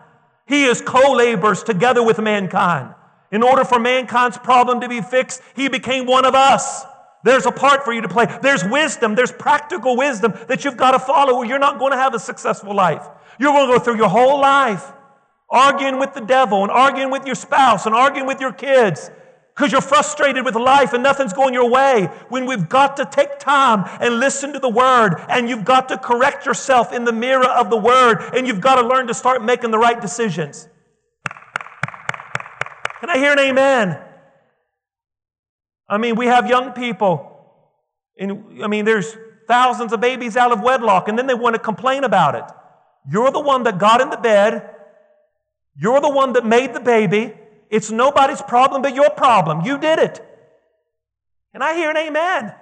He 0.47 0.67
is 0.67 0.81
co 0.81 1.15
laborers 1.15 1.65
together 1.65 2.05
with 2.05 2.21
mankind. 2.21 2.95
In 3.33 3.43
order 3.43 3.65
for 3.65 3.81
mankind's 3.81 4.39
problem 4.39 4.83
to 4.83 4.89
be 4.89 5.01
fixed, 5.01 5.43
he 5.57 5.69
became 5.69 6.07
one 6.07 6.25
of 6.25 6.37
us. 6.37 6.85
There's 7.23 7.47
a 7.47 7.53
part 7.53 7.85
for 7.85 7.93
you 7.93 8.01
to 8.01 8.09
play. 8.09 8.27
There's 8.43 8.65
wisdom, 8.65 9.15
there's 9.15 9.33
practical 9.33 9.97
wisdom 9.97 10.35
that 10.49 10.65
you've 10.65 10.77
got 10.77 10.93
to 10.93 10.99
follow, 10.99 11.35
or 11.35 11.45
you're 11.45 11.59
not 11.59 11.79
going 11.79 11.93
to 11.93 11.99
have 11.99 12.15
a 12.15 12.19
successful 12.19 12.75
life. 12.75 13.07
You're 13.39 13.53
going 13.53 13.71
to 13.71 13.79
go 13.79 13.85
through 13.85 13.97
your 13.97 14.09
whole 14.09 14.41
life 14.41 14.93
arguing 15.51 15.99
with 15.99 16.15
the 16.15 16.21
devil 16.21 16.63
and 16.63 16.71
arguing 16.71 17.11
with 17.11 17.27
your 17.27 17.35
spouse 17.35 17.87
and 17.87 17.95
arguing 17.95 18.27
with 18.27 18.41
your 18.41 18.53
kids 18.53 19.11
because 19.55 19.73
you're 19.73 19.81
frustrated 19.81 20.45
with 20.45 20.55
life 20.55 20.93
and 20.93 21.03
nothing's 21.03 21.33
going 21.33 21.53
your 21.53 21.69
way. 21.69 22.07
When 22.29 22.47
we've 22.47 22.69
got 22.69 22.97
to 22.97 23.05
take 23.05 23.39
time 23.39 23.85
and 24.01 24.19
listen 24.19 24.53
to 24.55 24.59
the 24.59 24.69
word, 24.69 25.17
and 25.29 25.49
you've 25.49 25.65
got 25.65 25.89
to 25.89 25.99
correct 25.99 26.47
yourself 26.47 26.93
in 26.93 27.05
the 27.05 27.13
mirror 27.13 27.49
of 27.49 27.69
the 27.69 27.77
word, 27.77 28.23
and 28.35 28.47
you've 28.47 28.61
got 28.61 28.77
to 28.77 28.87
learn 28.87 29.09
to 29.09 29.15
start 29.15 29.45
making 29.45 29.71
the 29.71 29.79
right 29.79 30.01
decisions. 30.01 30.69
Can 33.01 33.11
I 33.11 33.19
hear 33.19 33.33
an 33.33 33.39
amen? 33.39 33.99
I 35.91 35.99
mean, 35.99 36.15
we 36.15 36.27
have 36.27 36.49
young 36.49 36.71
people, 36.73 37.45
and 38.17 38.63
I 38.63 38.69
mean, 38.69 38.85
there's 38.85 39.17
thousands 39.49 39.93
of 39.93 40.01
babies 40.01 40.37
out 40.37 40.53
of 40.53 40.63
wedlock, 40.63 41.09
and 41.09 41.19
then 41.19 41.27
they 41.27 41.35
want 41.35 41.55
to 41.55 41.59
complain 41.59 42.05
about 42.05 42.37
it. 42.37 42.45
You're 43.11 43.33
the 43.33 43.41
one 43.41 43.65
that 43.65 43.79
got 43.79 44.01
in 44.01 44.09
the 44.09 44.17
bed, 44.17 44.71
you're 45.77 46.01
the 46.01 46.09
one 46.09 46.35
that 46.35 46.47
made 46.47 46.75
the 46.75 46.81
baby. 46.81 47.35
It's 47.71 47.91
nobody's 47.91 48.41
problem 48.43 48.83
but 48.83 48.95
your 48.95 49.11
problem. 49.11 49.63
You 49.65 49.79
did 49.79 49.99
it. 49.99 50.25
And 51.53 51.63
I 51.63 51.75
hear 51.75 51.91
an 51.91 51.97
amen. 51.97 52.55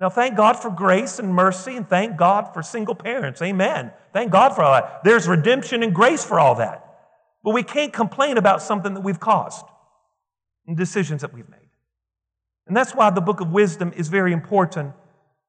Now, 0.00 0.08
thank 0.10 0.36
God 0.36 0.54
for 0.54 0.70
grace 0.70 1.18
and 1.18 1.34
mercy, 1.34 1.76
and 1.76 1.88
thank 1.88 2.16
God 2.16 2.52
for 2.52 2.62
single 2.62 2.94
parents. 2.94 3.40
Amen. 3.40 3.92
Thank 4.12 4.32
God 4.32 4.54
for 4.54 4.62
all 4.62 4.72
that. 4.72 5.04
There's 5.04 5.28
redemption 5.28 5.82
and 5.82 5.94
grace 5.94 6.24
for 6.24 6.40
all 6.40 6.56
that. 6.56 6.84
But 7.44 7.54
we 7.54 7.62
can't 7.62 7.92
complain 7.92 8.36
about 8.36 8.62
something 8.62 8.94
that 8.94 9.02
we've 9.02 9.20
caused 9.20 9.64
and 10.66 10.76
decisions 10.76 11.22
that 11.22 11.32
we've 11.32 11.48
made. 11.48 11.58
And 12.66 12.76
that's 12.76 12.94
why 12.94 13.10
the 13.10 13.20
book 13.20 13.40
of 13.40 13.50
wisdom 13.50 13.92
is 13.96 14.08
very 14.08 14.32
important 14.32 14.92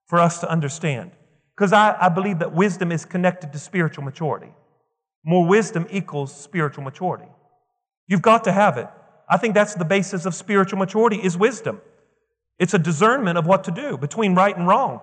for 0.07 0.19
us 0.19 0.39
to 0.39 0.49
understand. 0.49 1.11
Because 1.55 1.73
I, 1.73 1.95
I 1.99 2.09
believe 2.09 2.39
that 2.39 2.53
wisdom 2.53 2.91
is 2.91 3.05
connected 3.05 3.53
to 3.53 3.59
spiritual 3.59 4.03
maturity. 4.03 4.53
More 5.23 5.45
wisdom 5.45 5.85
equals 5.91 6.35
spiritual 6.35 6.83
maturity. 6.83 7.27
You've 8.07 8.21
got 8.21 8.43
to 8.45 8.51
have 8.51 8.77
it. 8.77 8.87
I 9.29 9.37
think 9.37 9.53
that's 9.53 9.75
the 9.75 9.85
basis 9.85 10.25
of 10.25 10.33
spiritual 10.33 10.79
maturity 10.79 11.17
is 11.17 11.37
wisdom. 11.37 11.81
It's 12.57 12.73
a 12.73 12.79
discernment 12.79 13.37
of 13.37 13.45
what 13.45 13.63
to 13.65 13.71
do 13.71 13.97
between 13.97 14.35
right 14.35 14.55
and 14.55 14.67
wrong. 14.67 15.01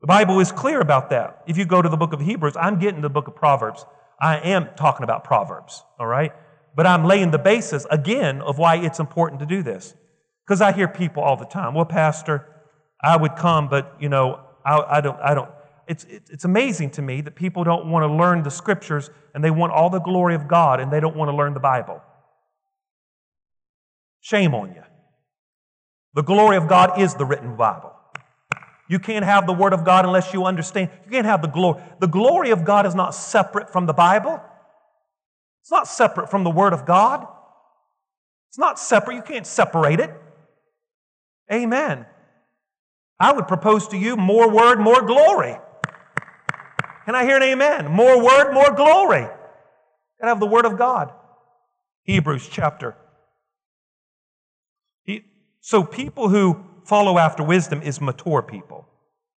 The 0.00 0.06
Bible 0.06 0.40
is 0.40 0.52
clear 0.52 0.80
about 0.80 1.10
that. 1.10 1.42
If 1.46 1.56
you 1.56 1.64
go 1.64 1.80
to 1.80 1.88
the 1.88 1.96
book 1.96 2.12
of 2.12 2.20
Hebrews, 2.20 2.56
I'm 2.56 2.78
getting 2.78 2.96
to 2.96 3.08
the 3.08 3.12
book 3.12 3.28
of 3.28 3.36
Proverbs. 3.36 3.84
I 4.20 4.38
am 4.38 4.68
talking 4.76 5.04
about 5.04 5.24
Proverbs, 5.24 5.82
all 5.98 6.06
right? 6.06 6.32
But 6.74 6.86
I'm 6.86 7.04
laying 7.04 7.30
the 7.30 7.38
basis 7.38 7.86
again 7.90 8.40
of 8.40 8.58
why 8.58 8.76
it's 8.76 8.98
important 8.98 9.40
to 9.40 9.46
do 9.46 9.62
this. 9.62 9.94
Because 10.44 10.60
I 10.60 10.72
hear 10.72 10.88
people 10.88 11.22
all 11.22 11.36
the 11.36 11.46
time, 11.46 11.74
well, 11.74 11.84
Pastor, 11.84 12.46
I 13.02 13.16
would 13.16 13.36
come, 13.36 13.68
but 13.68 13.94
you 14.00 14.08
know, 14.08 14.40
I, 14.64 14.96
I 14.96 15.00
don't, 15.00 15.20
I 15.20 15.34
don't, 15.34 15.50
it's, 15.86 16.04
it's 16.04 16.44
amazing 16.44 16.90
to 16.92 17.02
me 17.02 17.20
that 17.20 17.34
people 17.34 17.64
don't 17.64 17.90
want 17.90 18.02
to 18.02 18.14
learn 18.14 18.42
the 18.42 18.50
scriptures 18.50 19.10
and 19.34 19.44
they 19.44 19.50
want 19.50 19.72
all 19.72 19.90
the 19.90 20.00
glory 20.00 20.34
of 20.34 20.48
God 20.48 20.80
and 20.80 20.92
they 20.92 21.00
don't 21.00 21.16
want 21.16 21.30
to 21.30 21.36
learn 21.36 21.54
the 21.54 21.60
Bible. 21.60 22.02
Shame 24.20 24.54
on 24.54 24.70
you. 24.74 24.82
The 26.14 26.22
glory 26.22 26.56
of 26.56 26.68
God 26.68 27.00
is 27.00 27.14
the 27.14 27.24
written 27.24 27.56
Bible. 27.56 27.92
You 28.88 28.98
can't 28.98 29.24
have 29.24 29.46
the 29.46 29.52
Word 29.52 29.72
of 29.72 29.84
God 29.84 30.04
unless 30.04 30.32
you 30.32 30.44
understand. 30.44 30.90
You 31.04 31.10
can't 31.10 31.26
have 31.26 31.42
the 31.42 31.48
glory. 31.48 31.82
The 32.00 32.06
glory 32.06 32.50
of 32.50 32.64
God 32.64 32.86
is 32.86 32.94
not 32.94 33.14
separate 33.14 33.70
from 33.70 33.86
the 33.86 33.92
Bible. 33.92 34.42
It's 35.64 35.72
not 35.72 35.88
separate 35.88 36.30
from 36.30 36.44
the 36.44 36.50
Word 36.50 36.72
of 36.72 36.86
God. 36.86 37.26
It's 38.50 38.58
not 38.58 38.78
separate. 38.78 39.16
You 39.16 39.22
can't 39.22 39.46
separate 39.46 39.98
it. 39.98 40.14
Amen. 41.52 42.06
I 43.18 43.32
would 43.32 43.48
propose 43.48 43.88
to 43.88 43.96
you 43.96 44.16
more 44.16 44.48
Word, 44.48 44.78
more 44.78 45.02
glory. 45.02 45.56
Can 47.04 47.14
I 47.14 47.24
hear 47.24 47.36
an 47.36 47.42
amen? 47.42 47.90
More 47.90 48.22
word, 48.22 48.52
more 48.52 48.72
glory. 48.72 49.22
Gotta 49.22 50.28
have 50.28 50.40
the 50.40 50.46
word 50.46 50.64
of 50.64 50.78
God. 50.78 51.12
Hebrews 52.04 52.48
chapter. 52.50 52.96
So 55.60 55.82
people 55.82 56.28
who 56.28 56.62
follow 56.84 57.18
after 57.18 57.42
wisdom 57.42 57.80
is 57.82 58.00
mature 58.00 58.42
people. 58.42 58.86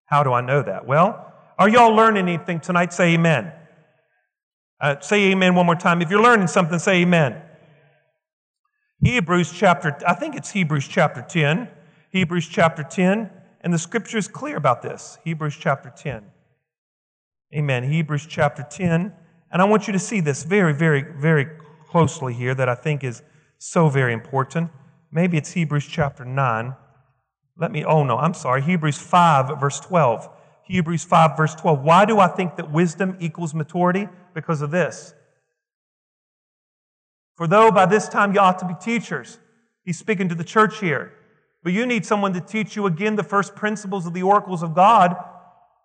How 0.06 0.22
do 0.22 0.32
I 0.32 0.40
know 0.40 0.62
that? 0.62 0.86
Well, 0.86 1.32
are 1.58 1.68
y'all 1.68 1.94
learning 1.94 2.28
anything 2.28 2.60
tonight? 2.60 2.92
Say 2.92 3.14
amen. 3.14 3.52
Uh, 4.80 5.00
say 5.00 5.30
amen 5.30 5.54
one 5.54 5.66
more 5.66 5.74
time. 5.74 6.02
If 6.02 6.10
you're 6.10 6.22
learning 6.22 6.48
something, 6.48 6.78
say 6.78 7.02
amen. 7.02 7.40
Hebrews 9.02 9.52
chapter, 9.52 9.96
I 10.06 10.14
think 10.14 10.34
it's 10.34 10.50
Hebrews 10.50 10.88
chapter 10.88 11.22
10. 11.22 11.68
Hebrews 12.10 12.48
chapter 12.48 12.82
10. 12.82 13.30
And 13.60 13.72
the 13.72 13.78
scripture 13.78 14.18
is 14.18 14.28
clear 14.28 14.56
about 14.56 14.82
this. 14.82 15.18
Hebrews 15.24 15.56
chapter 15.58 15.92
10. 15.94 16.24
Amen. 17.54 17.84
Hebrews 17.90 18.26
chapter 18.26 18.66
10. 18.68 19.12
And 19.50 19.62
I 19.62 19.64
want 19.64 19.86
you 19.86 19.92
to 19.92 19.98
see 19.98 20.20
this 20.20 20.44
very, 20.44 20.72
very, 20.72 21.02
very 21.02 21.46
closely 21.88 22.34
here 22.34 22.54
that 22.54 22.68
I 22.68 22.74
think 22.74 23.02
is 23.04 23.22
so 23.58 23.88
very 23.88 24.12
important. 24.12 24.70
Maybe 25.10 25.36
it's 25.36 25.52
Hebrews 25.52 25.86
chapter 25.86 26.24
9. 26.24 26.74
Let 27.58 27.72
me, 27.72 27.84
oh 27.84 28.04
no, 28.04 28.18
I'm 28.18 28.34
sorry. 28.34 28.62
Hebrews 28.62 28.98
5, 28.98 29.58
verse 29.58 29.80
12. 29.80 30.28
Hebrews 30.64 31.04
5, 31.04 31.36
verse 31.36 31.54
12. 31.54 31.82
Why 31.82 32.04
do 32.04 32.18
I 32.18 32.26
think 32.28 32.56
that 32.56 32.70
wisdom 32.70 33.16
equals 33.20 33.54
maturity? 33.54 34.08
Because 34.36 34.60
of 34.60 34.70
this. 34.70 35.14
For 37.36 37.46
though 37.46 37.70
by 37.70 37.86
this 37.86 38.06
time 38.06 38.34
you 38.34 38.40
ought 38.40 38.58
to 38.58 38.66
be 38.66 38.74
teachers, 38.78 39.38
he's 39.82 39.98
speaking 39.98 40.28
to 40.28 40.34
the 40.34 40.44
church 40.44 40.78
here, 40.78 41.14
but 41.64 41.72
you 41.72 41.86
need 41.86 42.04
someone 42.04 42.34
to 42.34 42.40
teach 42.40 42.76
you 42.76 42.84
again 42.84 43.16
the 43.16 43.22
first 43.22 43.56
principles 43.56 44.06
of 44.06 44.12
the 44.12 44.22
oracles 44.22 44.62
of 44.62 44.74
God 44.74 45.16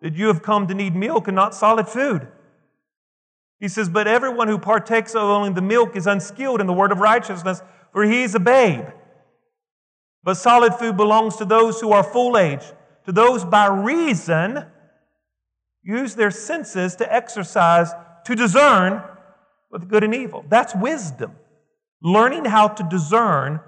that 0.01 0.15
you 0.15 0.27
have 0.27 0.43
come 0.43 0.67
to 0.67 0.73
need 0.73 0.95
milk 0.97 1.29
and 1.29 1.35
not 1.35 1.55
solid 1.55 1.87
food. 1.87 2.27
He 3.61 3.69
says, 3.69 3.87
But 3.87 4.05
everyone 4.05 4.49
who 4.49 4.57
partakes 4.57 5.15
of 5.15 5.23
only 5.23 5.53
the 5.53 5.61
milk 5.61 5.95
is 5.95 6.05
unskilled 6.05 6.59
in 6.59 6.67
the 6.67 6.73
word 6.73 6.91
of 6.91 6.99
righteousness, 6.99 7.61
for 7.93 8.03
he 8.03 8.23
is 8.23 8.35
a 8.35 8.39
babe. 8.39 8.85
But 10.25 10.33
solid 10.33 10.75
food 10.75 10.97
belongs 10.97 11.37
to 11.37 11.45
those 11.45 11.79
who 11.79 11.93
are 11.93 12.03
full 12.03 12.37
age, 12.37 12.65
to 13.05 13.13
those 13.13 13.45
by 13.45 13.67
reason 13.67 14.65
use 15.83 16.15
their 16.15 16.31
senses 16.31 16.95
to 16.97 17.13
exercise, 17.13 17.91
to 18.25 18.35
discern 18.35 19.03
with 19.71 19.89
good 19.89 20.03
and 20.03 20.13
evil. 20.13 20.45
That's 20.49 20.75
wisdom. 20.75 21.35
Learning 22.01 22.45
how 22.45 22.67
to 22.67 22.83
discern 22.83 23.59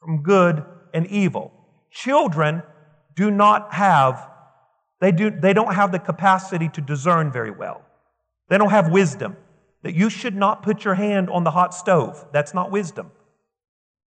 from 0.00 0.22
good 0.22 0.64
and 0.94 1.06
evil. 1.06 1.52
Children 1.90 2.62
do 3.14 3.30
not 3.30 3.74
have 3.74 4.30
they, 5.00 5.12
do, 5.12 5.30
they 5.30 5.52
don't 5.52 5.74
have 5.74 5.92
the 5.92 5.98
capacity 5.98 6.68
to 6.68 6.80
discern 6.80 7.32
very 7.32 7.50
well. 7.50 7.82
They 8.48 8.58
don't 8.58 8.70
have 8.70 8.90
wisdom. 8.90 9.36
That 9.82 9.94
you 9.94 10.10
should 10.10 10.36
not 10.36 10.62
put 10.62 10.84
your 10.84 10.94
hand 10.94 11.30
on 11.30 11.42
the 11.42 11.52
hot 11.52 11.72
stove. 11.74 12.26
That's 12.32 12.52
not 12.52 12.70
wisdom. 12.70 13.10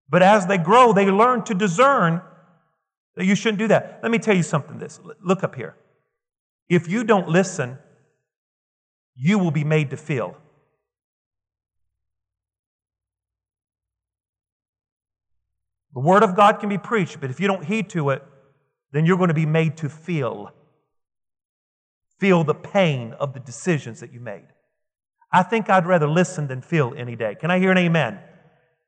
But 0.07 0.21
as 0.21 0.45
they 0.45 0.59
grow, 0.59 0.93
they 0.93 1.09
learn 1.09 1.43
to 1.45 1.55
discern 1.55 2.21
that 3.15 3.25
you 3.25 3.33
shouldn't 3.33 3.57
do 3.57 3.67
that. 3.69 3.99
Let 4.03 4.11
me 4.11 4.19
tell 4.19 4.35
you 4.35 4.43
something 4.43 4.77
this. 4.77 4.99
Look 5.23 5.43
up 5.43 5.55
here. 5.55 5.75
If 6.69 6.87
you 6.87 7.03
don't 7.03 7.27
listen, 7.27 7.79
you 9.15 9.39
will 9.39 9.51
be 9.51 9.63
made 9.63 9.89
to 9.91 9.97
feel. 9.97 10.37
The 15.93 15.99
Word 15.99 16.23
of 16.23 16.35
God 16.35 16.59
can 16.59 16.69
be 16.69 16.77
preached, 16.77 17.21
but 17.21 17.29
if 17.29 17.39
you 17.39 17.47
don't 17.47 17.63
heed 17.63 17.89
to 17.89 18.09
it, 18.09 18.23
then 18.91 19.05
you're 19.05 19.17
going 19.17 19.27
to 19.27 19.33
be 19.33 19.45
made 19.45 19.77
to 19.77 19.89
feel 19.89 20.51
feel 22.19 22.45
the 22.45 22.53
pain 22.53 23.11
of 23.19 23.33
the 23.33 23.39
decisions 23.41 23.99
that 23.99 24.13
you 24.13 24.19
made. 24.21 24.45
I 25.29 25.43
think 25.43 25.69
I'd 25.69 25.85
rather 25.85 26.07
listen 26.07 26.47
than 26.47 26.61
feel 26.61 26.93
any 26.95 27.17
day. 27.17 27.35
Can 27.35 27.51
I 27.51 27.59
hear 27.59 27.69
an 27.69 27.77
amen? 27.77 28.17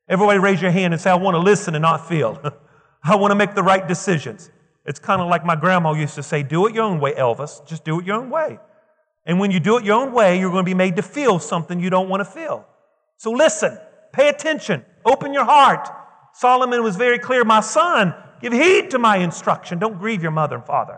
Everybody 0.08 0.40
raise 0.40 0.62
your 0.62 0.72
hand 0.72 0.94
and 0.94 1.02
say, 1.02 1.10
I 1.10 1.16
want 1.16 1.36
to 1.36 1.40
listen 1.40 1.76
and 1.76 1.82
not 1.82 2.08
feel. 2.08 2.40
I 3.04 3.18
want 3.18 3.32
to 3.32 3.36
make 3.36 3.54
the 3.54 3.62
right 3.62 3.86
decisions. 3.86 4.50
It's 4.86 5.00
kind 5.00 5.22
of 5.22 5.28
like 5.28 5.44
my 5.44 5.58
grandma 5.58 5.92
used 5.92 6.16
to 6.16 6.24
say, 6.24 6.44
do 6.44 6.66
it 6.66 6.74
your 6.74 6.84
own 6.84 7.02
way, 7.02 7.14
Elvis. 7.14 7.66
Just 7.68 7.84
do 7.84 8.00
it 8.00 8.06
your 8.06 8.16
own 8.16 8.30
way. 8.30 8.58
And 9.26 9.40
when 9.40 9.52
you 9.52 9.60
do 9.60 9.78
it 9.78 9.86
your 9.86 9.96
own 9.96 10.14
way, 10.14 10.40
you're 10.40 10.52
going 10.52 10.64
to 10.64 10.70
be 10.70 10.76
made 10.76 10.96
to 10.98 11.02
feel 11.02 11.40
something 11.40 11.80
you 11.80 11.90
don't 11.90 12.10
want 12.10 12.22
to 12.22 12.26
feel. 12.26 12.66
So 13.18 13.32
listen, 13.32 13.78
pay 14.14 14.30
attention, 14.30 14.86
open 15.04 15.34
your 15.34 15.46
heart. 15.46 15.90
Solomon 16.34 16.84
was 16.84 16.96
very 16.96 17.18
clear, 17.18 17.44
my 17.44 17.62
son, 17.62 18.14
give 18.42 18.54
heed 18.54 18.92
to 18.92 19.00
my 19.00 19.18
instruction. 19.18 19.80
Don't 19.80 19.98
grieve 19.98 20.22
your 20.22 20.32
mother 20.32 20.58
and 20.58 20.66
father. 20.66 20.98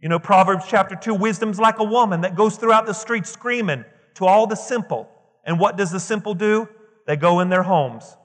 You 0.00 0.08
know, 0.08 0.18
Proverbs 0.18 0.64
chapter 0.68 0.94
2 0.94 1.14
wisdom's 1.14 1.58
like 1.58 1.80
a 1.80 1.84
woman 1.84 2.20
that 2.20 2.36
goes 2.36 2.56
throughout 2.56 2.86
the 2.86 2.92
streets 2.92 3.30
screaming 3.30 3.84
to 4.14 4.26
all 4.26 4.46
the 4.46 4.54
simple. 4.54 5.08
And 5.44 5.58
what 5.58 5.76
does 5.76 5.90
the 5.90 5.98
simple 5.98 6.34
do? 6.34 6.68
They 7.06 7.16
go 7.16 7.40
in 7.40 7.48
their 7.48 7.62
homes, 7.62 8.16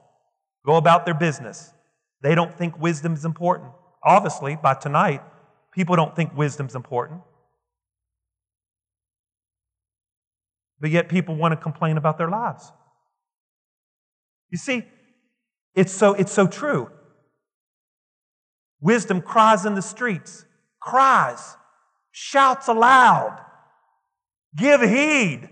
go 0.64 0.76
about 0.76 1.04
their 1.04 1.14
business. 1.14 1.72
They 2.20 2.34
don't 2.34 2.56
think 2.56 2.78
wisdom's 2.78 3.24
important. 3.24 3.70
Obviously, 4.02 4.56
by 4.56 4.74
tonight, 4.74 5.22
people 5.72 5.96
don't 5.96 6.14
think 6.14 6.36
wisdom's 6.36 6.74
important. 6.74 7.22
But 10.80 10.90
yet, 10.90 11.08
people 11.08 11.36
want 11.36 11.52
to 11.52 11.56
complain 11.56 11.96
about 11.96 12.18
their 12.18 12.28
lives. 12.28 12.70
You 14.50 14.58
see, 14.58 14.84
it's 15.74 15.92
so, 15.92 16.14
it's 16.14 16.32
so 16.32 16.46
true. 16.46 16.90
Wisdom 18.80 19.22
cries 19.22 19.64
in 19.64 19.74
the 19.74 19.82
streets, 19.82 20.44
cries, 20.80 21.56
shouts 22.12 22.68
aloud, 22.68 23.40
give 24.56 24.80
heed. 24.82 25.48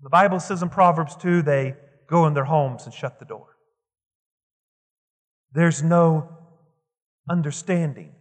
The 0.00 0.08
Bible 0.08 0.40
says 0.40 0.62
in 0.62 0.68
Proverbs 0.68 1.16
2 1.16 1.42
they 1.42 1.74
go 2.08 2.26
in 2.26 2.34
their 2.34 2.44
homes 2.44 2.84
and 2.84 2.94
shut 2.94 3.18
the 3.18 3.24
door. 3.24 3.56
There's 5.52 5.82
no 5.82 6.28
understanding 7.28 8.14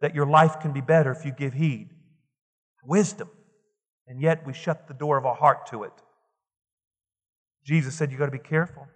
that 0.00 0.14
your 0.14 0.26
life 0.26 0.60
can 0.60 0.72
be 0.72 0.80
better 0.80 1.10
if 1.10 1.24
you 1.24 1.32
give 1.32 1.54
heed. 1.54 1.90
Wisdom. 2.84 3.30
And 4.08 4.20
yet 4.20 4.46
we 4.46 4.52
shut 4.52 4.88
the 4.88 4.94
door 4.94 5.18
of 5.18 5.26
our 5.26 5.34
heart 5.34 5.66
to 5.66 5.82
it. 5.84 5.92
Jesus 7.64 7.94
said, 7.94 8.10
You've 8.10 8.18
got 8.18 8.26
to 8.26 8.32
be 8.32 8.38
careful 8.38 8.86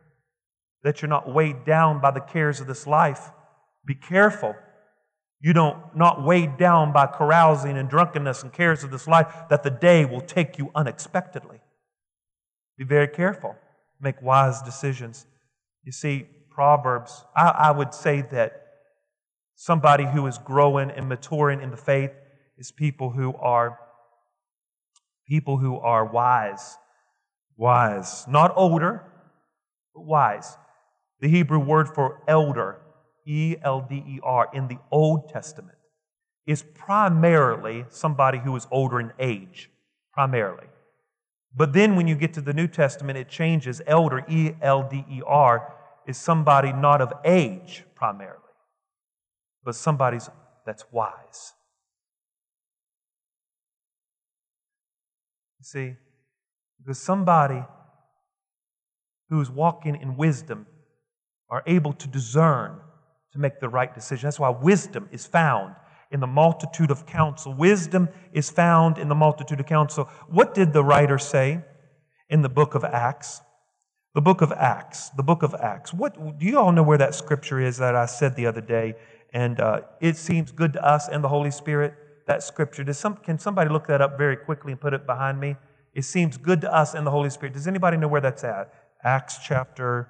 that 0.82 1.00
you're 1.00 1.08
not 1.08 1.32
weighed 1.32 1.64
down 1.64 2.00
by 2.00 2.10
the 2.10 2.20
cares 2.20 2.60
of 2.60 2.66
this 2.66 2.86
life. 2.86 3.30
Be 3.84 3.94
careful. 3.94 4.54
You 5.40 5.52
don't 5.52 5.96
not 5.96 6.24
weighed 6.24 6.56
down 6.56 6.92
by 6.92 7.06
carousing 7.06 7.76
and 7.76 7.88
drunkenness 7.88 8.42
and 8.42 8.52
cares 8.52 8.84
of 8.84 8.90
this 8.90 9.06
life, 9.06 9.26
that 9.50 9.62
the 9.62 9.70
day 9.70 10.04
will 10.04 10.20
take 10.20 10.58
you 10.58 10.70
unexpectedly. 10.74 11.60
Be 12.78 12.84
very 12.84 13.08
careful. 13.08 13.56
Make 14.00 14.22
wise 14.22 14.62
decisions. 14.62 15.26
You 15.84 15.92
see, 15.92 16.26
Proverbs, 16.50 17.24
I, 17.36 17.48
I 17.48 17.70
would 17.70 17.92
say 17.92 18.22
that 18.32 18.62
somebody 19.54 20.04
who 20.04 20.26
is 20.26 20.38
growing 20.38 20.90
and 20.90 21.08
maturing 21.08 21.60
in 21.60 21.70
the 21.70 21.76
faith 21.76 22.12
is 22.56 22.70
people 22.70 23.10
who 23.10 23.34
are 23.36 23.78
people 25.26 25.58
who 25.58 25.78
are 25.78 26.04
wise. 26.04 26.76
Wise. 27.56 28.26
Not 28.28 28.52
older, 28.56 29.04
but 29.94 30.04
wise. 30.04 30.56
The 31.20 31.28
Hebrew 31.28 31.58
word 31.58 31.88
for 31.88 32.22
elder, 32.26 32.80
E 33.26 33.56
L 33.62 33.86
D 33.88 33.96
E 33.96 34.20
R, 34.22 34.48
in 34.52 34.68
the 34.68 34.78
Old 34.90 35.28
Testament 35.28 35.78
is 36.46 36.62
primarily 36.74 37.84
somebody 37.88 38.38
who 38.38 38.54
is 38.56 38.66
older 38.70 38.98
in 39.00 39.12
age, 39.18 39.70
primarily. 40.12 40.66
But 41.54 41.72
then 41.72 41.96
when 41.96 42.08
you 42.08 42.14
get 42.14 42.34
to 42.34 42.40
the 42.40 42.52
New 42.52 42.66
Testament, 42.66 43.18
it 43.18 43.28
changes. 43.28 43.80
Elder, 43.86 44.24
E 44.28 44.52
L 44.60 44.88
D 44.88 45.04
E 45.10 45.22
R, 45.26 45.74
is 46.06 46.18
somebody 46.18 46.72
not 46.72 47.00
of 47.00 47.12
age 47.24 47.84
primarily, 47.94 48.38
but 49.64 49.74
somebody 49.74 50.18
that's 50.66 50.84
wise. 50.90 51.52
See, 55.62 55.94
because 56.78 56.98
somebody 56.98 57.62
who 59.28 59.40
is 59.40 59.50
walking 59.50 59.96
in 60.00 60.16
wisdom 60.16 60.66
are 61.48 61.62
able 61.66 61.92
to 61.92 62.08
discern 62.08 62.78
to 63.32 63.38
make 63.38 63.60
the 63.60 63.68
right 63.68 63.94
decision. 63.94 64.26
That's 64.26 64.38
why 64.38 64.50
wisdom 64.50 65.08
is 65.10 65.26
found 65.26 65.74
in 66.10 66.20
the 66.20 66.26
multitude 66.26 66.90
of 66.90 67.06
counsel. 67.06 67.54
Wisdom 67.54 68.08
is 68.32 68.50
found 68.50 68.98
in 68.98 69.08
the 69.08 69.14
multitude 69.14 69.60
of 69.60 69.66
counsel. 69.66 70.04
What 70.28 70.54
did 70.54 70.72
the 70.72 70.84
writer 70.84 71.18
say 71.18 71.62
in 72.28 72.42
the 72.42 72.48
book 72.48 72.74
of 72.74 72.84
Acts? 72.84 73.40
The 74.14 74.20
book 74.20 74.42
of 74.42 74.52
Acts. 74.52 75.08
The 75.10 75.22
book 75.22 75.42
of 75.42 75.54
Acts. 75.54 75.94
What 75.94 76.38
do 76.38 76.46
you 76.46 76.58
all 76.58 76.72
know 76.72 76.82
where 76.82 76.98
that 76.98 77.14
scripture 77.14 77.60
is 77.60 77.78
that 77.78 77.96
I 77.96 78.06
said 78.06 78.36
the 78.36 78.46
other 78.46 78.60
day? 78.60 78.94
And 79.32 79.58
uh, 79.58 79.80
it 80.00 80.16
seems 80.16 80.52
good 80.52 80.74
to 80.74 80.84
us 80.84 81.08
and 81.08 81.24
the 81.24 81.28
Holy 81.28 81.50
Spirit. 81.50 81.94
That 82.26 82.42
scripture. 82.42 82.90
Some, 82.92 83.16
can 83.16 83.38
somebody 83.38 83.70
look 83.70 83.86
that 83.88 84.00
up 84.00 84.16
very 84.16 84.36
quickly 84.36 84.72
and 84.72 84.80
put 84.80 84.94
it 84.94 85.06
behind 85.06 85.40
me? 85.40 85.56
It 85.94 86.02
seems 86.02 86.36
good 86.36 86.60
to 86.62 86.72
us 86.72 86.94
and 86.94 87.06
the 87.06 87.10
Holy 87.10 87.30
Spirit. 87.30 87.54
Does 87.54 87.66
anybody 87.66 87.96
know 87.96 88.08
where 88.08 88.20
that's 88.20 88.44
at? 88.44 88.72
Acts 89.04 89.38
chapter. 89.44 90.08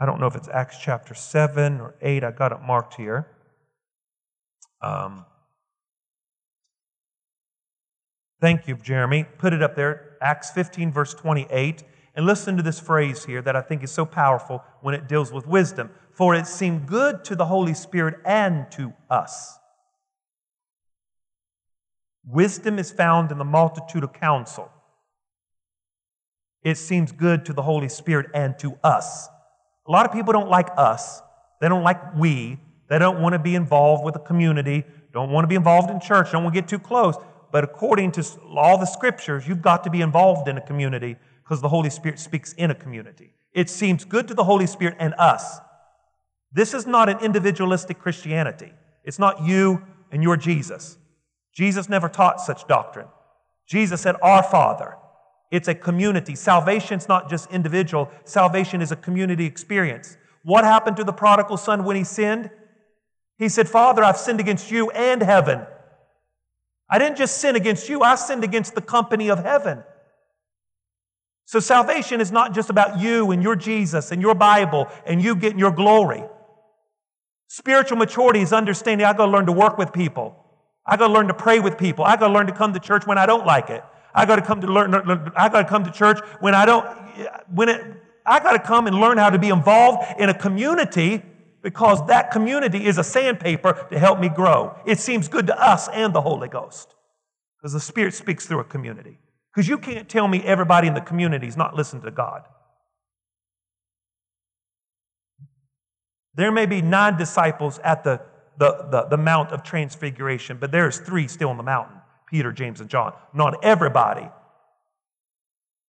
I 0.00 0.06
don't 0.06 0.20
know 0.20 0.26
if 0.26 0.36
it's 0.36 0.48
Acts 0.48 0.78
chapter 0.80 1.14
seven 1.14 1.80
or 1.80 1.96
eight. 2.00 2.22
I 2.24 2.30
got 2.30 2.52
it 2.52 2.60
marked 2.62 2.94
here. 2.94 3.28
Um, 4.80 5.26
Thank 8.40 8.68
you, 8.68 8.76
Jeremy. 8.76 9.24
Put 9.24 9.52
it 9.52 9.62
up 9.62 9.74
there, 9.74 10.16
Acts 10.22 10.50
15, 10.52 10.92
verse 10.92 11.12
28. 11.12 11.82
And 12.14 12.24
listen 12.26 12.56
to 12.56 12.62
this 12.62 12.78
phrase 12.78 13.24
here 13.24 13.42
that 13.42 13.56
I 13.56 13.60
think 13.60 13.82
is 13.82 13.90
so 13.90 14.04
powerful 14.04 14.62
when 14.80 14.94
it 14.94 15.08
deals 15.08 15.32
with 15.32 15.46
wisdom. 15.46 15.90
For 16.12 16.34
it 16.34 16.46
seemed 16.46 16.86
good 16.86 17.24
to 17.24 17.36
the 17.36 17.46
Holy 17.46 17.74
Spirit 17.74 18.20
and 18.24 18.70
to 18.72 18.92
us. 19.10 19.58
Wisdom 22.30 22.78
is 22.78 22.90
found 22.90 23.32
in 23.32 23.38
the 23.38 23.44
multitude 23.44 24.04
of 24.04 24.12
counsel. 24.12 24.70
It 26.62 26.76
seems 26.76 27.12
good 27.12 27.44
to 27.46 27.52
the 27.52 27.62
Holy 27.62 27.88
Spirit 27.88 28.26
and 28.34 28.58
to 28.58 28.78
us. 28.84 29.28
A 29.86 29.90
lot 29.90 30.06
of 30.06 30.12
people 30.12 30.32
don't 30.32 30.50
like 30.50 30.68
us. 30.76 31.22
They 31.60 31.68
don't 31.68 31.82
like 31.82 32.16
we. 32.16 32.58
They 32.88 32.98
don't 32.98 33.20
want 33.20 33.32
to 33.32 33.38
be 33.38 33.54
involved 33.54 34.04
with 34.04 34.14
the 34.14 34.20
community, 34.20 34.84
don't 35.12 35.30
want 35.30 35.44
to 35.44 35.48
be 35.48 35.54
involved 35.54 35.90
in 35.90 36.00
church, 36.00 36.32
don't 36.32 36.42
want 36.42 36.54
to 36.54 36.60
get 36.60 36.68
too 36.68 36.78
close 36.78 37.16
but 37.50 37.64
according 37.64 38.12
to 38.12 38.26
all 38.54 38.78
the 38.78 38.86
scriptures, 38.86 39.48
you've 39.48 39.62
got 39.62 39.84
to 39.84 39.90
be 39.90 40.00
involved 40.00 40.48
in 40.48 40.58
a 40.58 40.60
community 40.60 41.16
because 41.42 41.60
the 41.60 41.68
Holy 41.68 41.90
Spirit 41.90 42.18
speaks 42.18 42.52
in 42.54 42.70
a 42.70 42.74
community. 42.74 43.32
It 43.52 43.70
seems 43.70 44.04
good 44.04 44.28
to 44.28 44.34
the 44.34 44.44
Holy 44.44 44.66
Spirit 44.66 44.96
and 44.98 45.14
us. 45.14 45.58
This 46.52 46.74
is 46.74 46.86
not 46.86 47.08
an 47.08 47.18
individualistic 47.20 47.98
Christianity. 47.98 48.72
It's 49.04 49.18
not 49.18 49.42
you 49.42 49.82
and 50.12 50.22
your 50.22 50.36
Jesus. 50.36 50.98
Jesus 51.58 51.88
never 51.88 52.08
taught 52.08 52.40
such 52.40 52.68
doctrine. 52.68 53.08
Jesus 53.66 54.00
said, 54.00 54.14
Our 54.22 54.44
Father. 54.44 54.94
It's 55.50 55.66
a 55.66 55.74
community. 55.74 56.36
Salvation's 56.36 57.08
not 57.08 57.28
just 57.28 57.50
individual, 57.50 58.12
salvation 58.22 58.80
is 58.80 58.92
a 58.92 58.96
community 58.96 59.44
experience. 59.44 60.16
What 60.44 60.62
happened 60.62 60.98
to 60.98 61.04
the 61.04 61.12
prodigal 61.12 61.56
son 61.56 61.82
when 61.82 61.96
he 61.96 62.04
sinned? 62.04 62.50
He 63.38 63.48
said, 63.48 63.68
Father, 63.68 64.04
I've 64.04 64.18
sinned 64.18 64.38
against 64.38 64.70
you 64.70 64.90
and 64.90 65.20
heaven. 65.20 65.66
I 66.88 67.00
didn't 67.00 67.16
just 67.16 67.38
sin 67.38 67.56
against 67.56 67.88
you, 67.88 68.02
I 68.02 68.14
sinned 68.14 68.44
against 68.44 68.76
the 68.76 68.80
company 68.80 69.28
of 69.28 69.42
heaven. 69.42 69.82
So 71.44 71.58
salvation 71.58 72.20
is 72.20 72.30
not 72.30 72.54
just 72.54 72.70
about 72.70 73.00
you 73.00 73.32
and 73.32 73.42
your 73.42 73.56
Jesus 73.56 74.12
and 74.12 74.22
your 74.22 74.36
Bible 74.36 74.86
and 75.04 75.20
you 75.20 75.34
getting 75.34 75.58
your 75.58 75.72
glory. 75.72 76.22
Spiritual 77.48 77.98
maturity 77.98 78.42
is 78.42 78.52
understanding 78.52 79.04
I 79.04 79.12
got 79.12 79.26
to 79.26 79.32
learn 79.32 79.46
to 79.46 79.52
work 79.52 79.76
with 79.76 79.92
people. 79.92 80.44
I 80.88 80.96
got 80.96 81.08
to 81.08 81.12
learn 81.12 81.28
to 81.28 81.34
pray 81.34 81.60
with 81.60 81.76
people. 81.76 82.04
I 82.04 82.16
got 82.16 82.28
to 82.28 82.32
learn 82.32 82.46
to 82.46 82.52
come 82.52 82.72
to 82.72 82.80
church 82.80 83.06
when 83.06 83.18
I 83.18 83.26
don't 83.26 83.46
like 83.46 83.68
it. 83.68 83.84
I 84.14 84.24
got 84.24 84.36
to 84.36 84.42
come 84.42 84.60
to 84.62 84.66
learn. 84.66 84.94
I 85.36 85.48
got 85.48 85.62
to 85.62 85.68
come 85.68 85.84
to 85.84 85.90
church 85.90 86.18
when 86.40 86.54
I 86.54 86.64
don't. 86.64 86.86
When 87.54 87.68
it, 87.68 87.84
I 88.24 88.40
got 88.40 88.52
to 88.52 88.58
come 88.58 88.86
and 88.86 88.96
learn 88.98 89.18
how 89.18 89.30
to 89.30 89.38
be 89.38 89.48
involved 89.50 90.20
in 90.20 90.28
a 90.28 90.34
community 90.34 91.22
because 91.62 92.06
that 92.06 92.30
community 92.30 92.86
is 92.86 92.98
a 92.98 93.04
sandpaper 93.04 93.86
to 93.90 93.98
help 93.98 94.18
me 94.18 94.28
grow. 94.28 94.76
It 94.86 94.98
seems 94.98 95.28
good 95.28 95.46
to 95.48 95.60
us 95.60 95.88
and 95.88 96.14
the 96.14 96.22
Holy 96.22 96.48
Ghost 96.48 96.94
because 97.58 97.72
the 97.72 97.80
Spirit 97.80 98.14
speaks 98.14 98.46
through 98.46 98.60
a 98.60 98.64
community. 98.64 99.18
Because 99.52 99.68
you 99.68 99.78
can't 99.78 100.08
tell 100.08 100.28
me 100.28 100.42
everybody 100.42 100.88
in 100.88 100.94
the 100.94 101.00
community 101.00 101.46
is 101.46 101.56
not 101.56 101.74
listening 101.74 102.02
to 102.02 102.10
God. 102.10 102.42
There 106.34 106.52
may 106.52 106.66
be 106.66 106.80
nine 106.80 107.16
disciples 107.18 107.80
at 107.80 108.04
the, 108.04 108.20
the, 108.58 108.88
the, 108.90 109.06
the 109.10 109.16
Mount 109.16 109.52
of 109.52 109.62
Transfiguration, 109.62 110.58
but 110.60 110.72
there's 110.72 110.98
three 110.98 111.28
still 111.28 111.50
on 111.50 111.56
the 111.56 111.62
mountain 111.62 111.96
Peter, 112.26 112.52
James, 112.52 112.80
and 112.80 112.90
John. 112.90 113.14
Not 113.32 113.64
everybody 113.64 114.28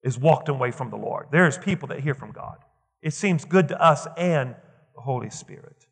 is 0.03 0.17
walked 0.17 0.47
away 0.47 0.71
from 0.71 0.89
the 0.89 0.95
Lord. 0.95 1.27
There's 1.31 1.57
people 1.57 1.89
that 1.89 1.99
hear 1.99 2.13
from 2.13 2.31
God. 2.31 2.57
It 3.01 3.13
seems 3.13 3.43
good 3.43 3.67
to 3.69 3.81
us 3.81 4.07
and 4.17 4.55
the 4.95 5.01
Holy 5.01 5.29
Spirit. 5.29 5.85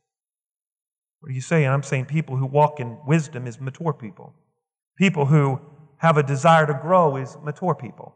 What 1.20 1.32
are 1.32 1.34
you 1.34 1.42
saying? 1.42 1.68
I'm 1.68 1.84
saying 1.84 2.06
people 2.06 2.38
who 2.38 2.46
walk 2.46 2.80
in 2.80 2.98
wisdom 3.06 3.48
is 3.48 3.60
mature 3.60 3.94
people. 3.94 4.34
People 4.98 5.26
who 5.26 5.60
have 5.98 6.18
a 6.18 6.24
desire 6.24 6.66
to 6.66 6.74
grow 6.74 7.18
is 7.18 7.38
mature 7.44 7.76
people. 7.76 8.16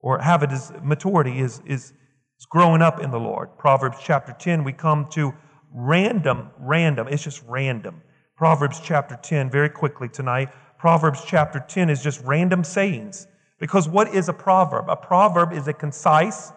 Or 0.00 0.18
have 0.18 0.42
a 0.42 0.46
des- 0.46 0.80
maturity 0.82 1.38
is, 1.38 1.62
is, 1.66 1.92
is 2.38 2.46
growing 2.50 2.82
up 2.82 3.00
in 3.00 3.10
the 3.10 3.18
Lord. 3.18 3.56
Proverbs 3.58 3.98
chapter 4.02 4.34
10, 4.38 4.64
we 4.64 4.72
come 4.72 5.08
to 5.10 5.32
random, 5.72 6.50
random, 6.58 7.08
it's 7.08 7.22
just 7.22 7.42
random. 7.46 8.02
Proverbs 8.36 8.80
chapter 8.82 9.18
10, 9.20 9.50
very 9.50 9.68
quickly 9.68 10.08
tonight. 10.08 10.48
Proverbs 10.78 11.22
chapter 11.26 11.64
10 11.66 11.90
is 11.90 12.02
just 12.02 12.22
random 12.24 12.62
sayings. 12.64 13.26
Because 13.58 13.88
what 13.88 14.14
is 14.14 14.28
a 14.28 14.32
proverb? 14.32 14.88
A 14.88 14.96
proverb 14.96 15.52
is 15.52 15.66
a 15.66 15.72
concise, 15.72 16.52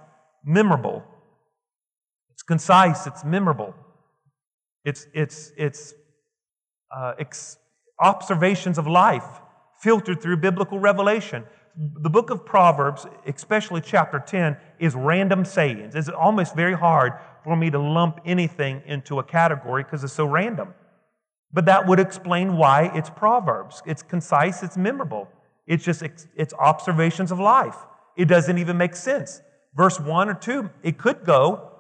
memorable, 0.46 1.04
it's 2.32 2.44
concise, 2.44 3.08
it's 3.08 3.24
memorable, 3.24 3.74
it's, 4.86 5.08
it's, 5.14 5.52
it's 5.58 5.94
uh, 6.96 7.14
observations 8.00 8.78
of 8.78 8.88
life 8.88 9.26
filtered 9.80 10.22
through 10.22 10.38
biblical 10.38 10.80
revelation. 10.80 11.44
The 11.78 12.10
book 12.10 12.30
of 12.30 12.46
Proverbs, 12.46 13.06
especially 13.26 13.82
chapter 13.82 14.20
10, 14.20 14.58
is 14.80 14.94
random 14.96 15.46
sayings. 15.46 15.96
It's 15.96 16.10
almost 16.10 16.56
very 16.56 16.74
hard 16.74 17.14
for 17.44 17.56
me 17.56 17.70
to 17.70 17.80
lump 17.80 18.20
anything 18.26 18.82
into 18.86 19.20
a 19.20 19.24
category 19.24 19.84
because 19.84 20.04
it's 20.04 20.14
so 20.14 20.26
random. 20.26 20.74
But 21.54 21.66
that 21.66 21.88
would 21.88 22.00
explain 22.00 22.58
why 22.58 22.92
it's 22.94 23.10
Proverbs. 23.10 23.82
It's 23.86 24.04
concise, 24.04 24.64
it's 24.64 24.78
memorable. 24.78 25.30
It's 25.68 25.84
just 25.84 26.04
it's 26.04 26.54
observations 26.56 27.32
of 27.32 27.40
life. 27.40 27.78
It 28.18 28.26
doesn't 28.26 28.58
even 28.58 28.78
make 28.78 28.96
sense. 28.96 29.42
Verse 29.76 30.00
1 30.00 30.30
or 30.30 30.34
2, 30.34 30.70
it 30.84 30.98
could 30.98 31.24
go 31.26 31.72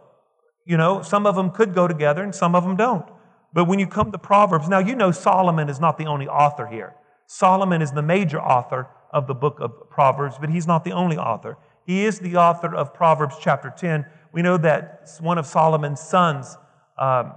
You 0.66 0.78
know, 0.78 1.02
some 1.02 1.26
of 1.26 1.36
them 1.36 1.52
could 1.52 1.74
go 1.74 1.88
together 1.88 2.24
and 2.24 2.34
some 2.34 2.56
of 2.56 2.64
them 2.64 2.76
don't. 2.76 3.06
But 3.54 3.66
when 3.66 3.80
you 3.80 3.88
come 3.88 4.12
to 4.12 4.18
Proverbs, 4.18 4.70
now 4.70 4.80
you 4.80 4.96
know 4.96 5.12
Solomon 5.12 5.70
is 5.70 5.80
not 5.80 5.98
the 5.98 6.06
only 6.06 6.28
author 6.28 6.68
here. 6.68 6.96
Solomon 7.34 7.82
is 7.82 7.94
the 7.94 8.02
major 8.02 8.42
author 8.42 8.90
of 9.12 9.26
the 9.26 9.34
book 9.34 9.62
of 9.62 9.90
Proverbs, 9.90 10.36
but 10.38 10.50
he's 10.50 10.68
not 10.68 10.84
the 10.84 10.92
only 10.92 11.16
author. 11.16 11.58
He 11.86 12.04
is 12.04 12.20
the 12.20 12.36
author 12.36 12.76
of 12.76 12.94
Proverbs 12.94 13.38
chapter 13.40 13.74
10. 13.76 14.06
We 14.34 14.42
know 14.42 14.58
that 14.58 15.10
one 15.22 15.38
of 15.38 15.46
Solomon's 15.46 16.02
sons 16.02 16.58
um, 16.98 17.32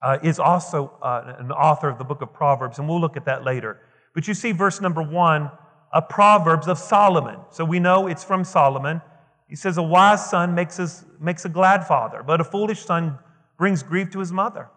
uh, 0.00 0.16
is 0.22 0.38
also 0.38 0.96
uh, 1.02 1.34
an 1.38 1.52
author 1.52 1.90
of 1.90 1.98
the 1.98 2.04
book 2.04 2.22
of 2.22 2.32
Proverbs, 2.32 2.78
and 2.78 2.88
we'll 2.88 2.98
look 2.98 3.18
at 3.18 3.26
that 3.26 3.44
later. 3.44 3.82
But 4.14 4.26
you 4.26 4.32
see, 4.32 4.52
verse 4.52 4.80
number 4.80 5.02
one, 5.02 5.50
a 5.92 6.00
Proverbs 6.00 6.66
of 6.66 6.78
Solomon. 6.78 7.40
So 7.50 7.66
we 7.66 7.78
know 7.78 8.06
it's 8.06 8.24
from 8.24 8.44
Solomon. 8.44 9.02
He 9.46 9.56
says, 9.56 9.76
A 9.76 9.82
wise 9.82 10.30
son 10.30 10.54
makes, 10.54 10.78
his, 10.78 11.04
makes 11.20 11.44
a 11.44 11.50
glad 11.50 11.86
father, 11.86 12.22
but 12.22 12.40
a 12.40 12.44
foolish 12.44 12.86
son 12.86 13.18
brings 13.58 13.82
grief 13.82 14.08
to 14.12 14.20
his 14.20 14.32
mother. 14.32 14.70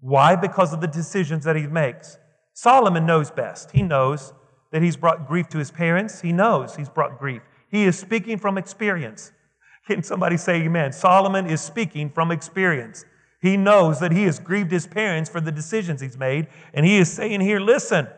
Why? 0.00 0.36
Because 0.36 0.74
of 0.74 0.82
the 0.82 0.86
decisions 0.86 1.44
that 1.44 1.56
he 1.56 1.66
makes. 1.66 2.18
Solomon 2.58 3.06
knows 3.06 3.30
best. 3.30 3.70
He 3.70 3.84
knows 3.84 4.32
that 4.72 4.82
he's 4.82 4.96
brought 4.96 5.28
grief 5.28 5.48
to 5.50 5.58
his 5.58 5.70
parents. 5.70 6.22
He 6.22 6.32
knows 6.32 6.74
he's 6.74 6.88
brought 6.88 7.16
grief. 7.16 7.40
He 7.70 7.84
is 7.84 7.96
speaking 7.96 8.36
from 8.36 8.58
experience. 8.58 9.30
Can 9.86 10.02
somebody 10.02 10.36
say 10.36 10.62
amen? 10.62 10.92
Solomon 10.92 11.46
is 11.46 11.60
speaking 11.60 12.10
from 12.10 12.32
experience. 12.32 13.04
He 13.40 13.56
knows 13.56 14.00
that 14.00 14.10
he 14.10 14.24
has 14.24 14.40
grieved 14.40 14.72
his 14.72 14.88
parents 14.88 15.30
for 15.30 15.40
the 15.40 15.52
decisions 15.52 16.00
he's 16.00 16.16
made. 16.16 16.48
And 16.74 16.84
he 16.84 16.98
is 16.98 17.12
saying 17.12 17.42
here, 17.42 17.60
listen, 17.60 18.08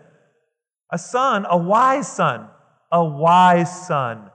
a 0.91 0.97
son, 0.97 1.45
a 1.47 1.59
wise 1.59 2.11
son, 2.11 2.49
a 2.91 3.05
wise 3.05 3.87
son 3.87 4.31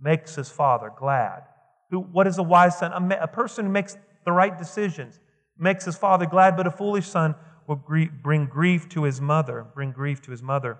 makes 0.00 0.34
his 0.34 0.48
father 0.48 0.90
glad. 0.98 1.42
Who, 1.90 2.00
what 2.00 2.26
is 2.26 2.38
a 2.38 2.42
wise 2.42 2.78
son? 2.78 3.12
A, 3.12 3.24
a 3.24 3.28
person 3.28 3.66
who 3.66 3.72
makes 3.72 3.98
the 4.24 4.32
right 4.32 4.56
decisions 4.56 5.20
makes 5.58 5.84
his 5.84 5.98
father 5.98 6.24
glad, 6.24 6.56
but 6.56 6.66
a 6.66 6.70
foolish 6.70 7.06
son 7.06 7.34
will 7.66 7.82
bring 8.22 8.46
grief 8.46 8.88
to 8.90 9.04
his 9.04 9.20
mother, 9.20 9.66
bring 9.74 9.92
grief 9.92 10.22
to 10.22 10.30
his 10.30 10.42
mother. 10.42 10.78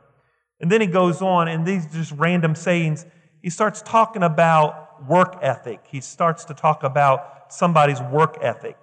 And 0.60 0.70
then 0.70 0.80
he 0.80 0.86
goes 0.86 1.20
on, 1.22 1.48
and 1.48 1.66
these 1.66 1.86
just 1.86 2.12
random 2.12 2.54
sayings, 2.54 3.04
he 3.42 3.50
starts 3.50 3.82
talking 3.82 4.22
about 4.22 5.08
work 5.08 5.38
ethic. 5.42 5.80
He 5.88 6.00
starts 6.00 6.44
to 6.46 6.54
talk 6.54 6.84
about 6.84 7.52
somebody's 7.52 8.00
work 8.00 8.38
ethic. 8.40 8.76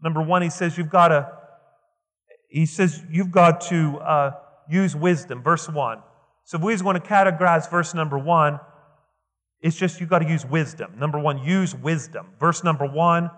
Number 0.00 0.22
one, 0.22 0.42
he 0.42 0.50
says 0.50 0.78
you've 0.78 0.90
got 0.90 1.08
to, 1.08 1.30
he 2.48 2.66
says 2.66 3.02
you've 3.10 3.32
got 3.32 3.60
to 3.62 3.98
uh, 3.98 4.30
use 4.70 4.94
wisdom, 4.94 5.42
verse 5.42 5.68
one. 5.68 6.02
So 6.44 6.56
if 6.56 6.64
we 6.64 6.72
was 6.72 6.82
going 6.82 7.00
to 7.00 7.06
categorize 7.06 7.68
verse 7.68 7.94
number 7.94 8.18
one, 8.18 8.60
it's 9.60 9.76
just 9.76 10.00
you've 10.00 10.08
got 10.08 10.20
to 10.20 10.28
use 10.28 10.46
wisdom. 10.46 10.92
Number 10.98 11.18
one, 11.18 11.38
use 11.42 11.74
wisdom. 11.74 12.28
Verse 12.38 12.62
number 12.62 12.86
one, 12.86 13.30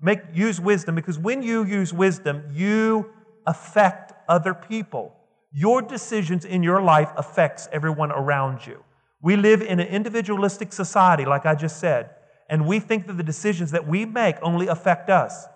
make 0.00 0.20
use 0.32 0.58
wisdom 0.60 0.94
because 0.94 1.18
when 1.18 1.42
you 1.42 1.64
use 1.64 1.92
wisdom, 1.92 2.44
you 2.52 3.10
affect 3.46 4.12
other 4.28 4.54
people. 4.54 5.14
Your 5.52 5.80
decisions 5.80 6.44
in 6.44 6.62
your 6.62 6.82
life 6.82 7.10
affects 7.16 7.68
everyone 7.72 8.12
around 8.12 8.66
you. 8.66 8.82
We 9.22 9.36
live 9.36 9.62
in 9.62 9.80
an 9.80 9.88
individualistic 9.88 10.72
society, 10.72 11.24
like 11.24 11.46
I 11.46 11.54
just 11.54 11.80
said, 11.80 12.10
and 12.48 12.66
we 12.66 12.78
think 12.78 13.06
that 13.06 13.14
the 13.14 13.22
decisions 13.22 13.70
that 13.70 13.86
we 13.86 14.04
make 14.04 14.36
only 14.42 14.66
affect 14.66 15.10
us. 15.10 15.46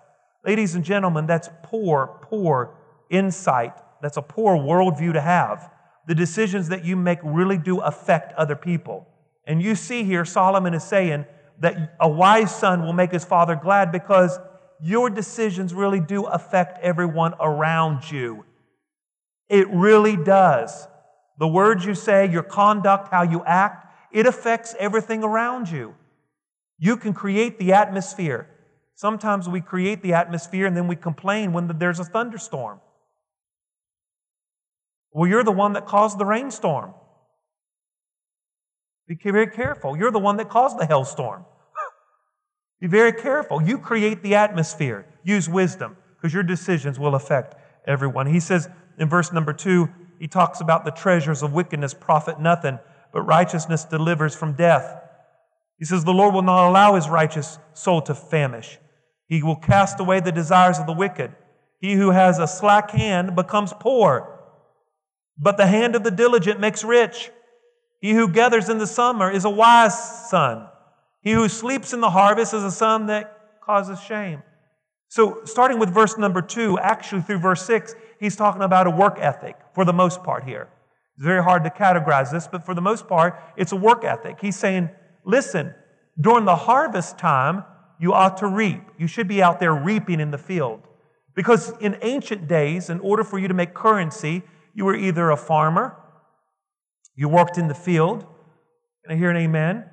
Ladies 0.45 0.75
and 0.75 0.83
gentlemen, 0.83 1.27
that's 1.27 1.49
poor, 1.63 2.19
poor 2.23 2.75
insight. 3.09 3.73
That's 4.01 4.17
a 4.17 4.21
poor 4.21 4.55
worldview 4.57 5.13
to 5.13 5.21
have. 5.21 5.71
The 6.07 6.15
decisions 6.15 6.69
that 6.69 6.83
you 6.83 6.95
make 6.95 7.19
really 7.23 7.57
do 7.57 7.79
affect 7.79 8.33
other 8.33 8.55
people. 8.55 9.07
And 9.45 9.61
you 9.61 9.75
see 9.75 10.03
here, 10.03 10.25
Solomon 10.25 10.73
is 10.73 10.83
saying 10.83 11.25
that 11.59 11.95
a 11.99 12.09
wise 12.09 12.53
son 12.53 12.83
will 12.83 12.93
make 12.93 13.11
his 13.11 13.23
father 13.23 13.55
glad 13.55 13.91
because 13.91 14.39
your 14.81 15.09
decisions 15.09 15.73
really 15.73 15.99
do 15.99 16.25
affect 16.25 16.79
everyone 16.81 17.33
around 17.39 18.09
you. 18.09 18.45
It 19.49 19.67
really 19.69 20.15
does. 20.15 20.87
The 21.37 21.47
words 21.47 21.85
you 21.85 21.93
say, 21.93 22.29
your 22.31 22.43
conduct, 22.43 23.09
how 23.09 23.23
you 23.23 23.43
act, 23.45 23.87
it 24.11 24.25
affects 24.25 24.75
everything 24.79 25.23
around 25.23 25.69
you. 25.69 25.95
You 26.77 26.97
can 26.97 27.13
create 27.13 27.59
the 27.59 27.73
atmosphere. 27.73 28.47
Sometimes 28.95 29.47
we 29.47 29.61
create 29.61 30.01
the 30.01 30.13
atmosphere 30.13 30.65
and 30.65 30.75
then 30.75 30.87
we 30.87 30.95
complain 30.95 31.53
when 31.53 31.67
there's 31.77 31.99
a 31.99 32.03
thunderstorm. 32.03 32.79
Well, 35.11 35.29
you're 35.29 35.43
the 35.43 35.51
one 35.51 35.73
that 35.73 35.85
caused 35.85 36.17
the 36.17 36.25
rainstorm. 36.25 36.93
Be 39.07 39.17
very 39.23 39.47
careful. 39.47 39.97
You're 39.97 40.11
the 40.11 40.19
one 40.19 40.37
that 40.37 40.49
caused 40.49 40.79
the 40.79 40.85
hailstorm. 40.85 41.45
Be 42.81 42.87
very 42.87 43.13
careful. 43.13 43.61
You 43.61 43.77
create 43.77 44.23
the 44.23 44.35
atmosphere. 44.35 45.05
Use 45.23 45.47
wisdom 45.47 45.95
because 46.15 46.33
your 46.33 46.43
decisions 46.43 46.99
will 46.99 47.15
affect 47.15 47.55
everyone. 47.87 48.25
He 48.25 48.39
says 48.39 48.67
in 48.97 49.07
verse 49.07 49.31
number 49.31 49.53
two, 49.53 49.87
he 50.19 50.27
talks 50.27 50.61
about 50.61 50.83
the 50.83 50.91
treasures 50.91 51.43
of 51.43 51.53
wickedness 51.53 51.93
profit 51.93 52.39
nothing, 52.39 52.79
but 53.13 53.21
righteousness 53.21 53.85
delivers 53.85 54.35
from 54.35 54.53
death. 54.53 54.99
He 55.77 55.85
says, 55.85 56.03
The 56.03 56.13
Lord 56.13 56.33
will 56.33 56.41
not 56.41 56.69
allow 56.69 56.95
his 56.95 57.07
righteous 57.07 57.59
soul 57.73 58.01
to 58.03 58.15
famish. 58.15 58.77
He 59.27 59.41
will 59.41 59.55
cast 59.55 59.99
away 59.99 60.19
the 60.19 60.31
desires 60.31 60.77
of 60.77 60.85
the 60.85 60.93
wicked. 60.93 61.31
He 61.79 61.93
who 61.93 62.11
has 62.11 62.37
a 62.37 62.47
slack 62.47 62.91
hand 62.91 63.35
becomes 63.35 63.73
poor, 63.79 64.39
but 65.37 65.57
the 65.57 65.65
hand 65.65 65.95
of 65.95 66.03
the 66.03 66.11
diligent 66.11 66.59
makes 66.59 66.83
rich. 66.83 67.31
He 67.99 68.11
who 68.11 68.27
gathers 68.27 68.69
in 68.69 68.77
the 68.77 68.87
summer 68.87 69.31
is 69.31 69.45
a 69.45 69.49
wise 69.49 70.29
son. 70.29 70.67
He 71.21 71.31
who 71.31 71.47
sleeps 71.47 71.93
in 71.93 72.01
the 72.01 72.09
harvest 72.09 72.53
is 72.53 72.63
a 72.63 72.71
son 72.71 73.07
that 73.07 73.59
causes 73.63 74.01
shame. 74.01 74.43
So, 75.07 75.41
starting 75.43 75.77
with 75.77 75.93
verse 75.93 76.17
number 76.17 76.41
two, 76.41 76.79
actually 76.79 77.21
through 77.21 77.39
verse 77.39 77.63
six, 77.63 77.95
he's 78.19 78.35
talking 78.35 78.61
about 78.61 78.87
a 78.87 78.89
work 78.89 79.17
ethic 79.19 79.55
for 79.73 79.85
the 79.85 79.93
most 79.93 80.23
part 80.23 80.43
here. 80.43 80.69
It's 81.15 81.25
very 81.25 81.43
hard 81.43 81.63
to 81.65 81.69
categorize 81.69 82.31
this, 82.31 82.47
but 82.47 82.65
for 82.65 82.73
the 82.73 82.81
most 82.81 83.07
part, 83.07 83.37
it's 83.57 83.71
a 83.71 83.75
work 83.75 84.03
ethic. 84.03 84.37
He's 84.39 84.55
saying, 84.55 84.89
listen, 85.25 85.73
during 86.19 86.45
the 86.45 86.55
harvest 86.55 87.17
time, 87.17 87.65
you 87.99 88.13
ought 88.13 88.37
to 88.37 88.47
reap. 88.47 88.81
You 88.97 89.07
should 89.07 89.27
be 89.27 89.43
out 89.43 89.59
there 89.59 89.73
reaping 89.73 90.19
in 90.19 90.31
the 90.31 90.37
field. 90.37 90.81
Because 91.35 91.73
in 91.79 91.97
ancient 92.01 92.47
days, 92.47 92.89
in 92.89 92.99
order 93.01 93.23
for 93.23 93.37
you 93.37 93.47
to 93.47 93.53
make 93.53 93.73
currency, 93.73 94.43
you 94.73 94.85
were 94.85 94.95
either 94.95 95.29
a 95.29 95.37
farmer 95.37 95.97
you 97.15 97.29
worked 97.29 97.57
in 97.57 97.67
the 97.67 97.75
field. 97.75 98.25
Can 99.03 99.15
I 99.15 99.15
hear 99.15 99.29
an 99.29 99.37
amen? 99.37 99.85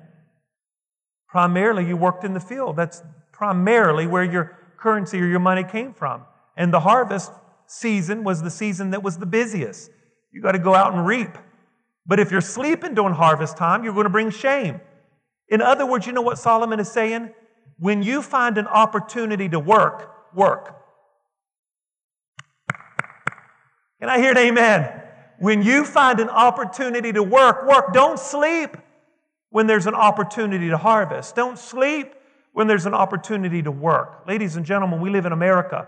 Primarily, 1.29 1.85
you 1.85 1.95
worked 1.95 2.23
in 2.23 2.33
the 2.33 2.39
field. 2.39 2.75
That's 2.75 3.03
primarily 3.31 4.07
where 4.07 4.23
your 4.23 4.57
currency 4.77 5.21
or 5.21 5.27
your 5.27 5.39
money 5.39 5.63
came 5.63 5.93
from. 5.93 6.23
And 6.57 6.73
the 6.73 6.79
harvest 6.79 7.31
season 7.67 8.23
was 8.23 8.41
the 8.41 8.49
season 8.49 8.91
that 8.91 9.03
was 9.03 9.17
the 9.17 9.25
busiest. 9.25 9.91
You 10.31 10.41
got 10.41 10.53
to 10.53 10.59
go 10.59 10.73
out 10.73 10.93
and 10.93 11.05
reap. 11.05 11.37
But 12.05 12.19
if 12.19 12.31
you're 12.31 12.41
sleeping 12.41 12.95
during 12.95 13.13
harvest 13.13 13.57
time, 13.57 13.83
you're 13.83 13.93
going 13.93 14.05
to 14.05 14.09
bring 14.09 14.31
shame. 14.31 14.81
In 15.47 15.61
other 15.61 15.85
words, 15.85 16.07
you 16.07 16.13
know 16.13 16.21
what 16.21 16.39
Solomon 16.39 16.79
is 16.79 16.91
saying? 16.91 17.31
When 17.77 18.01
you 18.01 18.21
find 18.21 18.57
an 18.57 18.67
opportunity 18.67 19.47
to 19.49 19.59
work, 19.59 20.33
work. 20.33 20.75
Can 23.99 24.09
I 24.09 24.19
hear 24.19 24.31
an 24.31 24.37
amen? 24.37 25.01
When 25.39 25.61
you 25.61 25.85
find 25.85 26.19
an 26.19 26.29
opportunity 26.29 27.13
to 27.13 27.23
work, 27.23 27.67
work. 27.67 27.93
Don't 27.93 28.19
sleep 28.19 28.75
when 29.49 29.67
there's 29.67 29.87
an 29.87 29.95
opportunity 29.95 30.69
to 30.69 30.77
harvest. 30.77 31.35
Don't 31.35 31.57
sleep 31.57 32.13
when 32.53 32.67
there's 32.67 32.85
an 32.85 32.93
opportunity 32.93 33.61
to 33.61 33.71
work. 33.71 34.23
Ladies 34.27 34.55
and 34.55 34.65
gentlemen, 34.65 35.01
we 35.01 35.09
live 35.09 35.25
in 35.25 35.31
America. 35.31 35.87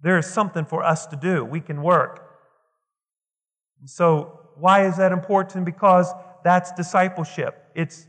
There 0.00 0.18
is 0.18 0.26
something 0.26 0.64
for 0.64 0.82
us 0.82 1.06
to 1.06 1.16
do. 1.16 1.44
We 1.44 1.60
can 1.60 1.82
work. 1.82 2.22
So, 3.84 4.40
why 4.56 4.86
is 4.86 4.96
that 4.96 5.12
important? 5.12 5.64
Because 5.64 6.10
that's 6.44 6.72
discipleship. 6.72 7.70
It's 7.74 8.06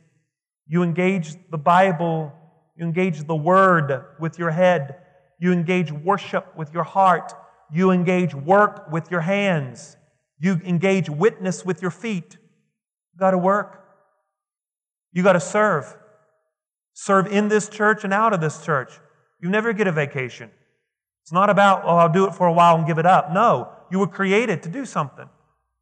you 0.68 0.84
engage 0.84 1.36
the 1.50 1.58
Bible, 1.58 2.32
you 2.78 2.86
engage 2.86 3.26
the 3.26 3.36
Word 3.36 4.06
with 4.20 4.40
your 4.40 4.52
head, 4.52 4.98
you 5.40 5.52
engage 5.52 5.92
worship 5.92 6.56
with 6.56 6.74
your 6.74 6.84
heart, 6.84 7.34
you 7.72 7.92
engage 7.92 8.34
work 8.34 8.92
with 8.92 9.12
your 9.12 9.22
hands. 9.22 9.98
You 10.40 10.62
engage 10.64 11.10
witness 11.10 11.66
with 11.66 11.82
your 11.82 11.92
feet. 11.92 12.38
You 13.14 13.20
got 13.20 13.32
to 13.32 13.38
work. 13.38 13.84
You 15.14 15.24
got 15.24 15.34
to 15.34 15.40
serve. 15.40 15.96
Serve 16.94 17.28
in 17.28 17.48
this 17.48 17.70
church 17.70 18.04
and 18.04 18.14
out 18.14 18.34
of 18.34 18.42
this 18.42 18.64
church. 18.64 19.00
You 19.42 19.50
never 19.50 19.74
get 19.74 19.88
a 19.88 19.92
vacation. 19.92 20.50
It's 21.24 21.32
not 21.32 21.50
about, 21.50 21.84
oh, 21.84 21.98
I'll 21.98 22.12
do 22.12 22.26
it 22.26 22.34
for 22.34 22.48
a 22.48 22.54
while 22.54 22.78
and 22.78 22.88
give 22.88 22.98
it 22.98 23.06
up. 23.06 23.32
No, 23.32 23.72
you 23.92 24.00
were 24.00 24.08
created 24.08 24.64
to 24.64 24.70
do 24.70 24.86
something. 24.86 25.30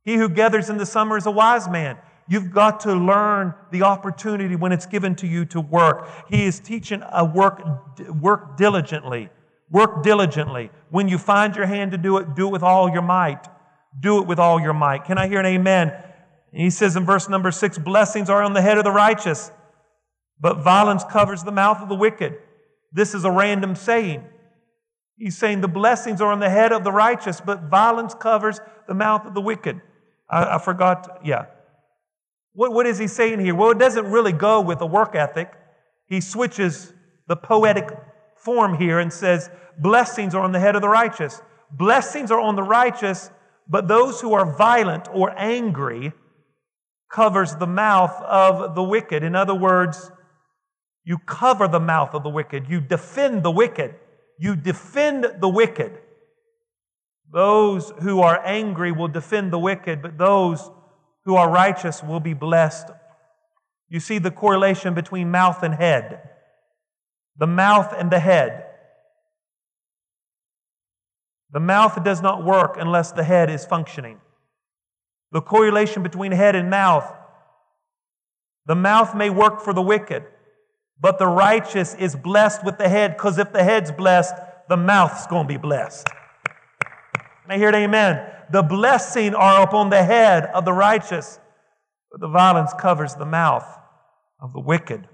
He 0.03 0.15
who 0.15 0.27
gathers 0.27 0.69
in 0.69 0.77
the 0.77 0.85
summer 0.85 1.17
is 1.17 1.25
a 1.25 1.31
wise 1.31 1.69
man. 1.69 1.97
You've 2.27 2.51
got 2.51 2.79
to 2.81 2.93
learn 2.93 3.53
the 3.71 3.83
opportunity 3.83 4.55
when 4.55 4.71
it's 4.71 4.87
given 4.87 5.15
to 5.17 5.27
you 5.27 5.45
to 5.45 5.61
work. 5.61 6.09
He 6.27 6.45
is 6.45 6.59
teaching 6.59 7.03
a 7.11 7.23
work, 7.23 7.61
work 8.19 8.57
diligently. 8.57 9.29
Work 9.69 10.03
diligently. 10.03 10.71
When 10.89 11.07
you 11.07 11.17
find 11.17 11.55
your 11.55 11.65
hand 11.65 11.91
to 11.91 11.97
do 11.97 12.17
it, 12.17 12.35
do 12.35 12.47
it 12.47 12.51
with 12.51 12.63
all 12.63 12.89
your 12.89 13.01
might. 13.01 13.47
Do 13.99 14.19
it 14.21 14.27
with 14.27 14.39
all 14.39 14.59
your 14.59 14.73
might. 14.73 15.05
Can 15.05 15.17
I 15.17 15.27
hear 15.27 15.39
an 15.39 15.45
amen? 15.45 15.93
He 16.63 16.69
says 16.69 16.95
in 16.95 17.05
verse 17.05 17.27
number 17.27 17.51
six, 17.51 17.77
blessings 17.77 18.29
are 18.29 18.41
on 18.41 18.53
the 18.53 18.61
head 18.61 18.77
of 18.77 18.83
the 18.83 18.91
righteous, 18.91 19.51
but 20.39 20.63
violence 20.63 21.03
covers 21.03 21.43
the 21.43 21.51
mouth 21.51 21.81
of 21.81 21.89
the 21.89 21.95
wicked. 21.95 22.37
This 22.91 23.13
is 23.13 23.25
a 23.25 23.31
random 23.31 23.75
saying. 23.75 24.23
He's 25.17 25.37
saying 25.37 25.61
the 25.61 25.67
blessings 25.67 26.21
are 26.21 26.31
on 26.31 26.39
the 26.39 26.49
head 26.49 26.71
of 26.71 26.83
the 26.83 26.91
righteous, 26.91 27.41
but 27.41 27.63
violence 27.63 28.13
covers 28.13 28.59
the 28.87 28.93
mouth 28.93 29.25
of 29.25 29.33
the 29.33 29.41
wicked. 29.41 29.81
I, 30.29 30.55
I 30.55 30.57
forgot, 30.59 31.21
yeah. 31.23 31.45
What, 32.53 32.71
what 32.73 32.85
is 32.85 32.97
he 32.97 33.07
saying 33.07 33.39
here? 33.39 33.53
Well, 33.53 33.71
it 33.71 33.77
doesn't 33.77 34.09
really 34.09 34.31
go 34.31 34.61
with 34.61 34.79
the 34.79 34.85
work 34.85 35.15
ethic. 35.15 35.51
He 36.07 36.21
switches 36.21 36.93
the 37.27 37.35
poetic 37.35 37.89
form 38.37 38.77
here 38.77 38.99
and 38.99 39.11
says, 39.11 39.49
Blessings 39.77 40.33
are 40.33 40.41
on 40.41 40.53
the 40.53 40.59
head 40.59 40.75
of 40.75 40.81
the 40.81 40.87
righteous. 40.87 41.41
Blessings 41.69 42.31
are 42.31 42.39
on 42.39 42.55
the 42.55 42.63
righteous, 42.63 43.29
but 43.67 43.89
those 43.89 44.21
who 44.21 44.33
are 44.33 44.55
violent 44.55 45.09
or 45.11 45.33
angry 45.37 46.13
covers 47.15 47.55
the 47.55 47.65
mouth 47.65 48.21
of 48.23 48.75
the 48.75 48.83
wicked. 48.83 49.23
In 49.23 49.35
other 49.35 49.55
words, 49.55 50.11
you 51.05 51.17
cover 51.17 51.65
the 51.65 51.79
mouth 51.79 52.13
of 52.13 52.23
the 52.23 52.29
wicked. 52.29 52.65
You 52.67 52.81
defend 52.81 53.41
the 53.41 53.51
wicked. 53.51 53.95
You 54.37 54.57
defend 54.57 55.25
the 55.39 55.47
wicked. 55.47 55.97
Those 57.31 57.93
who 58.01 58.19
are 58.19 58.45
angry 58.45 58.91
will 58.91 59.07
defend 59.07 59.53
the 59.53 59.59
wicked, 59.59 60.01
but 60.01 60.17
those 60.17 60.69
who 61.23 61.37
are 61.37 61.49
righteous 61.49 62.03
will 62.03 62.19
be 62.19 62.33
blessed. 62.33 62.87
You 63.87 64.01
see 64.01 64.19
the 64.19 64.31
correlation 64.31 64.93
between 64.93 65.31
mouth 65.31 65.63
and 65.63 65.73
head. 65.73 66.19
The 67.37 67.47
mouth 67.47 67.93
and 67.97 68.11
the 68.11 68.19
head. 68.19 68.65
The 71.51 71.61
mouth 71.61 72.03
does 72.03 72.21
not 72.21 72.43
work 72.43 72.75
unless 72.77 73.13
the 73.13 73.23
head 73.23 73.49
is 73.49 73.65
functioning. 73.65 74.19
The 75.35 75.41
correlation 75.41 76.01
between 76.01 76.31
head 76.31 76.55
and 76.55 76.69
mouth. 76.69 77.11
The 78.67 78.75
mouth 78.75 79.13
may 79.13 79.29
work 79.29 79.59
for 79.59 79.73
the 79.73 79.81
wicked, 79.81 80.23
but 80.97 81.19
the 81.19 81.27
righteous 81.27 81.93
is 81.93 82.15
blessed 82.15 82.63
with 82.63 82.77
the 82.77 82.87
head 82.87 83.17
because 83.17 83.37
if 83.37 83.51
the 83.51 83.61
head's 83.61 83.91
blessed, 83.91 84.33
the 84.69 84.77
mouth's 84.77 85.27
going 85.27 85.45
to 85.45 85.53
be 85.53 85.57
blessed. 85.57 86.07
I 87.49 87.57
hear 87.57 87.67
it, 87.67 87.75
amen. 87.75 88.25
The 88.49 88.63
blessing 88.63 89.35
are 89.35 89.61
upon 89.61 89.89
the 89.89 90.05
head 90.05 90.45
of 90.53 90.63
the 90.63 90.71
righteous, 90.71 91.37
but 92.09 92.21
the 92.21 92.29
violence 92.29 92.71
covers 92.79 93.15
the 93.15 93.25
mouth 93.25 93.67
of 94.39 94.53
the 94.53 94.61
wicked. 94.61 95.05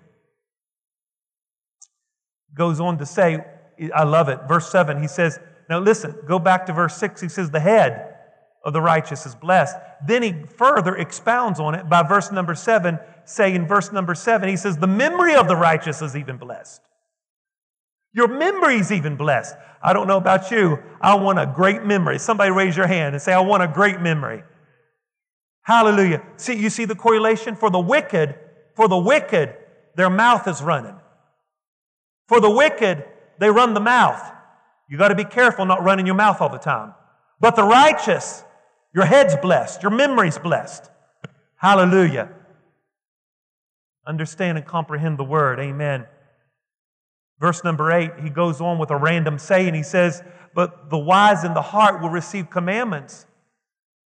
Goes 2.53 2.80
on 2.80 2.99
to 2.99 3.07
say, 3.07 3.43
I 3.91 4.03
love 4.03 4.30
it. 4.30 4.41
Verse 4.47 4.69
7, 4.72 5.01
he 5.01 5.07
says, 5.07 5.39
Now 5.67 5.80
listen, 5.80 6.15
go 6.28 6.38
back 6.38 6.67
to 6.67 6.74
verse 6.74 6.95
6. 6.97 7.22
He 7.22 7.28
says, 7.28 7.49
The 7.49 7.59
head 7.59 8.11
of 8.64 8.74
the 8.74 8.82
righteous 8.82 9.26
is 9.26 9.36
blessed. 9.36 9.76
Then 10.05 10.24
he 10.24 10.34
further 10.57 10.95
expounds 10.95 11.59
on 11.59 11.76
it 11.76 11.89
by 11.89 12.03
verse 12.03 12.32
number 12.32 12.55
7 12.55 12.99
saying, 13.26 13.68
verse 13.68 13.91
number 13.91 14.16
seven, 14.16 14.49
he 14.49 14.57
says, 14.57 14.78
The 14.78 14.88
memory 14.88 15.36
of 15.36 15.47
the 15.47 15.55
righteous 15.55 16.01
is 16.01 16.16
even 16.16 16.38
blessed. 16.38 16.82
Your 18.14 18.28
memory 18.28 18.78
is 18.78 18.91
even 18.91 19.16
blessed. 19.16 19.55
I 19.82 19.93
don't 19.93 20.07
know 20.07 20.18
about 20.18 20.51
you. 20.51 20.80
I 20.99 21.16
want 21.16 21.39
a 21.39 21.45
great 21.45 21.84
memory. 21.84 22.20
Somebody 22.20 22.51
raise 22.51 22.76
your 22.76 22.88
hand 22.88 23.16
and 23.16 23.22
say, 23.22 23.34
I 23.34 23.39
want 23.39 23.64
a 23.64 23.68
great 23.68 24.01
memory. 24.01 24.43
Hallelujah. 25.64 26.22
See, 26.38 26.55
you 26.55 26.70
see 26.70 26.86
the 26.86 26.95
correlation? 26.95 27.55
For 27.55 27.70
the 27.70 27.80
wicked, 27.80 28.36
for 28.76 28.88
the 28.88 28.97
wicked, 28.97 29.55
their 29.95 30.09
mouth 30.09 30.47
is 30.47 30.62
running. 30.62 30.95
For 32.28 32.41
the 32.41 32.49
wicked, 32.49 33.05
they 33.39 33.49
run 33.49 33.74
the 33.74 33.80
mouth. 33.80 34.22
You 34.89 34.97
got 34.97 35.09
to 35.09 35.16
be 35.16 35.24
careful 35.24 35.66
not 35.66 35.84
running 35.84 36.05
your 36.05 36.16
mouth 36.16 36.41
all 36.41 36.49
the 36.49 36.57
time. 36.57 36.93
But 37.39 37.55
the 37.55 37.64
righteous, 37.64 38.43
your 38.94 39.06
head's 39.06 39.36
blessed, 39.38 39.82
your 39.84 39.92
memory's 39.92 40.38
blessed. 40.38 40.89
Hallelujah 41.56 42.30
understand 44.06 44.58
and 44.58 44.68
comprehend 44.68 45.18
the 45.18 45.24
word. 45.24 45.60
Amen. 45.60 46.06
Verse 47.39 47.64
number 47.64 47.92
eight, 47.92 48.12
he 48.22 48.30
goes 48.30 48.62
on 48.62 48.78
with 48.78 48.92
a 48.92 48.98
random 48.98 49.38
saying. 49.38 49.74
He 49.74 49.84
says, 49.84 50.24
But 50.54 50.89
the 50.89 50.98
wise 50.98 51.44
in 51.44 51.54
the 51.54 51.62
heart 51.62 52.02
will 52.02 52.10
receive 52.10 52.50
commandments. 52.50 53.26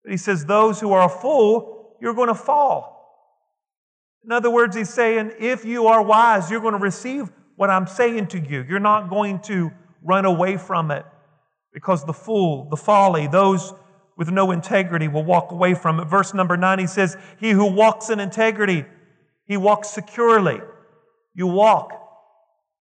But 0.03 0.13
he 0.13 0.17
says, 0.17 0.45
Those 0.45 0.81
who 0.81 0.93
are 0.93 1.07
a 1.07 1.09
fool, 1.09 1.97
you're 2.01 2.15
going 2.15 2.29
to 2.29 2.35
fall. 2.35 2.93
In 4.25 4.33
other 4.33 4.51
words, 4.51 4.77
he's 4.77 4.93
saying, 4.93 5.33
If 5.39 5.65
you 5.65 5.87
are 5.87 6.03
wise, 6.03 6.51
you're 6.51 6.61
going 6.61 6.75
to 6.75 6.79
receive 6.79 7.31
what 7.57 7.71
I'm 7.71 7.87
saying 7.87 8.29
to 8.29 8.39
you. 8.39 8.65
You're 8.69 8.81
not 8.81 9.11
going 9.11 9.41
to 9.43 9.73
run 10.03 10.25
away 10.25 10.57
from 10.57 10.91
it 10.91 11.05
because 11.73 12.05
the 12.05 12.13
fool, 12.13 12.69
the 12.69 12.77
folly, 12.77 13.27
those 13.27 13.73
with 14.17 14.31
no 14.31 14.51
integrity 14.51 15.09
will 15.09 15.25
walk 15.25 15.51
away 15.51 15.75
from 15.75 16.01
it. 16.01 16.05
Verse 16.05 16.35
number 16.35 16.57
nine, 16.57 16.79
he 16.79 16.87
says, 16.87 17.17
He 17.39 17.51
who 17.51 17.67
walks 17.73 18.11
in 18.11 18.21
integrity 18.21 18.85
he 19.47 19.57
walks 19.57 19.91
securely. 19.91 20.61
You 21.35 21.47
walk 21.47 21.93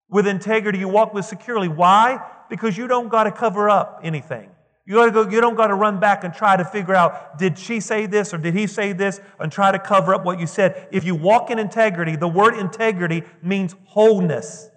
with 0.08 0.26
integrity. 0.26 0.78
You 0.78 0.88
walk 0.88 1.12
with 1.12 1.24
securely. 1.24 1.68
Why? 1.68 2.24
Because 2.48 2.76
you 2.76 2.86
don't 2.86 3.08
got 3.08 3.24
to 3.24 3.32
cover 3.32 3.68
up 3.68 4.00
anything. 4.02 4.50
You, 4.86 4.94
gotta 4.94 5.10
go, 5.10 5.28
you 5.28 5.40
don't 5.40 5.54
got 5.54 5.68
to 5.68 5.74
run 5.74 5.98
back 5.98 6.24
and 6.24 6.34
try 6.34 6.58
to 6.58 6.64
figure 6.64 6.94
out, 6.94 7.38
did 7.38 7.58
she 7.58 7.80
say 7.80 8.04
this 8.04 8.34
or 8.34 8.38
did 8.38 8.54
he 8.54 8.66
say 8.66 8.92
this, 8.92 9.18
and 9.40 9.50
try 9.50 9.72
to 9.72 9.78
cover 9.78 10.14
up 10.14 10.26
what 10.26 10.38
you 10.38 10.46
said. 10.46 10.88
If 10.92 11.04
you 11.04 11.14
walk 11.14 11.50
in 11.50 11.58
integrity, 11.58 12.16
the 12.16 12.28
word 12.28 12.58
integrity 12.58 13.22
means 13.42 13.74
wholeness. 13.86 14.68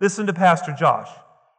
Listen 0.00 0.26
to 0.26 0.32
Pastor 0.32 0.72
Josh. 0.72 1.08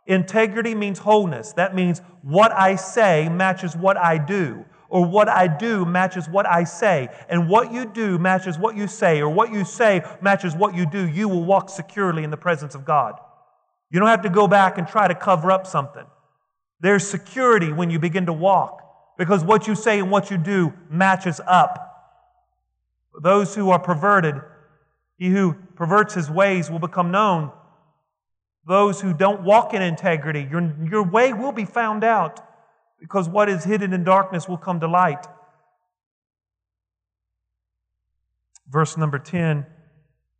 Integrity 0.07 0.75
means 0.75 0.99
wholeness. 0.99 1.53
That 1.53 1.75
means 1.75 2.01
what 2.21 2.51
I 2.51 2.75
say 2.75 3.29
matches 3.29 3.75
what 3.75 3.97
I 3.97 4.17
do 4.17 4.65
or 4.91 5.05
what 5.05 5.29
I 5.29 5.47
do 5.47 5.85
matches 5.85 6.27
what 6.27 6.45
I 6.45 6.65
say, 6.65 7.07
and 7.29 7.47
what 7.47 7.71
you 7.71 7.85
do 7.85 8.19
matches 8.19 8.59
what 8.59 8.75
you 8.75 8.87
say, 8.87 9.21
or 9.21 9.29
what 9.29 9.51
you 9.51 9.63
say 9.63 10.03
matches 10.21 10.53
what 10.53 10.75
you 10.75 10.85
do, 10.85 11.07
you 11.07 11.29
will 11.29 11.45
walk 11.45 11.69
securely 11.69 12.25
in 12.25 12.29
the 12.29 12.37
presence 12.37 12.75
of 12.75 12.83
God. 12.83 13.13
You 13.89 13.99
don't 13.99 14.09
have 14.09 14.23
to 14.23 14.29
go 14.29 14.49
back 14.49 14.77
and 14.77 14.85
try 14.85 15.07
to 15.07 15.15
cover 15.15 15.49
up 15.49 15.65
something. 15.65 16.05
There's 16.81 17.07
security 17.07 17.71
when 17.71 17.89
you 17.89 17.99
begin 17.99 18.25
to 18.25 18.33
walk 18.33 18.81
because 19.17 19.45
what 19.45 19.65
you 19.65 19.75
say 19.75 19.99
and 19.99 20.11
what 20.11 20.29
you 20.29 20.37
do 20.37 20.73
matches 20.89 21.39
up. 21.47 21.87
Those 23.21 23.55
who 23.55 23.69
are 23.69 23.79
perverted, 23.79 24.35
he 25.17 25.29
who 25.29 25.53
perverts 25.75 26.15
his 26.15 26.29
ways 26.29 26.69
will 26.69 26.79
become 26.79 27.11
known. 27.11 27.51
Those 28.65 29.01
who 29.01 29.13
don't 29.13 29.41
walk 29.41 29.73
in 29.73 29.81
integrity, 29.81 30.47
your, 30.49 30.73
your 30.87 31.03
way 31.03 31.33
will 31.33 31.51
be 31.51 31.65
found 31.65 32.03
out 32.03 32.39
because 32.99 33.27
what 33.27 33.49
is 33.49 33.63
hidden 33.63 33.93
in 33.93 34.03
darkness 34.03 34.47
will 34.47 34.57
come 34.57 34.79
to 34.79 34.87
light. 34.87 35.25
Verse 38.69 38.95
number 38.95 39.17
10, 39.17 39.65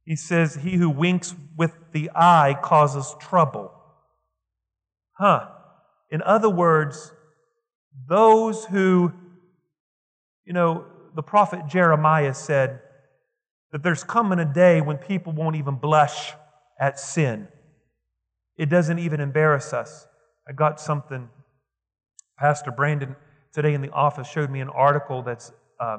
he 0.05 0.15
says, 0.15 0.55
He 0.55 0.77
who 0.77 0.89
winks 0.89 1.35
with 1.57 1.73
the 1.91 2.11
eye 2.15 2.55
causes 2.61 3.15
trouble. 3.19 3.73
Huh. 5.13 5.47
In 6.11 6.21
other 6.21 6.49
words, 6.49 7.11
those 8.07 8.65
who, 8.65 9.11
you 10.45 10.53
know, 10.53 10.85
the 11.15 11.23
prophet 11.23 11.67
Jeremiah 11.67 12.33
said 12.33 12.79
that 13.71 13.83
there's 13.83 14.03
coming 14.03 14.39
a 14.39 14.45
day 14.45 14.81
when 14.81 14.97
people 14.97 15.33
won't 15.33 15.55
even 15.55 15.75
blush 15.75 16.33
at 16.79 16.99
sin. 16.99 17.47
It 18.61 18.69
doesn't 18.69 18.99
even 18.99 19.21
embarrass 19.21 19.73
us. 19.73 20.05
I 20.47 20.51
got 20.51 20.79
something 20.79 21.29
Pastor 22.37 22.69
Brandon 22.69 23.15
today 23.51 23.73
in 23.73 23.81
the 23.81 23.89
office 23.89 24.27
showed 24.29 24.51
me 24.51 24.59
an 24.59 24.69
article 24.69 25.23
that's 25.23 25.51
uh, 25.79 25.97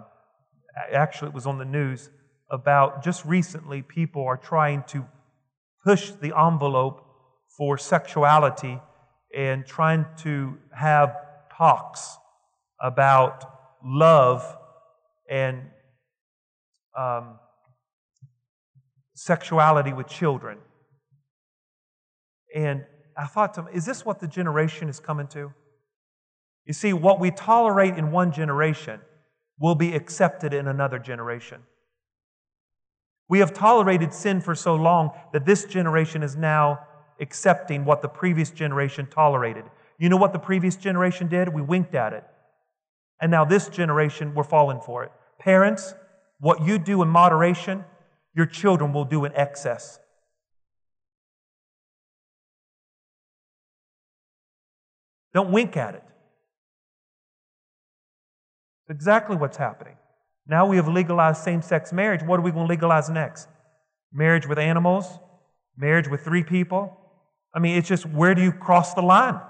actually 0.93 1.31
it 1.31 1.35
was 1.35 1.45
on 1.45 1.59
the 1.59 1.65
news 1.65 2.09
about 2.53 3.03
just 3.03 3.25
recently 3.25 3.83
people 3.83 4.25
are 4.25 4.37
trying 4.37 4.85
to 4.85 5.05
push 5.85 6.13
the 6.13 6.39
envelope 6.39 7.05
for 7.49 7.77
sexuality 7.77 8.81
and 9.37 9.67
trying 9.67 10.07
to 10.19 10.57
have 10.73 11.17
talks 11.59 12.17
about 12.81 13.45
love 13.85 14.57
and 15.29 15.63
um, 16.97 17.41
sexuality 19.17 19.93
with 19.93 20.07
children. 20.07 20.59
And 22.55 22.84
I 23.16 23.26
thought 23.26 23.55
to 23.55 23.62
myself, 23.62 23.76
is 23.76 23.84
this 23.84 24.05
what 24.05 24.20
the 24.20 24.26
generation 24.26 24.88
is 24.88 25.00
coming 25.00 25.26
to? 25.28 25.53
You 26.66 26.72
see, 26.72 26.92
what 26.92 27.20
we 27.20 27.30
tolerate 27.30 27.96
in 27.96 28.12
one 28.12 28.32
generation 28.32 29.00
will 29.59 29.74
be 29.74 29.94
accepted 29.94 30.55
in 30.55 30.68
another 30.68 30.98
generation. 30.98 31.62
We 33.28 33.38
have 33.38 33.53
tolerated 33.53 34.12
sin 34.12 34.40
for 34.40 34.55
so 34.55 34.74
long 34.74 35.11
that 35.32 35.46
this 35.46 35.64
generation 35.64 36.22
is 36.22 36.36
now 36.36 36.80
accepting 37.20 37.84
what 37.84 38.03
the 38.03 38.09
previous 38.09 38.50
generation 38.50 39.07
tolerated. 39.07 39.64
You 39.98 40.09
know 40.09 40.16
what 40.16 40.32
the 40.32 40.38
previous 40.38 40.76
generation 40.76 41.28
did? 41.28 41.48
We 41.48 41.62
winked 41.62 41.94
at 41.94 42.12
it. 42.12 42.24
And 43.20 43.30
now 43.30 43.44
this 43.44 43.68
generation, 43.68 44.34
we're 44.34 44.42
falling 44.42 44.80
for 44.80 45.05
it. 45.05 45.12
Parents, 45.38 45.94
what 46.40 46.62
you 46.62 46.78
do 46.78 47.03
in 47.03 47.09
moderation, 47.09 47.84
your 48.34 48.46
children 48.46 48.92
will 48.92 49.05
do 49.05 49.24
in 49.24 49.32
excess. 49.34 50.00
Don't 55.35 55.51
wink 55.51 55.76
at 55.76 55.95
it 55.95 56.05
exactly 58.93 59.37
what's 59.37 59.57
happening. 59.57 59.97
Now 60.47 60.66
we 60.66 60.76
have 60.76 60.87
legalized 60.87 61.43
same 61.43 61.62
sex 61.62 61.93
marriage. 61.93 62.22
What 62.22 62.39
are 62.39 62.43
we 62.43 62.51
going 62.51 62.66
to 62.66 62.70
legalize 62.70 63.09
next? 63.11 63.49
Marriage 64.12 64.47
with 64.47 64.59
animals? 64.59 65.07
Marriage 65.76 66.09
with 66.09 66.22
three 66.22 66.45
people? 66.45 66.97
I 67.55 67.59
mean, 67.59 67.76
it's 67.76 67.89
just 67.89 68.07
where 68.07 68.35
do 68.35 68.43
you 68.43 68.53
cross 68.53 68.95
the 68.95 69.03
line? 69.03 69.41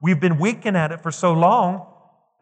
We've 0.00 0.20
been 0.20 0.38
winking 0.38 0.76
at 0.76 0.92
it 0.92 1.02
for 1.02 1.10
so 1.10 1.32
long 1.32 1.86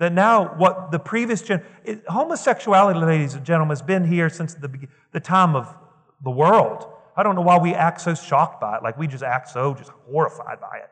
that 0.01 0.12
now 0.12 0.55
what 0.57 0.91
the 0.91 0.99
previous 0.99 1.41
gen 1.41 1.62
it, 1.85 2.05
homosexuality, 2.09 2.99
ladies 2.99 3.35
and 3.35 3.45
gentlemen, 3.45 3.70
has 3.70 3.82
been 3.82 4.05
here 4.05 4.28
since 4.28 4.55
the, 4.55 4.70
the 5.12 5.20
time 5.20 5.55
of 5.55 5.74
the 6.22 6.30
world. 6.30 6.87
I 7.16 7.22
don't 7.22 7.37
know 7.37 7.43
why 7.43 7.59
we 7.59 7.74
act 7.74 8.01
so 8.01 8.14
shocked 8.14 8.61
by 8.61 8.76
it, 8.76 8.82
like 8.82 8.99
we 8.99 9.07
just 9.07 9.22
act 9.22 9.49
so 9.49 9.72
just 9.74 9.91
horrified 10.11 10.61
by 10.61 10.78
it. 10.78 10.91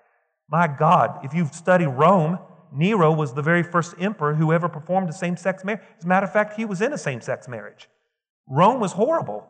My 0.53 0.66
God, 0.66 1.24
if 1.24 1.32
you've 1.32 1.55
studied 1.55 1.86
Rome, 1.86 2.38
Nero 2.74 3.11
was 3.11 3.32
the 3.32 3.40
very 3.40 3.62
first 3.62 3.94
emperor 3.98 4.34
who 4.34 4.53
ever 4.53 4.68
performed 4.68 5.09
a 5.09 5.12
same 5.14 5.34
sex 5.34 5.64
marriage. 5.64 5.80
As 5.96 6.05
a 6.05 6.07
matter 6.07 6.26
of 6.26 6.32
fact, 6.34 6.59
he 6.59 6.66
was 6.66 6.82
in 6.82 6.92
a 6.92 6.98
same 6.98 7.22
sex 7.22 7.48
marriage. 7.48 7.88
Rome 8.46 8.78
was 8.78 8.92
horrible. 8.92 9.48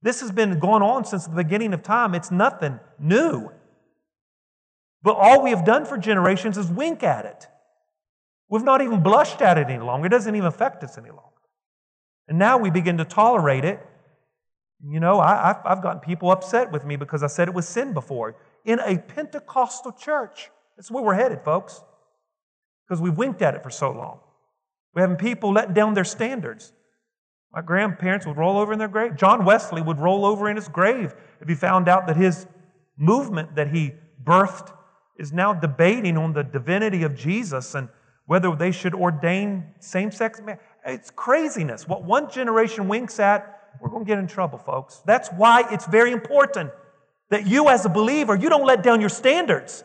This 0.00 0.20
has 0.22 0.32
been 0.32 0.58
going 0.58 0.82
on 0.82 1.04
since 1.04 1.26
the 1.26 1.36
beginning 1.36 1.74
of 1.74 1.82
time. 1.82 2.14
It's 2.14 2.30
nothing 2.30 2.80
new. 2.98 3.50
But 5.02 5.16
all 5.16 5.42
we 5.42 5.50
have 5.50 5.66
done 5.66 5.84
for 5.84 5.98
generations 5.98 6.56
is 6.56 6.68
wink 6.68 7.02
at 7.02 7.26
it. 7.26 7.46
We've 8.48 8.64
not 8.64 8.80
even 8.80 9.02
blushed 9.02 9.42
at 9.42 9.58
it 9.58 9.68
any 9.68 9.84
longer. 9.84 10.06
It 10.06 10.10
doesn't 10.10 10.34
even 10.34 10.46
affect 10.46 10.82
us 10.82 10.96
any 10.96 11.10
longer. 11.10 11.28
And 12.26 12.38
now 12.38 12.56
we 12.56 12.70
begin 12.70 12.96
to 12.96 13.04
tolerate 13.04 13.66
it. 13.66 13.86
You 14.82 14.98
know, 14.98 15.20
I, 15.20 15.56
have 15.66 15.82
gotten 15.82 16.00
people 16.00 16.30
upset 16.30 16.72
with 16.72 16.86
me 16.86 16.96
because 16.96 17.22
I 17.22 17.26
said 17.26 17.48
it 17.48 17.54
was 17.54 17.68
sin 17.68 17.92
before. 17.92 18.34
In 18.64 18.78
a 18.80 18.98
Pentecostal 18.98 19.92
church, 19.92 20.50
that's 20.76 20.90
where 20.90 21.02
we're 21.02 21.14
headed, 21.14 21.42
folks, 21.44 21.82
because 22.86 23.00
we've 23.00 23.16
winked 23.16 23.42
at 23.42 23.54
it 23.54 23.62
for 23.62 23.70
so 23.70 23.90
long. 23.90 24.20
We're 24.94 25.02
having 25.02 25.16
people 25.16 25.52
letting 25.52 25.74
down 25.74 25.94
their 25.94 26.04
standards. 26.04 26.72
My 27.52 27.62
grandparents 27.62 28.26
would 28.26 28.36
roll 28.36 28.58
over 28.58 28.72
in 28.72 28.78
their 28.78 28.88
grave. 28.88 29.16
John 29.16 29.44
Wesley 29.44 29.82
would 29.82 29.98
roll 29.98 30.24
over 30.24 30.48
in 30.48 30.56
his 30.56 30.68
grave 30.68 31.14
if 31.40 31.48
he 31.48 31.54
found 31.54 31.88
out 31.88 32.06
that 32.06 32.16
his 32.16 32.46
movement 32.96 33.56
that 33.56 33.68
he 33.68 33.92
birthed 34.24 34.72
is 35.18 35.32
now 35.32 35.52
debating 35.52 36.16
on 36.16 36.32
the 36.32 36.42
divinity 36.42 37.02
of 37.02 37.16
Jesus 37.16 37.74
and 37.74 37.88
whether 38.26 38.54
they 38.54 38.72
should 38.72 38.94
ordain 38.94 39.64
same 39.80 40.10
sex 40.10 40.40
marriage. 40.40 40.60
It's 40.86 41.10
craziness. 41.10 41.86
What 41.86 42.04
one 42.04 42.30
generation 42.30 42.88
winks 42.88 43.20
at, 43.20 43.70
we're 43.80 43.90
going 43.90 44.04
to 44.04 44.08
get 44.08 44.18
in 44.18 44.26
trouble, 44.26 44.58
folks. 44.58 45.02
That's 45.04 45.28
why 45.30 45.64
it's 45.70 45.86
very 45.86 46.12
important 46.12 46.70
that 47.32 47.46
you, 47.46 47.70
as 47.70 47.86
a 47.86 47.88
believer, 47.88 48.36
you 48.36 48.50
don't 48.50 48.66
let 48.66 48.82
down 48.82 49.00
your 49.00 49.08
standards. 49.08 49.84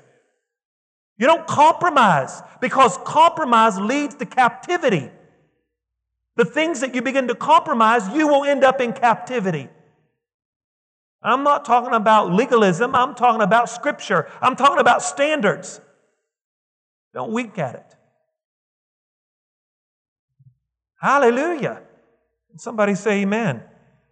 You 1.17 1.27
don't 1.27 1.47
compromise 1.47 2.41
because 2.59 2.97
compromise 3.05 3.79
leads 3.79 4.15
to 4.15 4.25
captivity. 4.25 5.09
The 6.35 6.43
things 6.43 6.81
that 6.81 6.93
you 6.93 7.01
begin 7.01 7.29
to 7.29 7.35
compromise, 7.35 8.05
you 8.09 8.27
will 8.27 8.43
end 8.43 8.65
up 8.65 8.81
in 8.81 8.91
captivity. 8.91 9.69
I'm 11.23 11.43
not 11.43 11.63
talking 11.63 11.93
about 11.93 12.33
legalism, 12.33 12.93
I'm 12.93 13.15
talking 13.15 13.41
about 13.41 13.69
scripture, 13.69 14.29
I'm 14.41 14.57
talking 14.57 14.79
about 14.79 15.01
standards. 15.01 15.79
Don't 17.13 17.31
wink 17.31 17.57
at 17.57 17.75
it. 17.75 17.95
Hallelujah. 20.99 21.81
Somebody 22.57 22.95
say 22.95 23.21
amen. 23.21 23.63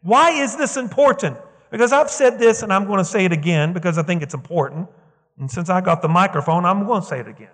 Why 0.01 0.31
is 0.31 0.55
this 0.55 0.77
important? 0.77 1.37
Because 1.75 1.91
I've 1.91 2.09
said 2.09 2.39
this 2.39 2.63
and 2.63 2.71
I'm 2.71 2.85
going 2.85 2.99
to 2.99 3.03
say 3.03 3.25
it 3.25 3.33
again 3.33 3.73
because 3.73 3.97
I 3.97 4.03
think 4.03 4.23
it's 4.23 4.33
important. 4.33 4.87
And 5.37 5.51
since 5.51 5.69
I 5.69 5.81
got 5.81 6.01
the 6.01 6.07
microphone, 6.07 6.63
I'm 6.63 6.85
going 6.85 7.01
to 7.01 7.05
say 7.05 7.19
it 7.19 7.27
again. 7.27 7.49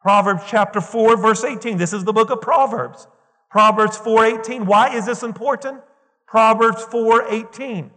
Proverbs 0.00 0.44
chapter 0.46 0.80
4, 0.80 1.16
verse 1.16 1.42
18. 1.42 1.76
This 1.76 1.92
is 1.92 2.04
the 2.04 2.12
book 2.12 2.30
of 2.30 2.40
Proverbs. 2.40 3.08
Proverbs 3.50 3.98
4:18. 3.98 4.66
Why 4.66 4.94
is 4.94 5.06
this 5.06 5.24
important? 5.24 5.80
Proverbs 6.28 6.84
4:18. 6.84 7.90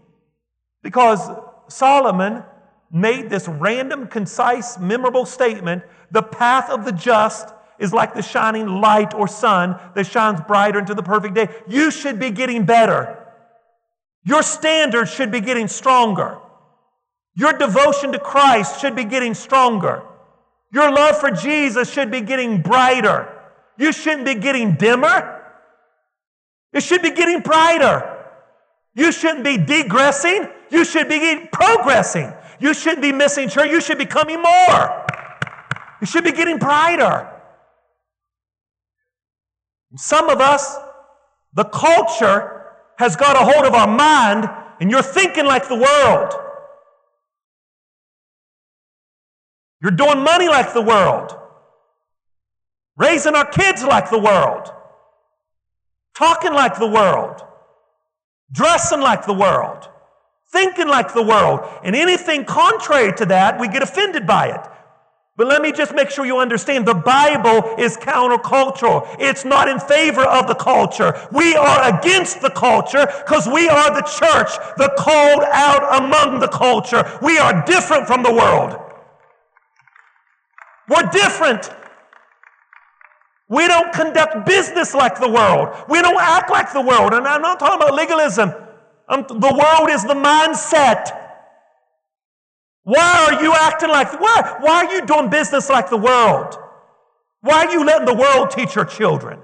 Because 0.81 1.29
Solomon 1.67 2.43
made 2.91 3.29
this 3.29 3.47
random, 3.47 4.07
concise, 4.07 4.79
memorable 4.79 5.27
statement, 5.27 5.83
the 6.09 6.23
path 6.23 6.71
of 6.71 6.85
the 6.85 6.91
just 6.91 7.53
is 7.77 7.93
like 7.93 8.15
the 8.15 8.23
shining 8.23 8.81
light 8.81 9.13
or 9.13 9.27
sun 9.27 9.79
that 9.93 10.07
shines 10.07 10.41
brighter 10.47 10.79
into 10.79 10.95
the 10.95 11.03
perfect 11.03 11.35
day. 11.35 11.49
You 11.67 11.91
should 11.91 12.19
be 12.19 12.31
getting 12.31 12.65
better. 12.65 13.18
Your 14.23 14.43
standards 14.43 15.11
should 15.13 15.31
be 15.31 15.41
getting 15.41 15.67
stronger. 15.67 16.37
Your 17.35 17.53
devotion 17.53 18.11
to 18.11 18.19
Christ 18.19 18.81
should 18.81 18.95
be 18.95 19.05
getting 19.05 19.33
stronger. 19.33 20.03
Your 20.71 20.91
love 20.91 21.19
for 21.19 21.31
Jesus 21.31 21.91
should 21.91 22.11
be 22.11 22.21
getting 22.21 22.61
brighter. 22.61 23.27
You 23.77 23.91
shouldn't 23.91 24.25
be 24.25 24.35
getting 24.35 24.75
dimmer. 24.75 25.41
It 26.73 26.83
should 26.83 27.01
be 27.01 27.11
getting 27.11 27.39
brighter. 27.39 28.17
You 28.93 29.11
shouldn't 29.11 29.43
be 29.43 29.57
degressing. 29.57 30.47
You 30.69 30.83
should 30.83 31.07
be 31.07 31.47
progressing. 31.51 32.33
You 32.59 32.73
shouldn't 32.73 33.01
be 33.01 33.11
missing 33.11 33.47
church. 33.47 33.71
You 33.71 33.81
should 33.81 33.97
be 33.97 34.05
coming 34.05 34.41
more. 34.41 35.05
You 36.01 36.07
should 36.07 36.23
be 36.23 36.31
getting 36.31 36.57
brighter. 36.57 37.29
Some 39.95 40.29
of 40.29 40.39
us, 40.39 40.77
the 41.53 41.63
culture 41.63 42.58
has 42.99 43.15
got 43.15 43.35
a 43.35 43.43
hold 43.51 43.65
of 43.65 43.73
our 43.73 43.87
mind, 43.87 44.47
and 44.79 44.91
you're 44.91 45.01
thinking 45.01 45.45
like 45.45 45.67
the 45.67 45.75
world. 45.75 46.33
You're 49.81 49.91
doing 49.91 50.19
money 50.19 50.47
like 50.47 50.73
the 50.73 50.81
world, 50.81 51.35
raising 52.97 53.33
our 53.33 53.45
kids 53.45 53.83
like 53.83 54.11
the 54.11 54.19
world 54.19 54.71
talking 56.19 56.51
like 56.51 56.77
the 56.77 56.87
world, 56.87 57.41
dressing 58.51 58.99
like 58.99 59.25
the 59.25 59.33
world, 59.33 59.87
thinking 60.51 60.89
like 60.89 61.13
the 61.13 61.23
world. 61.23 61.61
And 61.81 61.95
anything 61.95 62.43
contrary 62.43 63.13
to 63.13 63.25
that, 63.27 63.57
we 63.57 63.69
get 63.69 63.81
offended 63.81 64.27
by 64.27 64.47
it. 64.47 64.67
But 65.39 65.47
let 65.47 65.61
me 65.61 65.71
just 65.71 65.95
make 65.95 66.09
sure 66.09 66.25
you 66.25 66.39
understand 66.39 66.85
the 66.85 66.93
Bible 66.93 67.73
is 67.77 67.95
countercultural. 67.95 69.07
It's 69.19 69.45
not 69.45 69.69
in 69.69 69.79
favor 69.79 70.25
of 70.25 70.47
the 70.47 70.53
culture. 70.53 71.13
We 71.31 71.55
are 71.55 71.97
against 71.97 72.41
the 72.41 72.49
culture 72.49 73.05
because 73.05 73.47
we 73.47 73.69
are 73.69 73.89
the 73.89 74.01
church, 74.01 74.49
the 74.75 74.93
called 74.97 75.43
out 75.45 76.03
among 76.03 76.41
the 76.41 76.49
culture. 76.49 77.17
We 77.21 77.37
are 77.37 77.63
different 77.63 78.05
from 78.05 78.21
the 78.21 78.33
world. 78.33 78.81
We're 80.89 81.09
different. 81.09 81.69
We 83.47 83.65
don't 83.65 83.93
conduct 83.93 84.45
business 84.45 84.93
like 84.93 85.21
the 85.21 85.29
world. 85.29 85.73
We 85.87 86.01
don't 86.01 86.19
act 86.19 86.51
like 86.51 86.73
the 86.73 86.81
world. 86.81 87.13
And 87.13 87.25
I'm 87.25 87.41
not 87.41 87.61
talking 87.61 87.81
about 87.81 87.93
legalism. 87.93 88.51
I'm, 89.07 89.21
the 89.21 89.33
world 89.57 89.89
is 89.89 90.03
the 90.03 90.15
mindset. 90.15 91.18
Why 92.89 93.27
are 93.27 93.43
you 93.43 93.53
acting 93.53 93.89
like 93.89 94.19
why? 94.19 94.57
Why 94.61 94.83
are 94.83 94.95
you 94.95 95.05
doing 95.05 95.29
business 95.29 95.69
like 95.69 95.91
the 95.91 95.97
world? 95.97 96.57
Why 97.41 97.65
are 97.65 97.71
you 97.71 97.85
letting 97.85 98.07
the 98.07 98.15
world 98.15 98.49
teach 98.49 98.73
your 98.73 98.85
children? 98.85 99.39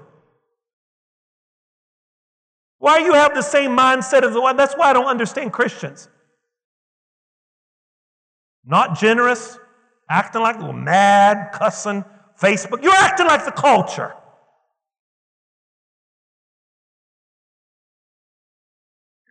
Why 2.78 2.98
you 2.98 3.12
have 3.12 3.36
the 3.36 3.42
same 3.42 3.70
mindset 3.70 4.24
as 4.24 4.32
the 4.32 4.40
one? 4.40 4.56
That's 4.56 4.74
why 4.74 4.90
I 4.90 4.92
don't 4.94 5.06
understand 5.06 5.52
Christians. 5.52 6.08
Not 8.64 8.98
generous, 8.98 9.56
acting 10.10 10.42
like 10.42 10.56
little 10.56 10.72
mad, 10.72 11.52
cussing, 11.52 12.04
Facebook. 12.42 12.82
You're 12.82 12.94
acting 12.94 13.28
like 13.28 13.44
the 13.44 13.52
culture. 13.52 14.12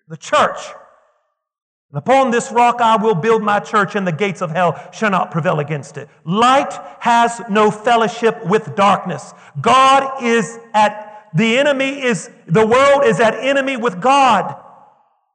The 0.08 0.16
church. 0.16 0.60
And 1.96 2.00
upon 2.00 2.30
this 2.30 2.52
rock 2.52 2.82
I 2.82 2.98
will 2.98 3.16
build 3.16 3.42
my 3.42 3.62
church, 3.62 3.96
and 3.96 4.06
the 4.06 4.12
gates 4.12 4.42
of 4.42 4.52
hell 4.52 4.90
shall 4.92 5.10
not 5.10 5.32
prevail 5.32 5.62
against 5.62 5.96
it. 5.96 6.10
Light 6.26 6.74
has 7.00 7.42
no 7.50 7.72
fellowship 7.72 8.46
with 8.46 8.76
darkness. 8.76 9.34
God 9.62 10.22
is 10.22 10.60
at 10.74 11.30
the 11.34 11.58
enemy 11.58 12.04
is 12.04 12.30
the 12.48 12.68
world 12.68 13.06
is 13.06 13.22
at 13.22 13.36
enemy 13.36 13.78
with 13.78 14.02
God. 14.02 14.62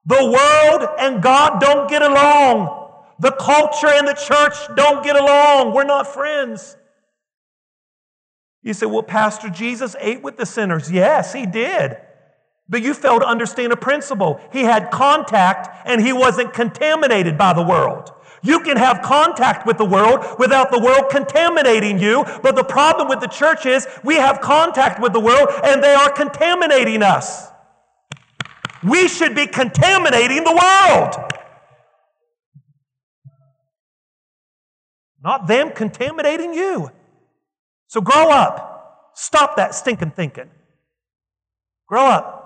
The 0.04 0.22
world 0.22 0.90
and 0.98 1.22
God 1.22 1.62
don't 1.62 1.88
get 1.88 2.02
along. 2.02 2.90
The 3.20 3.32
culture 3.32 3.88
and 3.88 4.06
the 4.06 4.12
church 4.12 4.54
don't 4.76 5.02
get 5.02 5.16
along. 5.16 5.72
We're 5.72 5.84
not 5.84 6.08
friends. 6.08 6.76
You 8.62 8.74
say, 8.74 8.84
well, 8.84 9.02
Pastor 9.02 9.48
Jesus 9.48 9.96
ate 9.98 10.22
with 10.22 10.36
the 10.36 10.44
sinners. 10.44 10.92
Yes, 10.92 11.32
he 11.32 11.46
did. 11.46 11.96
But 12.70 12.82
you 12.82 12.94
fail 12.94 13.18
to 13.18 13.26
understand 13.26 13.72
a 13.72 13.76
principle. 13.76 14.40
He 14.52 14.62
had 14.62 14.92
contact 14.92 15.68
and 15.84 16.00
he 16.00 16.12
wasn't 16.12 16.54
contaminated 16.54 17.36
by 17.36 17.52
the 17.52 17.62
world. 17.62 18.12
You 18.42 18.60
can 18.60 18.76
have 18.76 19.02
contact 19.02 19.66
with 19.66 19.76
the 19.76 19.84
world 19.84 20.24
without 20.38 20.70
the 20.70 20.78
world 20.78 21.10
contaminating 21.10 21.98
you. 21.98 22.24
But 22.42 22.54
the 22.54 22.64
problem 22.64 23.08
with 23.08 23.20
the 23.20 23.26
church 23.26 23.66
is 23.66 23.86
we 24.04 24.14
have 24.14 24.40
contact 24.40 25.02
with 25.02 25.12
the 25.12 25.20
world 25.20 25.48
and 25.64 25.82
they 25.82 25.92
are 25.92 26.10
contaminating 26.10 27.02
us. 27.02 27.48
We 28.84 29.08
should 29.08 29.34
be 29.34 29.46
contaminating 29.46 30.44
the 30.44 30.52
world. 30.52 31.16
Not 35.22 35.48
them 35.48 35.70
contaminating 35.72 36.54
you. 36.54 36.90
So 37.88 38.00
grow 38.00 38.30
up. 38.30 39.10
Stop 39.14 39.56
that 39.56 39.74
stinking 39.74 40.12
thinking. 40.12 40.48
Grow 41.88 42.06
up. 42.06 42.39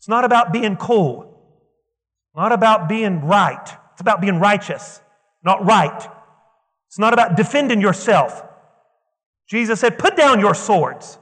It's 0.00 0.08
not 0.08 0.24
about 0.24 0.50
being 0.50 0.76
cool, 0.76 1.38
not 2.34 2.52
about 2.52 2.88
being 2.88 3.20
right. 3.26 3.68
It's 3.92 4.00
about 4.00 4.22
being 4.22 4.40
righteous, 4.40 5.02
not 5.44 5.62
right. 5.66 6.08
It's 6.88 6.98
not 6.98 7.12
about 7.12 7.36
defending 7.36 7.82
yourself. 7.82 8.42
Jesus 9.46 9.78
said, 9.78 9.98
Put 9.98 10.16
down 10.16 10.40
your 10.40 10.54
swords. 10.54 11.18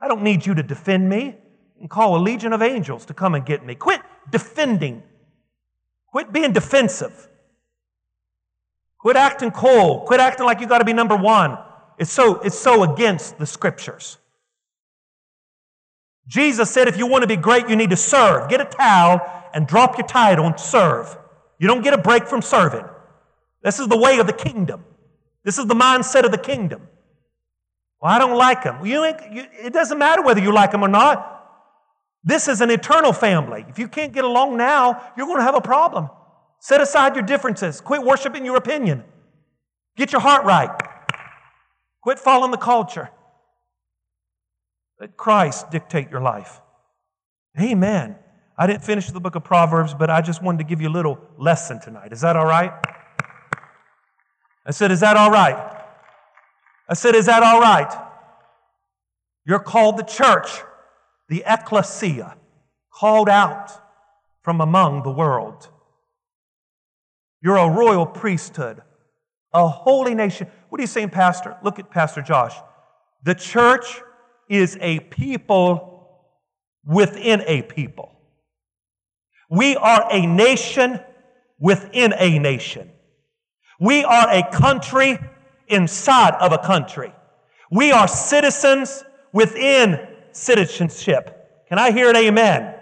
I 0.00 0.08
don't 0.08 0.22
need 0.22 0.46
you 0.46 0.54
to 0.54 0.62
defend 0.62 1.06
me 1.06 1.36
and 1.78 1.90
call 1.90 2.16
a 2.16 2.20
legion 2.20 2.54
of 2.54 2.62
angels 2.62 3.04
to 3.06 3.14
come 3.14 3.34
and 3.34 3.44
get 3.44 3.62
me. 3.62 3.74
Quit 3.74 4.00
defending. 4.30 5.02
Quit 6.06 6.32
being 6.32 6.54
defensive. 6.54 7.28
Quit 8.96 9.16
acting 9.16 9.50
cold. 9.50 10.06
Quit 10.06 10.18
acting 10.18 10.46
like 10.46 10.62
you 10.62 10.66
got 10.66 10.78
to 10.78 10.86
be 10.86 10.94
number 10.94 11.14
one. 11.14 11.58
It's 11.98 12.10
so, 12.10 12.36
it's 12.40 12.58
so 12.58 12.90
against 12.90 13.38
the 13.38 13.44
scriptures. 13.44 14.16
Jesus 16.26 16.70
said 16.70 16.88
if 16.88 16.96
you 16.96 17.06
want 17.06 17.22
to 17.22 17.28
be 17.28 17.36
great, 17.36 17.68
you 17.68 17.76
need 17.76 17.90
to 17.90 17.96
serve. 17.96 18.48
Get 18.48 18.60
a 18.60 18.64
towel 18.64 19.20
and 19.52 19.66
drop 19.66 19.98
your 19.98 20.06
title 20.06 20.46
and 20.46 20.58
serve. 20.58 21.16
You 21.58 21.68
don't 21.68 21.82
get 21.82 21.94
a 21.94 21.98
break 21.98 22.26
from 22.26 22.42
serving. 22.42 22.84
This 23.62 23.78
is 23.78 23.88
the 23.88 23.96
way 23.96 24.18
of 24.18 24.26
the 24.26 24.32
kingdom. 24.32 24.84
This 25.44 25.58
is 25.58 25.66
the 25.66 25.74
mindset 25.74 26.24
of 26.24 26.30
the 26.30 26.38
kingdom. 26.38 26.82
Well, 28.00 28.12
I 28.12 28.18
don't 28.18 28.36
like 28.36 28.64
them. 28.64 28.84
You, 28.84 29.04
you 29.04 29.46
it 29.62 29.72
doesn't 29.72 29.98
matter 29.98 30.22
whether 30.22 30.40
you 30.40 30.52
like 30.52 30.72
them 30.72 30.82
or 30.82 30.88
not. 30.88 31.30
This 32.22 32.48
is 32.48 32.62
an 32.62 32.70
eternal 32.70 33.12
family. 33.12 33.64
If 33.68 33.78
you 33.78 33.86
can't 33.86 34.12
get 34.12 34.24
along 34.24 34.56
now, 34.56 35.12
you're 35.16 35.26
going 35.26 35.38
to 35.38 35.44
have 35.44 35.54
a 35.54 35.60
problem. 35.60 36.08
Set 36.58 36.80
aside 36.80 37.14
your 37.14 37.24
differences. 37.24 37.82
Quit 37.82 38.02
worshiping 38.02 38.46
your 38.46 38.56
opinion. 38.56 39.04
Get 39.96 40.12
your 40.12 40.22
heart 40.22 40.44
right. 40.44 40.70
Quit 42.02 42.18
following 42.18 42.50
the 42.50 42.56
culture. 42.56 43.10
Let 45.04 45.18
Christ 45.18 45.70
dictate 45.70 46.10
your 46.10 46.22
life. 46.22 46.62
Amen. 47.60 48.16
I 48.56 48.66
didn't 48.66 48.84
finish 48.84 49.10
the 49.10 49.20
book 49.20 49.34
of 49.34 49.44
Proverbs, 49.44 49.92
but 49.92 50.08
I 50.08 50.22
just 50.22 50.42
wanted 50.42 50.56
to 50.56 50.64
give 50.64 50.80
you 50.80 50.88
a 50.88 50.96
little 50.96 51.20
lesson 51.36 51.78
tonight. 51.78 52.10
Is 52.10 52.22
that 52.22 52.36
all 52.36 52.46
right? 52.46 52.72
I 54.64 54.70
said, 54.70 54.90
Is 54.90 55.00
that 55.00 55.18
all 55.18 55.30
right? 55.30 55.58
I 56.88 56.94
said, 56.94 57.14
Is 57.14 57.26
that 57.26 57.42
all 57.42 57.60
right? 57.60 57.94
You're 59.44 59.58
called 59.58 59.98
the 59.98 60.04
church, 60.04 60.48
the 61.28 61.44
ecclesia, 61.46 62.38
called 62.90 63.28
out 63.28 63.72
from 64.40 64.62
among 64.62 65.02
the 65.02 65.12
world. 65.12 65.68
You're 67.42 67.58
a 67.58 67.68
royal 67.68 68.06
priesthood, 68.06 68.80
a 69.52 69.68
holy 69.68 70.14
nation. 70.14 70.46
What 70.70 70.78
are 70.78 70.82
you 70.82 70.86
saying, 70.86 71.10
Pastor? 71.10 71.58
Look 71.62 71.78
at 71.78 71.90
Pastor 71.90 72.22
Josh. 72.22 72.56
The 73.22 73.34
church 73.34 74.00
is 74.48 74.78
a 74.80 75.00
people 75.00 75.94
within 76.84 77.42
a 77.46 77.62
people. 77.62 78.12
We 79.50 79.76
are 79.76 80.06
a 80.10 80.26
nation 80.26 81.00
within 81.58 82.14
a 82.18 82.38
nation. 82.38 82.90
We 83.80 84.04
are 84.04 84.28
a 84.30 84.50
country 84.50 85.18
inside 85.68 86.34
of 86.34 86.52
a 86.52 86.58
country. 86.58 87.12
We 87.70 87.92
are 87.92 88.06
citizens 88.06 89.04
within 89.32 90.06
citizenship. 90.32 91.66
Can 91.68 91.78
I 91.78 91.90
hear 91.90 92.10
an 92.10 92.16
amen? 92.16 92.74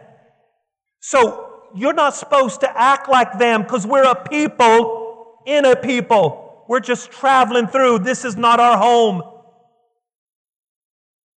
So 1.01 1.69
you're 1.75 1.95
not 1.95 2.15
supposed 2.15 2.61
to 2.61 2.79
act 2.79 3.09
like 3.09 3.39
them 3.39 3.63
because 3.63 3.87
we're 3.87 4.05
a 4.05 4.29
people 4.29 5.41
in 5.47 5.65
a 5.65 5.77
people. 5.77 6.65
We're 6.69 6.81
just 6.81 7.11
traveling 7.11 7.67
through. 7.67 8.01
This 8.01 8.25
is 8.25 8.37
not 8.37 8.61
our 8.61 8.77
home. 8.77 9.23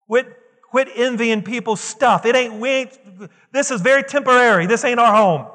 Quit, 0.07 0.27
quit 0.71 0.89
envying 0.95 1.43
people's 1.43 1.81
stuff. 1.81 2.27
It 2.27 2.37
ain't, 2.37 2.55
we 2.55 2.69
ain't, 2.69 2.99
this 3.53 3.71
is 3.71 3.81
very 3.81 4.03
temporary. 4.03 4.67
This 4.67 4.85
ain't 4.85 5.01
our 5.01 5.15
home. 5.15 5.47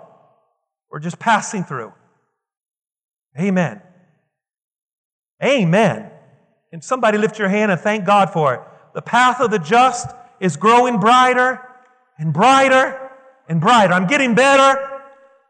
We're 0.89 0.99
just 0.99 1.19
passing 1.19 1.63
through. 1.63 1.93
Amen. 3.39 3.81
Amen. 5.43 6.11
And 6.71 6.83
somebody 6.83 7.17
lift 7.17 7.39
your 7.39 7.49
hand 7.49 7.71
and 7.71 7.79
thank 7.79 8.05
God 8.05 8.31
for 8.31 8.53
it. 8.53 8.61
The 8.93 9.01
path 9.01 9.39
of 9.39 9.51
the 9.51 9.59
just 9.59 10.09
is 10.39 10.57
growing 10.57 10.99
brighter 10.99 11.61
and 12.17 12.33
brighter 12.33 13.11
and 13.47 13.61
brighter. 13.61 13.93
I'm 13.93 14.07
getting 14.07 14.35
better. 14.35 15.01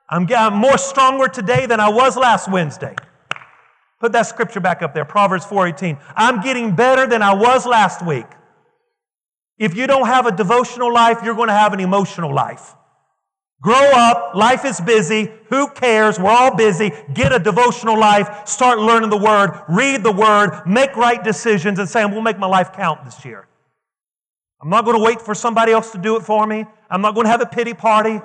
I'm, 0.10 0.28
I'm 0.36 0.56
more 0.56 0.78
stronger 0.78 1.28
today 1.28 1.66
than 1.66 1.80
I 1.80 1.90
was 1.90 2.18
last 2.18 2.50
Wednesday. 2.50 2.96
Put 4.00 4.14
that 4.14 4.24
scripture 4.24 4.60
back 4.60 4.82
up 4.82 4.94
there, 4.94 5.06
Proverbs 5.06 5.46
4:18. 5.46 6.00
I'm 6.16 6.42
getting 6.42 6.76
better 6.76 7.06
than 7.06 7.22
I 7.22 7.34
was 7.34 7.66
last 7.66 8.06
week. 8.06 8.26
If 9.60 9.76
you 9.76 9.86
don't 9.88 10.08
have 10.08 10.26
a 10.26 10.32
devotional 10.32 10.92
life, 10.92 11.20
you're 11.24 11.36
going 11.36 11.50
to 11.50 11.54
have 11.54 11.74
an 11.74 11.82
emotional 11.82 12.34
life. 12.34 12.76
Grow 13.62 13.92
up. 13.94 14.36
Life 14.36 14.64
is 14.64 14.80
busy. 14.80 15.30
Who 15.50 15.70
cares? 15.72 16.18
We're 16.18 16.32
all 16.32 16.56
busy. 16.56 16.94
Get 17.14 17.34
a 17.34 17.40
devotional 17.40 18.00
life. 18.00 18.48
Start 18.48 18.80
learning 18.80 19.10
the 19.10 19.18
Word. 19.18 19.52
Read 19.68 20.02
the 20.02 20.14
Word. 20.14 20.62
Make 20.66 20.96
right 20.96 21.22
decisions 21.22 21.78
and 21.78 21.90
say, 21.90 22.06
we'll 22.06 22.22
make 22.22 22.40
my 22.40 22.48
life 22.48 22.72
count 22.72 23.04
this 23.04 23.26
year. 23.26 23.50
I'm 24.62 24.70
not 24.70 24.86
going 24.86 24.98
to 24.98 25.04
wait 25.04 25.22
for 25.22 25.36
somebody 25.36 25.74
else 25.74 25.92
to 25.92 25.98
do 25.98 26.16
it 26.16 26.24
for 26.24 26.48
me. 26.48 26.66
I'm 26.90 27.02
not 27.02 27.16
going 27.16 27.26
to 27.26 27.32
have 27.32 27.42
a 27.42 27.46
pity 27.46 27.74
party. 27.74 28.22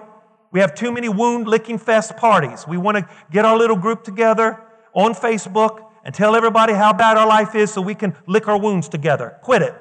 We 0.53 0.61
have 0.61 0.77
too 0.77 0.93
many 0.93 1.09
wound 1.09 1.49
licking 1.49 1.79
fest 1.79 2.17
parties. 2.17 2.65
We 2.67 2.77
want 2.77 2.97
to 2.99 3.09
get 3.33 3.45
our 3.45 3.59
little 3.59 3.77
group 3.77 4.05
together 4.05 4.61
on 4.93 5.15
Facebook 5.15 5.85
and 6.05 6.15
tell 6.15 6.37
everybody 6.37 6.75
how 6.75 6.93
bad 6.93 7.17
our 7.17 7.27
life 7.27 7.57
is 7.57 7.73
so 7.73 7.83
we 7.83 7.97
can 7.97 8.15
lick 8.29 8.47
our 8.47 8.59
wounds 8.59 8.89
together. 8.89 9.37
Quit 9.43 9.63
it. 9.63 9.75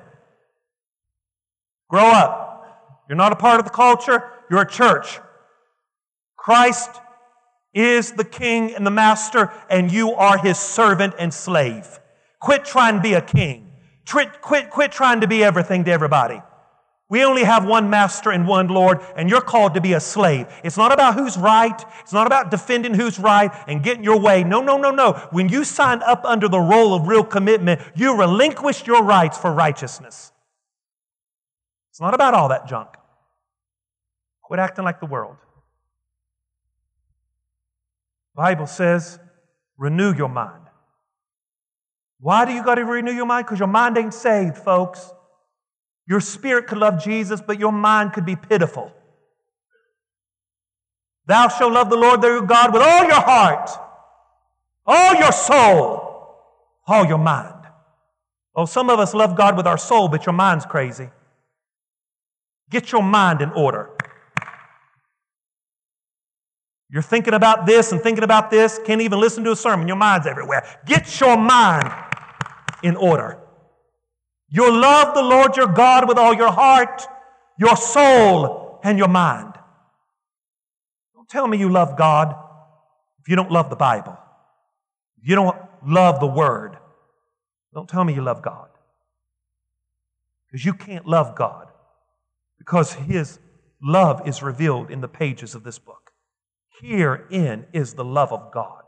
Grow 1.90 2.06
up. 2.06 3.06
You're 3.08 3.18
not 3.18 3.32
a 3.32 3.36
part 3.36 3.60
of 3.60 3.66
the 3.66 3.72
culture, 3.72 4.24
you're 4.50 4.62
a 4.62 4.70
church. 4.70 5.20
Christ 6.38 6.90
is 7.74 8.12
the 8.14 8.24
king 8.24 8.74
and 8.74 8.86
the 8.86 8.92
master, 8.92 9.52
and 9.70 9.92
you 9.92 10.14
are 10.14 10.38
his 10.38 10.58
servant 10.58 11.16
and 11.18 11.34
slave. 11.34 12.00
Quit 12.40 12.66
trying 12.66 12.96
to 12.96 13.02
be 13.02 13.14
a 13.14 13.22
king. 13.22 13.72
Quit, 14.10 14.42
quit, 14.42 14.70
quit 14.70 14.92
trying 14.92 15.22
to 15.22 15.28
be 15.28 15.44
everything 15.44 15.86
to 15.86 15.92
everybody. 15.92 16.42
We 17.10 17.24
only 17.24 17.44
have 17.44 17.66
one 17.66 17.90
master 17.90 18.32
and 18.32 18.48
one 18.48 18.68
Lord, 18.68 19.00
and 19.16 19.30
you're 19.30 19.40
called 19.40 19.76
to 19.76 19.82
be 19.82 19.94
a 19.94 20.00
slave. 20.02 20.48
It's 20.64 20.76
not 20.76 20.92
about 20.92 21.14
who's 21.14 21.38
right. 21.38 21.80
It's 22.02 22.12
not 22.12 22.28
about 22.28 22.52
defending 22.52 22.94
who's 22.94 23.20
right 23.20 23.52
and 23.68 23.82
getting 23.84 24.04
your 24.04 24.20
way. 24.20 24.44
No, 24.44 24.62
no, 24.62 24.78
no, 24.78 24.92
no. 24.92 25.14
When 25.32 25.48
you 25.48 25.64
sign 25.64 26.02
up 26.04 26.26
under 26.26 26.50
the 26.50 26.60
role 26.60 26.94
of 26.94 27.08
real 27.08 27.24
commitment, 27.24 27.80
you 27.96 28.18
relinquish 28.18 28.86
your 28.86 29.04
rights 29.04 29.38
for 29.38 29.54
righteousness. 29.54 30.33
It's 31.94 32.02
not 32.02 32.16
about 32.16 32.34
all 32.34 32.50
that 32.50 32.68
junk. 32.68 32.90
Quit 34.42 34.60
acting 34.60 34.84
like 34.84 35.00
the 35.00 35.06
world. 35.06 35.36
Bible 38.34 38.66
says, 38.66 39.20
renew 39.78 40.12
your 40.12 40.28
mind. 40.28 40.64
Why 42.20 42.46
do 42.46 42.52
you 42.52 42.64
got 42.64 42.76
to 42.76 42.84
renew 42.84 43.12
your 43.12 43.28
mind? 43.28 43.46
Because 43.46 43.60
your 43.60 43.68
mind 43.68 43.96
ain't 44.00 44.16
saved, 44.16 44.58
folks. 44.58 45.08
Your 46.08 46.20
spirit 46.20 46.66
could 46.66 46.80
love 46.80 47.00
Jesus, 47.04 47.42
but 47.46 47.60
your 47.60 47.72
mind 47.72 48.14
could 48.14 48.26
be 48.26 48.36
pitiful. 48.36 48.92
Thou 51.28 51.48
shalt 51.48 51.74
love 51.74 51.92
the 51.92 51.96
Lord 51.96 52.24
thy 52.24 52.44
God 52.44 52.74
with 52.74 52.82
all 52.82 53.04
your 53.04 53.22
heart, 53.22 53.70
all 54.88 55.14
your 55.14 55.32
soul, 55.32 56.40
all 56.88 57.06
your 57.06 57.20
mind. 57.20 57.68
Oh, 58.56 58.66
some 58.66 58.90
of 58.90 58.98
us 59.00 59.14
love 59.14 59.38
God 59.38 59.56
with 59.56 59.68
our 59.68 59.78
soul, 59.78 60.08
but 60.08 60.26
your 60.26 60.34
mind's 60.34 60.66
crazy. 60.66 61.12
Get 62.70 62.92
your 62.92 63.04
mind 63.04 63.42
in 63.42 63.52
order. 63.52 63.90
You're 66.94 67.02
thinking 67.02 67.34
about 67.34 67.66
this 67.66 67.92
and 67.92 68.00
thinking 68.00 68.24
about 68.24 68.52
this, 68.52 68.80
can't 68.86 69.02
even 69.02 69.20
listen 69.20 69.44
to 69.46 69.52
a 69.52 69.56
sermon. 69.56 69.88
Your 69.88 69.98
mind's 69.98 70.28
everywhere. 70.28 70.64
Get 70.86 71.20
your 71.20 71.36
mind 71.36 71.92
in 72.84 72.96
order. 72.96 73.40
You'll 74.48 74.80
love 74.80 75.16
the 75.16 75.24
Lord 75.24 75.58
your 75.58 75.66
God 75.66 76.08
with 76.08 76.20
all 76.20 76.36
your 76.36 76.52
heart, 76.52 77.02
your 77.58 77.76
soul, 77.76 78.80
and 78.84 79.00
your 79.00 79.08
mind. 79.08 79.56
Don't 81.16 81.28
tell 81.28 81.48
me 81.48 81.58
you 81.58 81.70
love 81.70 81.98
God 81.98 82.36
if 83.20 83.28
you 83.28 83.36
don't 83.36 83.50
love 83.50 83.72
the 83.72 83.76
Bible. 83.76 84.16
If 85.20 85.28
you 85.28 85.34
don't 85.34 85.58
love 85.84 86.20
the 86.20 86.28
Word, 86.28 86.78
don't 87.74 87.90
tell 87.90 88.04
me 88.04 88.14
you 88.14 88.22
love 88.22 88.44
God. 88.44 88.68
Because 90.46 90.64
you 90.64 90.76
can't 90.76 91.08
love 91.08 91.36
God 91.36 91.73
because 92.66 92.94
His 92.94 93.40
love 93.82 94.26
is 94.26 94.42
revealed 94.42 94.90
in 94.90 95.02
the 95.02 95.08
pages 95.10 95.54
of 95.54 95.66
this 95.66 95.80
book. 95.80 96.12
Herein 96.82 97.66
is 97.74 97.94
the 97.94 98.06
love 98.06 98.32
of 98.32 98.54
God. 98.54 98.84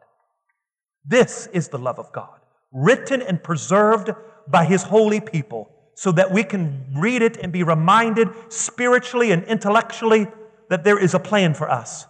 This 1.04 1.48
is 1.52 1.68
the 1.68 1.78
love 1.78 2.00
of 2.00 2.12
God, 2.14 2.40
written 2.72 3.22
and 3.22 3.44
preserved 3.44 4.12
by 4.48 4.64
His 4.64 4.84
holy 4.84 5.20
people, 5.20 5.70
so 5.94 6.12
that 6.14 6.32
we 6.32 6.44
can 6.44 6.86
read 6.96 7.22
it 7.22 7.38
and 7.38 7.52
be 7.52 7.64
reminded 7.64 8.30
spiritually 8.48 9.32
and 9.32 9.44
intellectually 9.44 10.28
that 10.70 10.84
there 10.86 10.98
is 10.98 11.14
a 11.14 11.20
plan 11.20 11.54
for 11.54 11.70
us. 11.70 12.06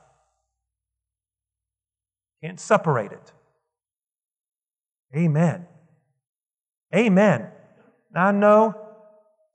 Can't 2.43 2.59
separate 2.59 3.11
it. 3.11 3.34
Amen. 5.16 5.66
Amen. 6.95 7.47
Now 8.13 8.28
I 8.28 8.32
know 8.32 8.76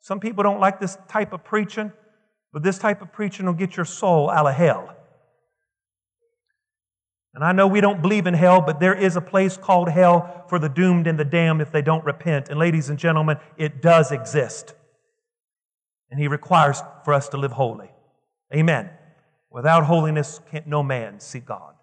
some 0.00 0.18
people 0.18 0.42
don't 0.42 0.60
like 0.60 0.80
this 0.80 0.96
type 1.08 1.32
of 1.32 1.44
preaching, 1.44 1.92
but 2.52 2.62
this 2.62 2.78
type 2.78 3.02
of 3.02 3.12
preaching 3.12 3.46
will 3.46 3.52
get 3.52 3.76
your 3.76 3.84
soul 3.84 4.30
out 4.30 4.46
of 4.46 4.54
hell. 4.54 4.96
And 7.34 7.44
I 7.44 7.52
know 7.52 7.68
we 7.68 7.80
don't 7.80 8.02
believe 8.02 8.26
in 8.26 8.34
hell, 8.34 8.60
but 8.60 8.80
there 8.80 8.94
is 8.94 9.16
a 9.16 9.20
place 9.20 9.56
called 9.56 9.88
hell 9.88 10.44
for 10.48 10.58
the 10.58 10.68
doomed 10.68 11.06
and 11.06 11.18
the 11.18 11.24
damned 11.24 11.62
if 11.62 11.70
they 11.70 11.82
don't 11.82 12.04
repent. 12.04 12.48
And 12.48 12.58
ladies 12.58 12.88
and 12.88 12.98
gentlemen, 12.98 13.38
it 13.56 13.80
does 13.80 14.10
exist. 14.10 14.74
And 16.10 16.18
He 16.18 16.26
requires 16.26 16.82
for 17.04 17.14
us 17.14 17.28
to 17.28 17.36
live 17.36 17.52
holy. 17.52 17.90
Amen. 18.52 18.90
Without 19.48 19.84
holiness, 19.84 20.40
can't 20.50 20.66
no 20.66 20.82
man 20.82 21.20
see 21.20 21.38
God. 21.38 21.74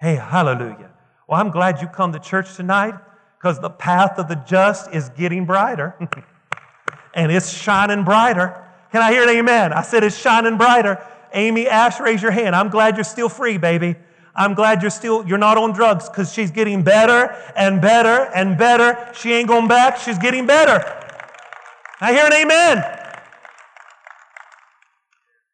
Hey, 0.00 0.14
hallelujah. 0.14 0.90
Well, 1.28 1.38
I'm 1.38 1.50
glad 1.50 1.82
you 1.82 1.88
come 1.88 2.12
to 2.12 2.18
church 2.18 2.54
tonight 2.54 2.94
because 3.38 3.60
the 3.60 3.70
path 3.70 4.18
of 4.18 4.28
the 4.28 4.36
just 4.36 4.92
is 4.94 5.10
getting 5.10 5.44
brighter. 5.44 5.94
and 7.14 7.30
it's 7.30 7.50
shining 7.50 8.04
brighter. 8.04 8.64
Can 8.90 9.02
I 9.02 9.12
hear 9.12 9.22
an 9.22 9.28
amen? 9.28 9.72
I 9.72 9.82
said 9.82 10.04
it's 10.04 10.16
shining 10.16 10.56
brighter. 10.56 11.04
Amy 11.32 11.68
Ash, 11.68 12.00
raise 12.00 12.22
your 12.22 12.30
hand. 12.30 12.56
I'm 12.56 12.68
glad 12.68 12.96
you're 12.96 13.04
still 13.04 13.28
free, 13.28 13.58
baby. 13.58 13.96
I'm 14.34 14.54
glad 14.54 14.82
you're 14.82 14.90
still, 14.90 15.26
you're 15.26 15.36
not 15.36 15.58
on 15.58 15.72
drugs 15.72 16.08
because 16.08 16.32
she's 16.32 16.50
getting 16.50 16.82
better 16.82 17.34
and 17.56 17.80
better 17.80 18.30
and 18.34 18.56
better. 18.56 19.12
She 19.12 19.32
ain't 19.32 19.48
going 19.48 19.68
back. 19.68 19.98
She's 19.98 20.18
getting 20.18 20.46
better. 20.46 20.84
I 22.00 22.12
hear 22.12 22.26
an 22.26 22.32
amen. 22.32 22.84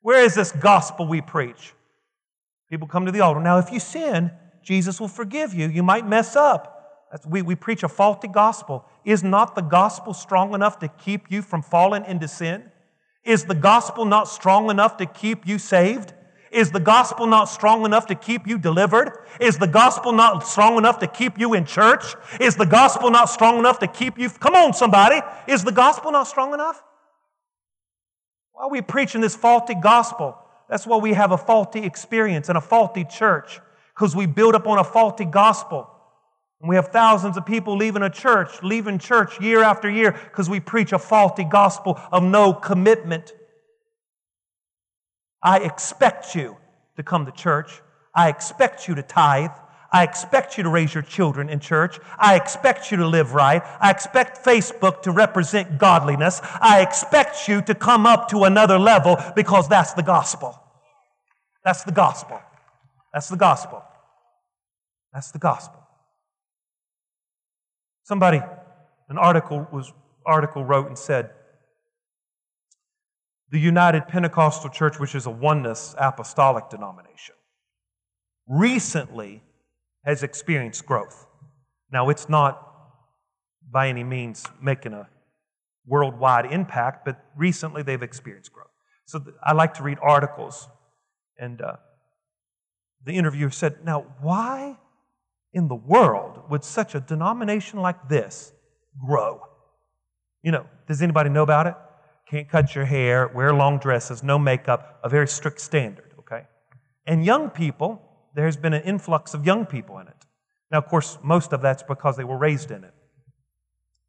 Where 0.02 0.22
is 0.22 0.34
this 0.34 0.52
gospel 0.52 1.08
we 1.08 1.22
preach? 1.22 1.72
People 2.68 2.86
come 2.86 3.06
to 3.06 3.12
the 3.12 3.20
altar. 3.20 3.40
Now, 3.40 3.58
if 3.58 3.72
you 3.72 3.80
sin, 3.80 4.30
Jesus 4.62 5.00
will 5.00 5.08
forgive 5.08 5.54
you. 5.54 5.68
You 5.68 5.82
might 5.82 6.06
mess 6.06 6.36
up. 6.36 6.70
We, 7.26 7.40
we 7.40 7.54
preach 7.54 7.82
a 7.84 7.88
faulty 7.88 8.28
gospel. 8.28 8.84
Is 9.04 9.24
not 9.24 9.54
the 9.54 9.62
gospel 9.62 10.12
strong 10.12 10.52
enough 10.52 10.78
to 10.80 10.88
keep 10.88 11.30
you 11.30 11.40
from 11.40 11.62
falling 11.62 12.04
into 12.04 12.28
sin? 12.28 12.70
Is 13.24 13.44
the 13.44 13.54
gospel 13.54 14.04
not 14.04 14.28
strong 14.28 14.70
enough 14.70 14.98
to 14.98 15.06
keep 15.06 15.46
you 15.46 15.58
saved? 15.58 16.12
Is 16.50 16.70
the 16.70 16.80
gospel 16.80 17.26
not 17.26 17.46
strong 17.46 17.84
enough 17.84 18.06
to 18.06 18.14
keep 18.14 18.46
you 18.46 18.58
delivered? 18.58 19.26
Is 19.40 19.58
the 19.58 19.66
gospel 19.66 20.12
not 20.12 20.46
strong 20.46 20.78
enough 20.78 21.00
to 21.00 21.08
keep 21.08 21.38
you 21.38 21.54
in 21.54 21.64
church? 21.64 22.14
Is 22.38 22.54
the 22.54 22.66
gospel 22.66 23.10
not 23.10 23.28
strong 23.28 23.58
enough 23.58 23.80
to 23.80 23.88
keep 23.88 24.18
you? 24.18 24.30
Come 24.30 24.54
on, 24.54 24.72
somebody. 24.72 25.20
Is 25.48 25.64
the 25.64 25.72
gospel 25.72 26.12
not 26.12 26.28
strong 26.28 26.54
enough? 26.54 26.80
Why 28.52 28.64
are 28.64 28.70
we 28.70 28.82
preaching 28.82 29.20
this 29.20 29.34
faulty 29.34 29.74
gospel? 29.74 30.38
That's 30.68 30.86
why 30.86 30.98
we 30.98 31.14
have 31.14 31.32
a 31.32 31.38
faulty 31.38 31.80
experience 31.80 32.48
and 32.48 32.56
a 32.56 32.60
faulty 32.60 33.04
church, 33.04 33.60
because 33.94 34.14
we 34.14 34.26
build 34.26 34.54
up 34.54 34.66
on 34.68 34.78
a 34.78 34.84
faulty 34.84 35.24
gospel. 35.24 35.90
We 36.62 36.76
have 36.76 36.88
thousands 36.88 37.36
of 37.36 37.44
people 37.44 37.76
leaving 37.76 38.02
a 38.02 38.10
church, 38.10 38.62
leaving 38.62 38.98
church 38.98 39.40
year 39.40 39.62
after 39.62 39.90
year 39.90 40.12
because 40.12 40.48
we 40.48 40.60
preach 40.60 40.92
a 40.92 40.98
faulty 40.98 41.44
gospel 41.44 42.00
of 42.10 42.22
no 42.22 42.54
commitment. 42.54 43.32
I 45.42 45.58
expect 45.58 46.34
you 46.34 46.56
to 46.96 47.02
come 47.02 47.26
to 47.26 47.32
church. 47.32 47.82
I 48.14 48.28
expect 48.30 48.88
you 48.88 48.94
to 48.94 49.02
tithe. 49.02 49.50
I 49.92 50.02
expect 50.02 50.56
you 50.56 50.64
to 50.64 50.70
raise 50.70 50.92
your 50.92 51.02
children 51.02 51.48
in 51.48 51.60
church. 51.60 52.00
I 52.18 52.34
expect 52.34 52.90
you 52.90 52.96
to 52.96 53.06
live 53.06 53.34
right. 53.34 53.62
I 53.80 53.90
expect 53.90 54.44
Facebook 54.44 55.02
to 55.02 55.12
represent 55.12 55.78
godliness. 55.78 56.40
I 56.42 56.80
expect 56.80 57.46
you 57.46 57.62
to 57.62 57.74
come 57.74 58.06
up 58.06 58.28
to 58.30 58.44
another 58.44 58.78
level 58.78 59.16
because 59.36 59.68
that's 59.68 59.92
the 59.92 60.02
gospel. 60.02 60.58
That's 61.64 61.84
the 61.84 61.92
gospel. 61.92 62.40
That's 63.12 63.28
the 63.28 63.36
gospel. 63.36 63.84
That's 65.12 65.30
the 65.30 65.38
gospel. 65.38 65.83
Somebody, 68.04 68.40
an 69.08 69.18
article 69.18 69.66
was 69.72 69.92
article 70.26 70.64
wrote 70.64 70.86
and 70.86 70.98
said, 70.98 71.30
the 73.50 73.58
United 73.58 74.08
Pentecostal 74.08 74.70
Church, 74.70 74.98
which 74.98 75.14
is 75.14 75.26
a 75.26 75.30
oneness 75.30 75.94
apostolic 75.98 76.70
denomination, 76.70 77.34
recently 78.48 79.42
has 80.04 80.22
experienced 80.22 80.84
growth. 80.86 81.26
Now, 81.92 82.08
it's 82.08 82.28
not 82.28 82.60
by 83.70 83.88
any 83.88 84.04
means 84.04 84.44
making 84.60 84.92
a 84.92 85.08
worldwide 85.86 86.46
impact, 86.52 87.04
but 87.04 87.24
recently 87.36 87.82
they've 87.82 88.02
experienced 88.02 88.52
growth. 88.52 88.68
So 89.06 89.18
th- 89.18 89.36
I 89.42 89.52
like 89.52 89.74
to 89.74 89.82
read 89.82 89.98
articles, 90.02 90.68
and 91.38 91.60
uh, 91.60 91.76
the 93.04 93.12
interviewer 93.12 93.50
said, 93.50 93.84
Now, 93.84 94.06
why 94.20 94.78
in 95.54 95.68
the 95.68 95.74
world 95.74 96.42
would 96.50 96.64
such 96.64 96.94
a 96.94 97.00
denomination 97.00 97.80
like 97.80 98.08
this 98.08 98.52
grow? 99.04 99.40
You 100.42 100.52
know, 100.52 100.66
does 100.86 101.00
anybody 101.00 101.30
know 101.30 101.42
about 101.42 101.66
it? 101.66 101.74
Can't 102.28 102.48
cut 102.48 102.74
your 102.74 102.84
hair, 102.84 103.28
wear 103.28 103.54
long 103.54 103.78
dresses, 103.78 104.22
no 104.22 104.38
makeup, 104.38 105.00
a 105.02 105.08
very 105.08 105.28
strict 105.28 105.60
standard, 105.60 106.12
okay? 106.18 106.42
And 107.06 107.24
young 107.24 107.48
people, 107.50 108.02
there's 108.34 108.56
been 108.56 108.74
an 108.74 108.82
influx 108.82 109.32
of 109.32 109.46
young 109.46 109.64
people 109.64 109.98
in 109.98 110.08
it. 110.08 110.26
Now, 110.70 110.78
of 110.78 110.86
course, 110.86 111.18
most 111.22 111.52
of 111.52 111.62
that's 111.62 111.82
because 111.82 112.16
they 112.16 112.24
were 112.24 112.36
raised 112.36 112.70
in 112.70 112.84
it. 112.84 112.94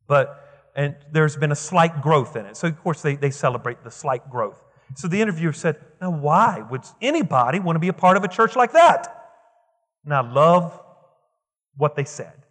But, 0.08 0.72
and 0.76 0.96
there's 1.12 1.36
been 1.36 1.52
a 1.52 1.56
slight 1.56 2.02
growth 2.02 2.36
in 2.36 2.46
it. 2.46 2.58
So, 2.58 2.68
of 2.68 2.82
course, 2.82 3.02
they, 3.02 3.16
they 3.16 3.32
celebrate 3.32 3.84
the 3.84 3.92
slight 3.92 4.30
growth. 4.30 4.62
So 4.96 5.08
the 5.08 5.22
interviewer 5.22 5.54
said, 5.54 5.78
Now, 6.02 6.12
why 6.12 6.64
would 6.70 6.84
anybody 7.02 7.60
want 7.60 7.76
to 7.76 7.80
be 7.80 7.88
a 7.88 7.94
part 7.94 8.18
of 8.18 8.24
a 8.24 8.28
church 8.28 8.56
like 8.56 8.74
that? 8.74 9.12
I 10.10 10.22
love 10.22 10.80
what 11.78 11.96
they 11.96 12.04
said. 12.04 12.46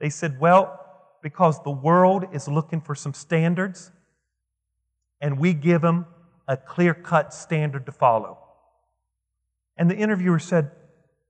They 0.00 0.10
said, 0.10 0.40
Well, 0.40 0.80
because 1.22 1.62
the 1.62 1.70
world 1.70 2.26
is 2.32 2.48
looking 2.48 2.80
for 2.80 2.94
some 2.94 3.14
standards, 3.14 3.90
and 5.20 5.38
we 5.38 5.52
give 5.52 5.82
them 5.82 6.06
a 6.46 6.56
clear 6.56 6.94
cut 6.94 7.34
standard 7.34 7.86
to 7.86 7.92
follow. 7.92 8.38
And 9.76 9.90
the 9.90 9.96
interviewer 9.96 10.38
said, 10.38 10.70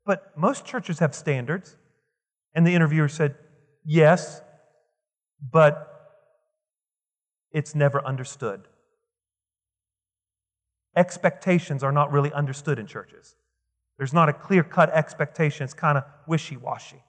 But 0.04 0.36
most 0.36 0.64
churches 0.64 0.98
have 1.00 1.14
standards. 1.14 1.76
And 2.54 2.66
the 2.66 2.74
interviewer 2.74 3.08
said, 3.08 3.36
Yes, 3.84 4.40
but 5.52 5.88
it's 7.52 7.74
never 7.74 8.04
understood. 8.04 8.68
Expectations 10.96 11.82
are 11.82 11.92
not 11.92 12.10
really 12.10 12.32
understood 12.32 12.78
in 12.78 12.86
churches. 12.86 13.36
There's 13.98 14.14
not 14.14 14.28
a 14.28 14.32
clear 14.32 14.62
cut 14.62 14.90
expectation, 14.90 15.64
it's 15.64 15.74
kind 15.74 15.98
of 15.98 16.04
wishy 16.26 16.56
washy. 16.56 17.02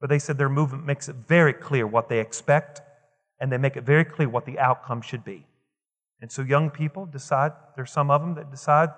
But 0.00 0.08
they 0.08 0.18
said 0.18 0.38
their 0.38 0.48
movement 0.48 0.86
makes 0.86 1.08
it 1.08 1.16
very 1.28 1.52
clear 1.52 1.86
what 1.86 2.08
they 2.08 2.18
expect, 2.18 2.80
and 3.38 3.52
they 3.52 3.58
make 3.58 3.76
it 3.76 3.84
very 3.84 4.04
clear 4.04 4.28
what 4.28 4.46
the 4.46 4.58
outcome 4.58 5.02
should 5.02 5.22
be. 5.22 5.46
And 6.22 6.32
so 6.32 6.42
young 6.42 6.70
people 6.70 7.04
decide, 7.06 7.52
there's 7.76 7.92
some 7.92 8.10
of 8.10 8.22
them 8.22 8.34
that 8.34 8.50
decide 8.50 8.88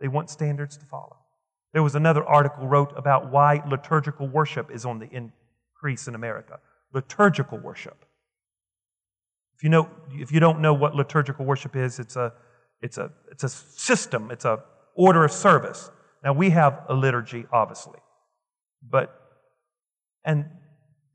they 0.00 0.08
want 0.08 0.30
standards 0.30 0.76
to 0.76 0.86
follow. 0.86 1.16
There 1.72 1.82
was 1.82 1.94
another 1.94 2.24
article 2.24 2.66
wrote 2.66 2.92
about 2.96 3.30
why 3.30 3.62
liturgical 3.68 4.26
worship 4.26 4.70
is 4.72 4.84
on 4.84 4.98
the 4.98 5.08
increase 5.10 6.08
in 6.08 6.14
America. 6.14 6.58
Liturgical 6.92 7.58
worship. 7.58 8.04
If 9.54 9.62
you, 9.62 9.68
know, 9.68 9.88
if 10.12 10.32
you 10.32 10.40
don't 10.40 10.60
know 10.60 10.72
what 10.72 10.94
liturgical 10.94 11.44
worship 11.44 11.76
is, 11.76 11.98
it's 11.98 12.16
a, 12.16 12.32
it's 12.80 12.96
a, 12.96 13.10
it's 13.30 13.44
a 13.44 13.48
system, 13.48 14.30
it's 14.30 14.44
a 14.44 14.62
order 14.94 15.24
of 15.24 15.32
service 15.32 15.90
now, 16.22 16.32
we 16.32 16.50
have 16.50 16.84
a 16.88 16.94
liturgy, 16.94 17.46
obviously. 17.52 17.98
But, 18.82 19.14
and 20.24 20.46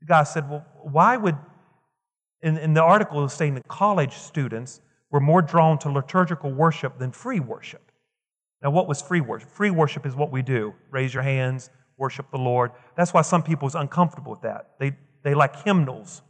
the 0.00 0.06
guy 0.06 0.22
said, 0.24 0.48
well, 0.48 0.64
why 0.82 1.16
would, 1.16 1.36
in, 2.42 2.56
in 2.56 2.74
the 2.74 2.82
article, 2.82 3.20
it 3.20 3.24
was 3.24 3.34
saying 3.34 3.54
that 3.54 3.68
college 3.68 4.14
students 4.14 4.80
were 5.10 5.20
more 5.20 5.42
drawn 5.42 5.78
to 5.80 5.90
liturgical 5.90 6.52
worship 6.52 6.98
than 6.98 7.12
free 7.12 7.40
worship. 7.40 7.92
Now, 8.62 8.70
what 8.70 8.88
was 8.88 9.02
free 9.02 9.20
worship? 9.20 9.50
Free 9.50 9.70
worship 9.70 10.06
is 10.06 10.14
what 10.14 10.32
we 10.32 10.42
do 10.42 10.74
raise 10.90 11.12
your 11.12 11.22
hands, 11.22 11.70
worship 11.98 12.30
the 12.30 12.38
Lord. 12.38 12.72
That's 12.96 13.12
why 13.12 13.22
some 13.22 13.42
people 13.42 13.68
is 13.68 13.74
uncomfortable 13.74 14.32
with 14.32 14.42
that. 14.42 14.70
They, 14.80 14.92
they 15.22 15.34
like 15.34 15.64
hymnals. 15.64 16.22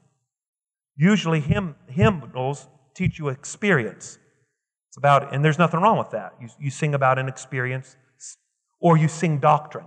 Usually, 0.96 1.40
hymn, 1.40 1.76
hymnals 1.86 2.68
teach 2.94 3.18
you 3.18 3.28
experience. 3.28 4.18
It's 4.90 4.96
about, 4.96 5.32
and 5.32 5.44
there's 5.44 5.58
nothing 5.58 5.80
wrong 5.80 5.98
with 5.98 6.10
that. 6.10 6.34
You, 6.40 6.48
you 6.58 6.70
sing 6.70 6.94
about 6.94 7.18
an 7.18 7.28
experience 7.28 7.96
or 8.84 8.98
you 8.98 9.08
sing 9.08 9.38
doctrine. 9.38 9.86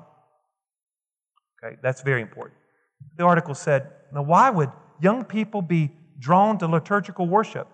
Okay, 1.63 1.77
that's 1.83 2.01
very 2.01 2.23
important. 2.23 2.57
The 3.15 3.25
article 3.25 3.53
said, 3.53 3.91
now 4.11 4.23
why 4.23 4.49
would 4.49 4.71
young 4.99 5.23
people 5.23 5.61
be 5.61 5.91
drawn 6.17 6.57
to 6.57 6.65
liturgical 6.65 7.27
worship? 7.27 7.67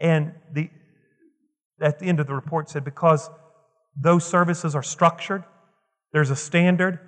And 0.00 0.32
the, 0.50 0.70
at 1.78 1.98
the 1.98 2.06
end 2.06 2.20
of 2.20 2.26
the 2.26 2.32
report 2.32 2.70
said, 2.70 2.84
because 2.86 3.28
those 3.94 4.24
services 4.24 4.74
are 4.74 4.82
structured, 4.82 5.44
there's 6.14 6.30
a 6.30 6.36
standard, 6.36 7.00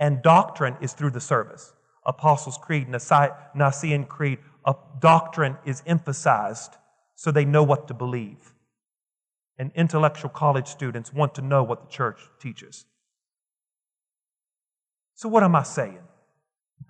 and 0.00 0.20
doctrine 0.20 0.76
is 0.80 0.92
through 0.92 1.10
the 1.10 1.20
service. 1.20 1.72
Apostles' 2.04 2.58
Creed, 2.58 2.88
Nicene 2.88 4.04
Creed, 4.06 4.38
doctrine 4.98 5.56
is 5.64 5.80
emphasized 5.86 6.72
so 7.14 7.30
they 7.30 7.44
know 7.44 7.62
what 7.62 7.86
to 7.86 7.94
believe. 7.94 8.52
And 9.58 9.70
intellectual 9.76 10.30
college 10.30 10.66
students 10.66 11.12
want 11.12 11.36
to 11.36 11.42
know 11.42 11.62
what 11.62 11.82
the 11.82 11.88
church 11.88 12.20
teaches. 12.40 12.84
So, 15.16 15.28
what 15.28 15.42
am 15.42 15.56
I 15.56 15.62
saying? 15.62 15.98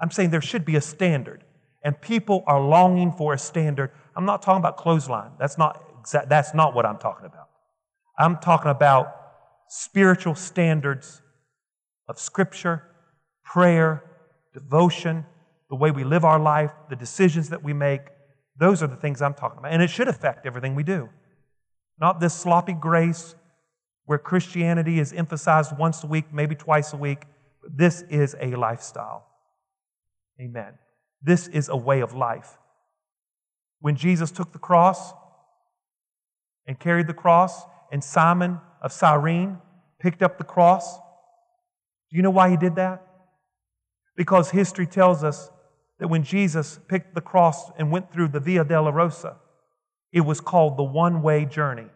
I'm 0.00 0.10
saying 0.10 0.30
there 0.30 0.42
should 0.42 0.64
be 0.64 0.76
a 0.76 0.80
standard, 0.80 1.44
and 1.82 1.98
people 2.00 2.42
are 2.46 2.60
longing 2.60 3.12
for 3.12 3.32
a 3.32 3.38
standard. 3.38 3.92
I'm 4.14 4.26
not 4.26 4.42
talking 4.42 4.60
about 4.60 4.76
clothesline. 4.76 5.30
That's 5.38 5.56
not, 5.56 5.82
exa- 6.02 6.28
that's 6.28 6.52
not 6.52 6.74
what 6.74 6.84
I'm 6.84 6.98
talking 6.98 7.26
about. 7.26 7.48
I'm 8.18 8.36
talking 8.38 8.70
about 8.70 9.14
spiritual 9.68 10.34
standards 10.34 11.22
of 12.08 12.18
Scripture, 12.18 12.82
prayer, 13.44 14.02
devotion, 14.52 15.24
the 15.70 15.76
way 15.76 15.92
we 15.92 16.02
live 16.02 16.24
our 16.24 16.40
life, 16.40 16.72
the 16.90 16.96
decisions 16.96 17.50
that 17.50 17.62
we 17.62 17.72
make. 17.72 18.00
Those 18.58 18.82
are 18.82 18.86
the 18.88 18.96
things 18.96 19.22
I'm 19.22 19.34
talking 19.34 19.58
about. 19.58 19.72
And 19.72 19.82
it 19.82 19.90
should 19.90 20.08
affect 20.08 20.46
everything 20.46 20.74
we 20.74 20.82
do. 20.82 21.08
Not 22.00 22.20
this 22.20 22.34
sloppy 22.34 22.72
grace 22.72 23.34
where 24.04 24.18
Christianity 24.18 24.98
is 24.98 25.12
emphasized 25.12 25.76
once 25.76 26.02
a 26.02 26.06
week, 26.06 26.32
maybe 26.32 26.54
twice 26.54 26.92
a 26.92 26.96
week. 26.96 27.24
This 27.74 28.02
is 28.02 28.36
a 28.40 28.54
lifestyle. 28.56 29.26
Amen. 30.40 30.74
This 31.22 31.48
is 31.48 31.68
a 31.68 31.76
way 31.76 32.00
of 32.00 32.14
life. 32.14 32.58
When 33.80 33.96
Jesus 33.96 34.30
took 34.30 34.52
the 34.52 34.58
cross 34.58 35.12
and 36.66 36.78
carried 36.78 37.06
the 37.06 37.14
cross, 37.14 37.64
and 37.92 38.02
Simon 38.02 38.60
of 38.82 38.92
Cyrene 38.92 39.58
picked 40.00 40.22
up 40.22 40.38
the 40.38 40.44
cross, 40.44 40.96
do 42.10 42.16
you 42.16 42.22
know 42.22 42.30
why 42.30 42.50
he 42.50 42.56
did 42.56 42.76
that? 42.76 43.06
Because 44.16 44.50
history 44.50 44.86
tells 44.86 45.22
us 45.22 45.50
that 45.98 46.08
when 46.08 46.22
Jesus 46.22 46.78
picked 46.88 47.14
the 47.14 47.20
cross 47.20 47.70
and 47.78 47.90
went 47.90 48.12
through 48.12 48.28
the 48.28 48.40
Via 48.40 48.64
Dolorosa, 48.64 49.36
it 50.12 50.20
was 50.20 50.40
called 50.40 50.76
the 50.76 50.84
one 50.84 51.22
way 51.22 51.44
journey. 51.44 51.88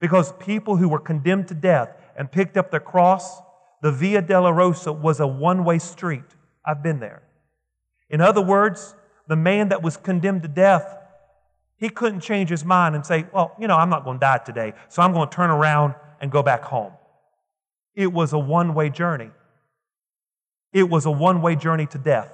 Because 0.00 0.32
people 0.32 0.76
who 0.76 0.88
were 0.88 0.98
condemned 0.98 1.48
to 1.48 1.54
death 1.54 1.90
and 2.16 2.30
picked 2.30 2.56
up 2.56 2.70
their 2.70 2.80
cross, 2.80 3.40
the 3.82 3.92
Via 3.92 4.22
Dolorosa 4.22 4.98
was 4.98 5.20
a 5.20 5.26
one 5.26 5.64
way 5.64 5.78
street. 5.78 6.24
I've 6.64 6.82
been 6.82 7.00
there. 7.00 7.22
In 8.08 8.20
other 8.20 8.42
words, 8.42 8.94
the 9.28 9.36
man 9.36 9.68
that 9.68 9.82
was 9.82 9.96
condemned 9.96 10.42
to 10.42 10.48
death, 10.48 10.98
he 11.76 11.88
couldn't 11.88 12.20
change 12.20 12.48
his 12.48 12.64
mind 12.64 12.94
and 12.94 13.04
say, 13.04 13.26
Well, 13.32 13.54
you 13.58 13.68
know, 13.68 13.76
I'm 13.76 13.90
not 13.90 14.04
going 14.04 14.18
to 14.18 14.20
die 14.20 14.38
today, 14.38 14.72
so 14.88 15.02
I'm 15.02 15.12
going 15.12 15.28
to 15.28 15.34
turn 15.34 15.50
around 15.50 15.94
and 16.20 16.30
go 16.30 16.42
back 16.42 16.62
home. 16.62 16.92
It 17.94 18.12
was 18.12 18.32
a 18.32 18.38
one 18.38 18.74
way 18.74 18.90
journey. 18.90 19.30
It 20.72 20.88
was 20.88 21.06
a 21.06 21.10
one 21.10 21.42
way 21.42 21.56
journey 21.56 21.86
to 21.86 21.98
death. 21.98 22.32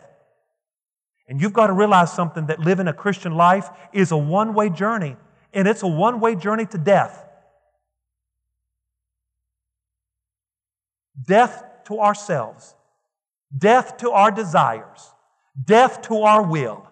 And 1.28 1.40
you've 1.40 1.52
got 1.52 1.68
to 1.68 1.72
realize 1.72 2.12
something 2.12 2.46
that 2.46 2.60
living 2.60 2.88
a 2.88 2.92
Christian 2.92 3.34
life 3.34 3.70
is 3.92 4.10
a 4.10 4.16
one 4.16 4.54
way 4.54 4.68
journey, 4.68 5.16
and 5.52 5.68
it's 5.68 5.82
a 5.82 5.88
one 5.88 6.20
way 6.20 6.34
journey 6.34 6.66
to 6.66 6.78
death. 6.78 7.24
Death 11.20 11.64
to 11.84 12.00
ourselves, 12.00 12.74
death 13.56 13.96
to 13.98 14.10
our 14.10 14.30
desires, 14.30 15.12
death 15.64 16.02
to 16.02 16.22
our 16.22 16.42
will, 16.42 16.88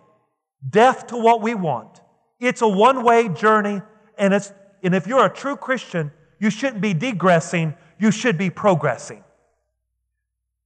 death 0.68 1.06
to 1.08 1.16
what 1.16 1.40
we 1.40 1.54
want. 1.54 2.00
It's 2.38 2.62
a 2.62 2.68
one 2.68 3.02
way 3.02 3.28
journey, 3.28 3.82
and, 4.18 4.34
it's, 4.34 4.52
and 4.82 4.94
if 4.94 5.06
you're 5.06 5.24
a 5.24 5.32
true 5.32 5.56
Christian, 5.56 6.12
you 6.38 6.50
shouldn't 6.50 6.80
be 6.80 6.94
degressing, 6.94 7.74
you 7.98 8.10
should 8.10 8.36
be 8.36 8.50
progressing. 8.50 9.22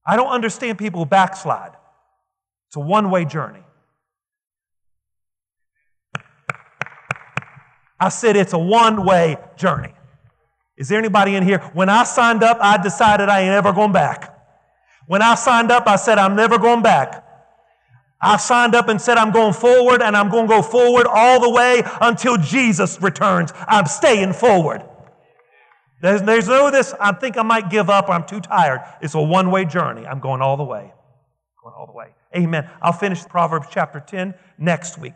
I 0.05 0.15
don't 0.15 0.29
understand 0.29 0.77
people 0.77 1.01
who 1.01 1.05
backslide. 1.05 1.71
It's 2.67 2.75
a 2.75 2.79
one 2.79 3.09
way 3.09 3.25
journey. 3.25 3.63
I 7.99 8.09
said 8.09 8.35
it's 8.35 8.53
a 8.53 8.59
one 8.59 9.05
way 9.05 9.37
journey. 9.55 9.93
Is 10.77 10.89
there 10.89 10.99
anybody 10.99 11.35
in 11.35 11.43
here? 11.43 11.59
When 11.73 11.89
I 11.89 12.03
signed 12.03 12.43
up, 12.43 12.57
I 12.61 12.81
decided 12.81 13.29
I 13.29 13.41
ain't 13.41 13.53
ever 13.53 13.71
going 13.71 13.93
back. 13.93 14.31
When 15.07 15.21
I 15.21 15.35
signed 15.35 15.71
up, 15.71 15.87
I 15.87 15.95
said 15.95 16.17
I'm 16.17 16.35
never 16.35 16.57
going 16.57 16.81
back. 16.81 17.23
I 18.21 18.37
signed 18.37 18.75
up 18.75 18.89
and 18.89 18.99
said 18.99 19.17
I'm 19.17 19.31
going 19.31 19.53
forward 19.53 20.01
and 20.01 20.17
I'm 20.17 20.29
going 20.29 20.47
to 20.47 20.49
go 20.49 20.61
forward 20.61 21.05
all 21.07 21.39
the 21.39 21.49
way 21.49 21.83
until 22.01 22.37
Jesus 22.37 23.01
returns. 23.01 23.51
I'm 23.67 23.85
staying 23.85 24.33
forward. 24.33 24.83
There's, 26.01 26.21
there's 26.23 26.47
no 26.47 26.71
this, 26.71 26.93
I 26.99 27.13
think 27.13 27.37
I 27.37 27.43
might 27.43 27.69
give 27.69 27.89
up 27.89 28.09
or 28.09 28.13
I'm 28.13 28.25
too 28.25 28.39
tired. 28.39 28.81
It's 29.01 29.15
a 29.15 29.21
one 29.21 29.51
way 29.51 29.65
journey. 29.65 30.05
I'm 30.05 30.19
going 30.19 30.41
all 30.41 30.57
the 30.57 30.63
way. 30.63 30.91
Going 31.63 31.75
all 31.77 31.87
the 31.87 31.93
way. 31.93 32.15
Amen. 32.35 32.69
I'll 32.81 32.93
finish 32.93 33.23
Proverbs 33.25 33.67
chapter 33.69 33.99
10 33.99 34.33
next 34.57 34.97
week. 34.97 35.15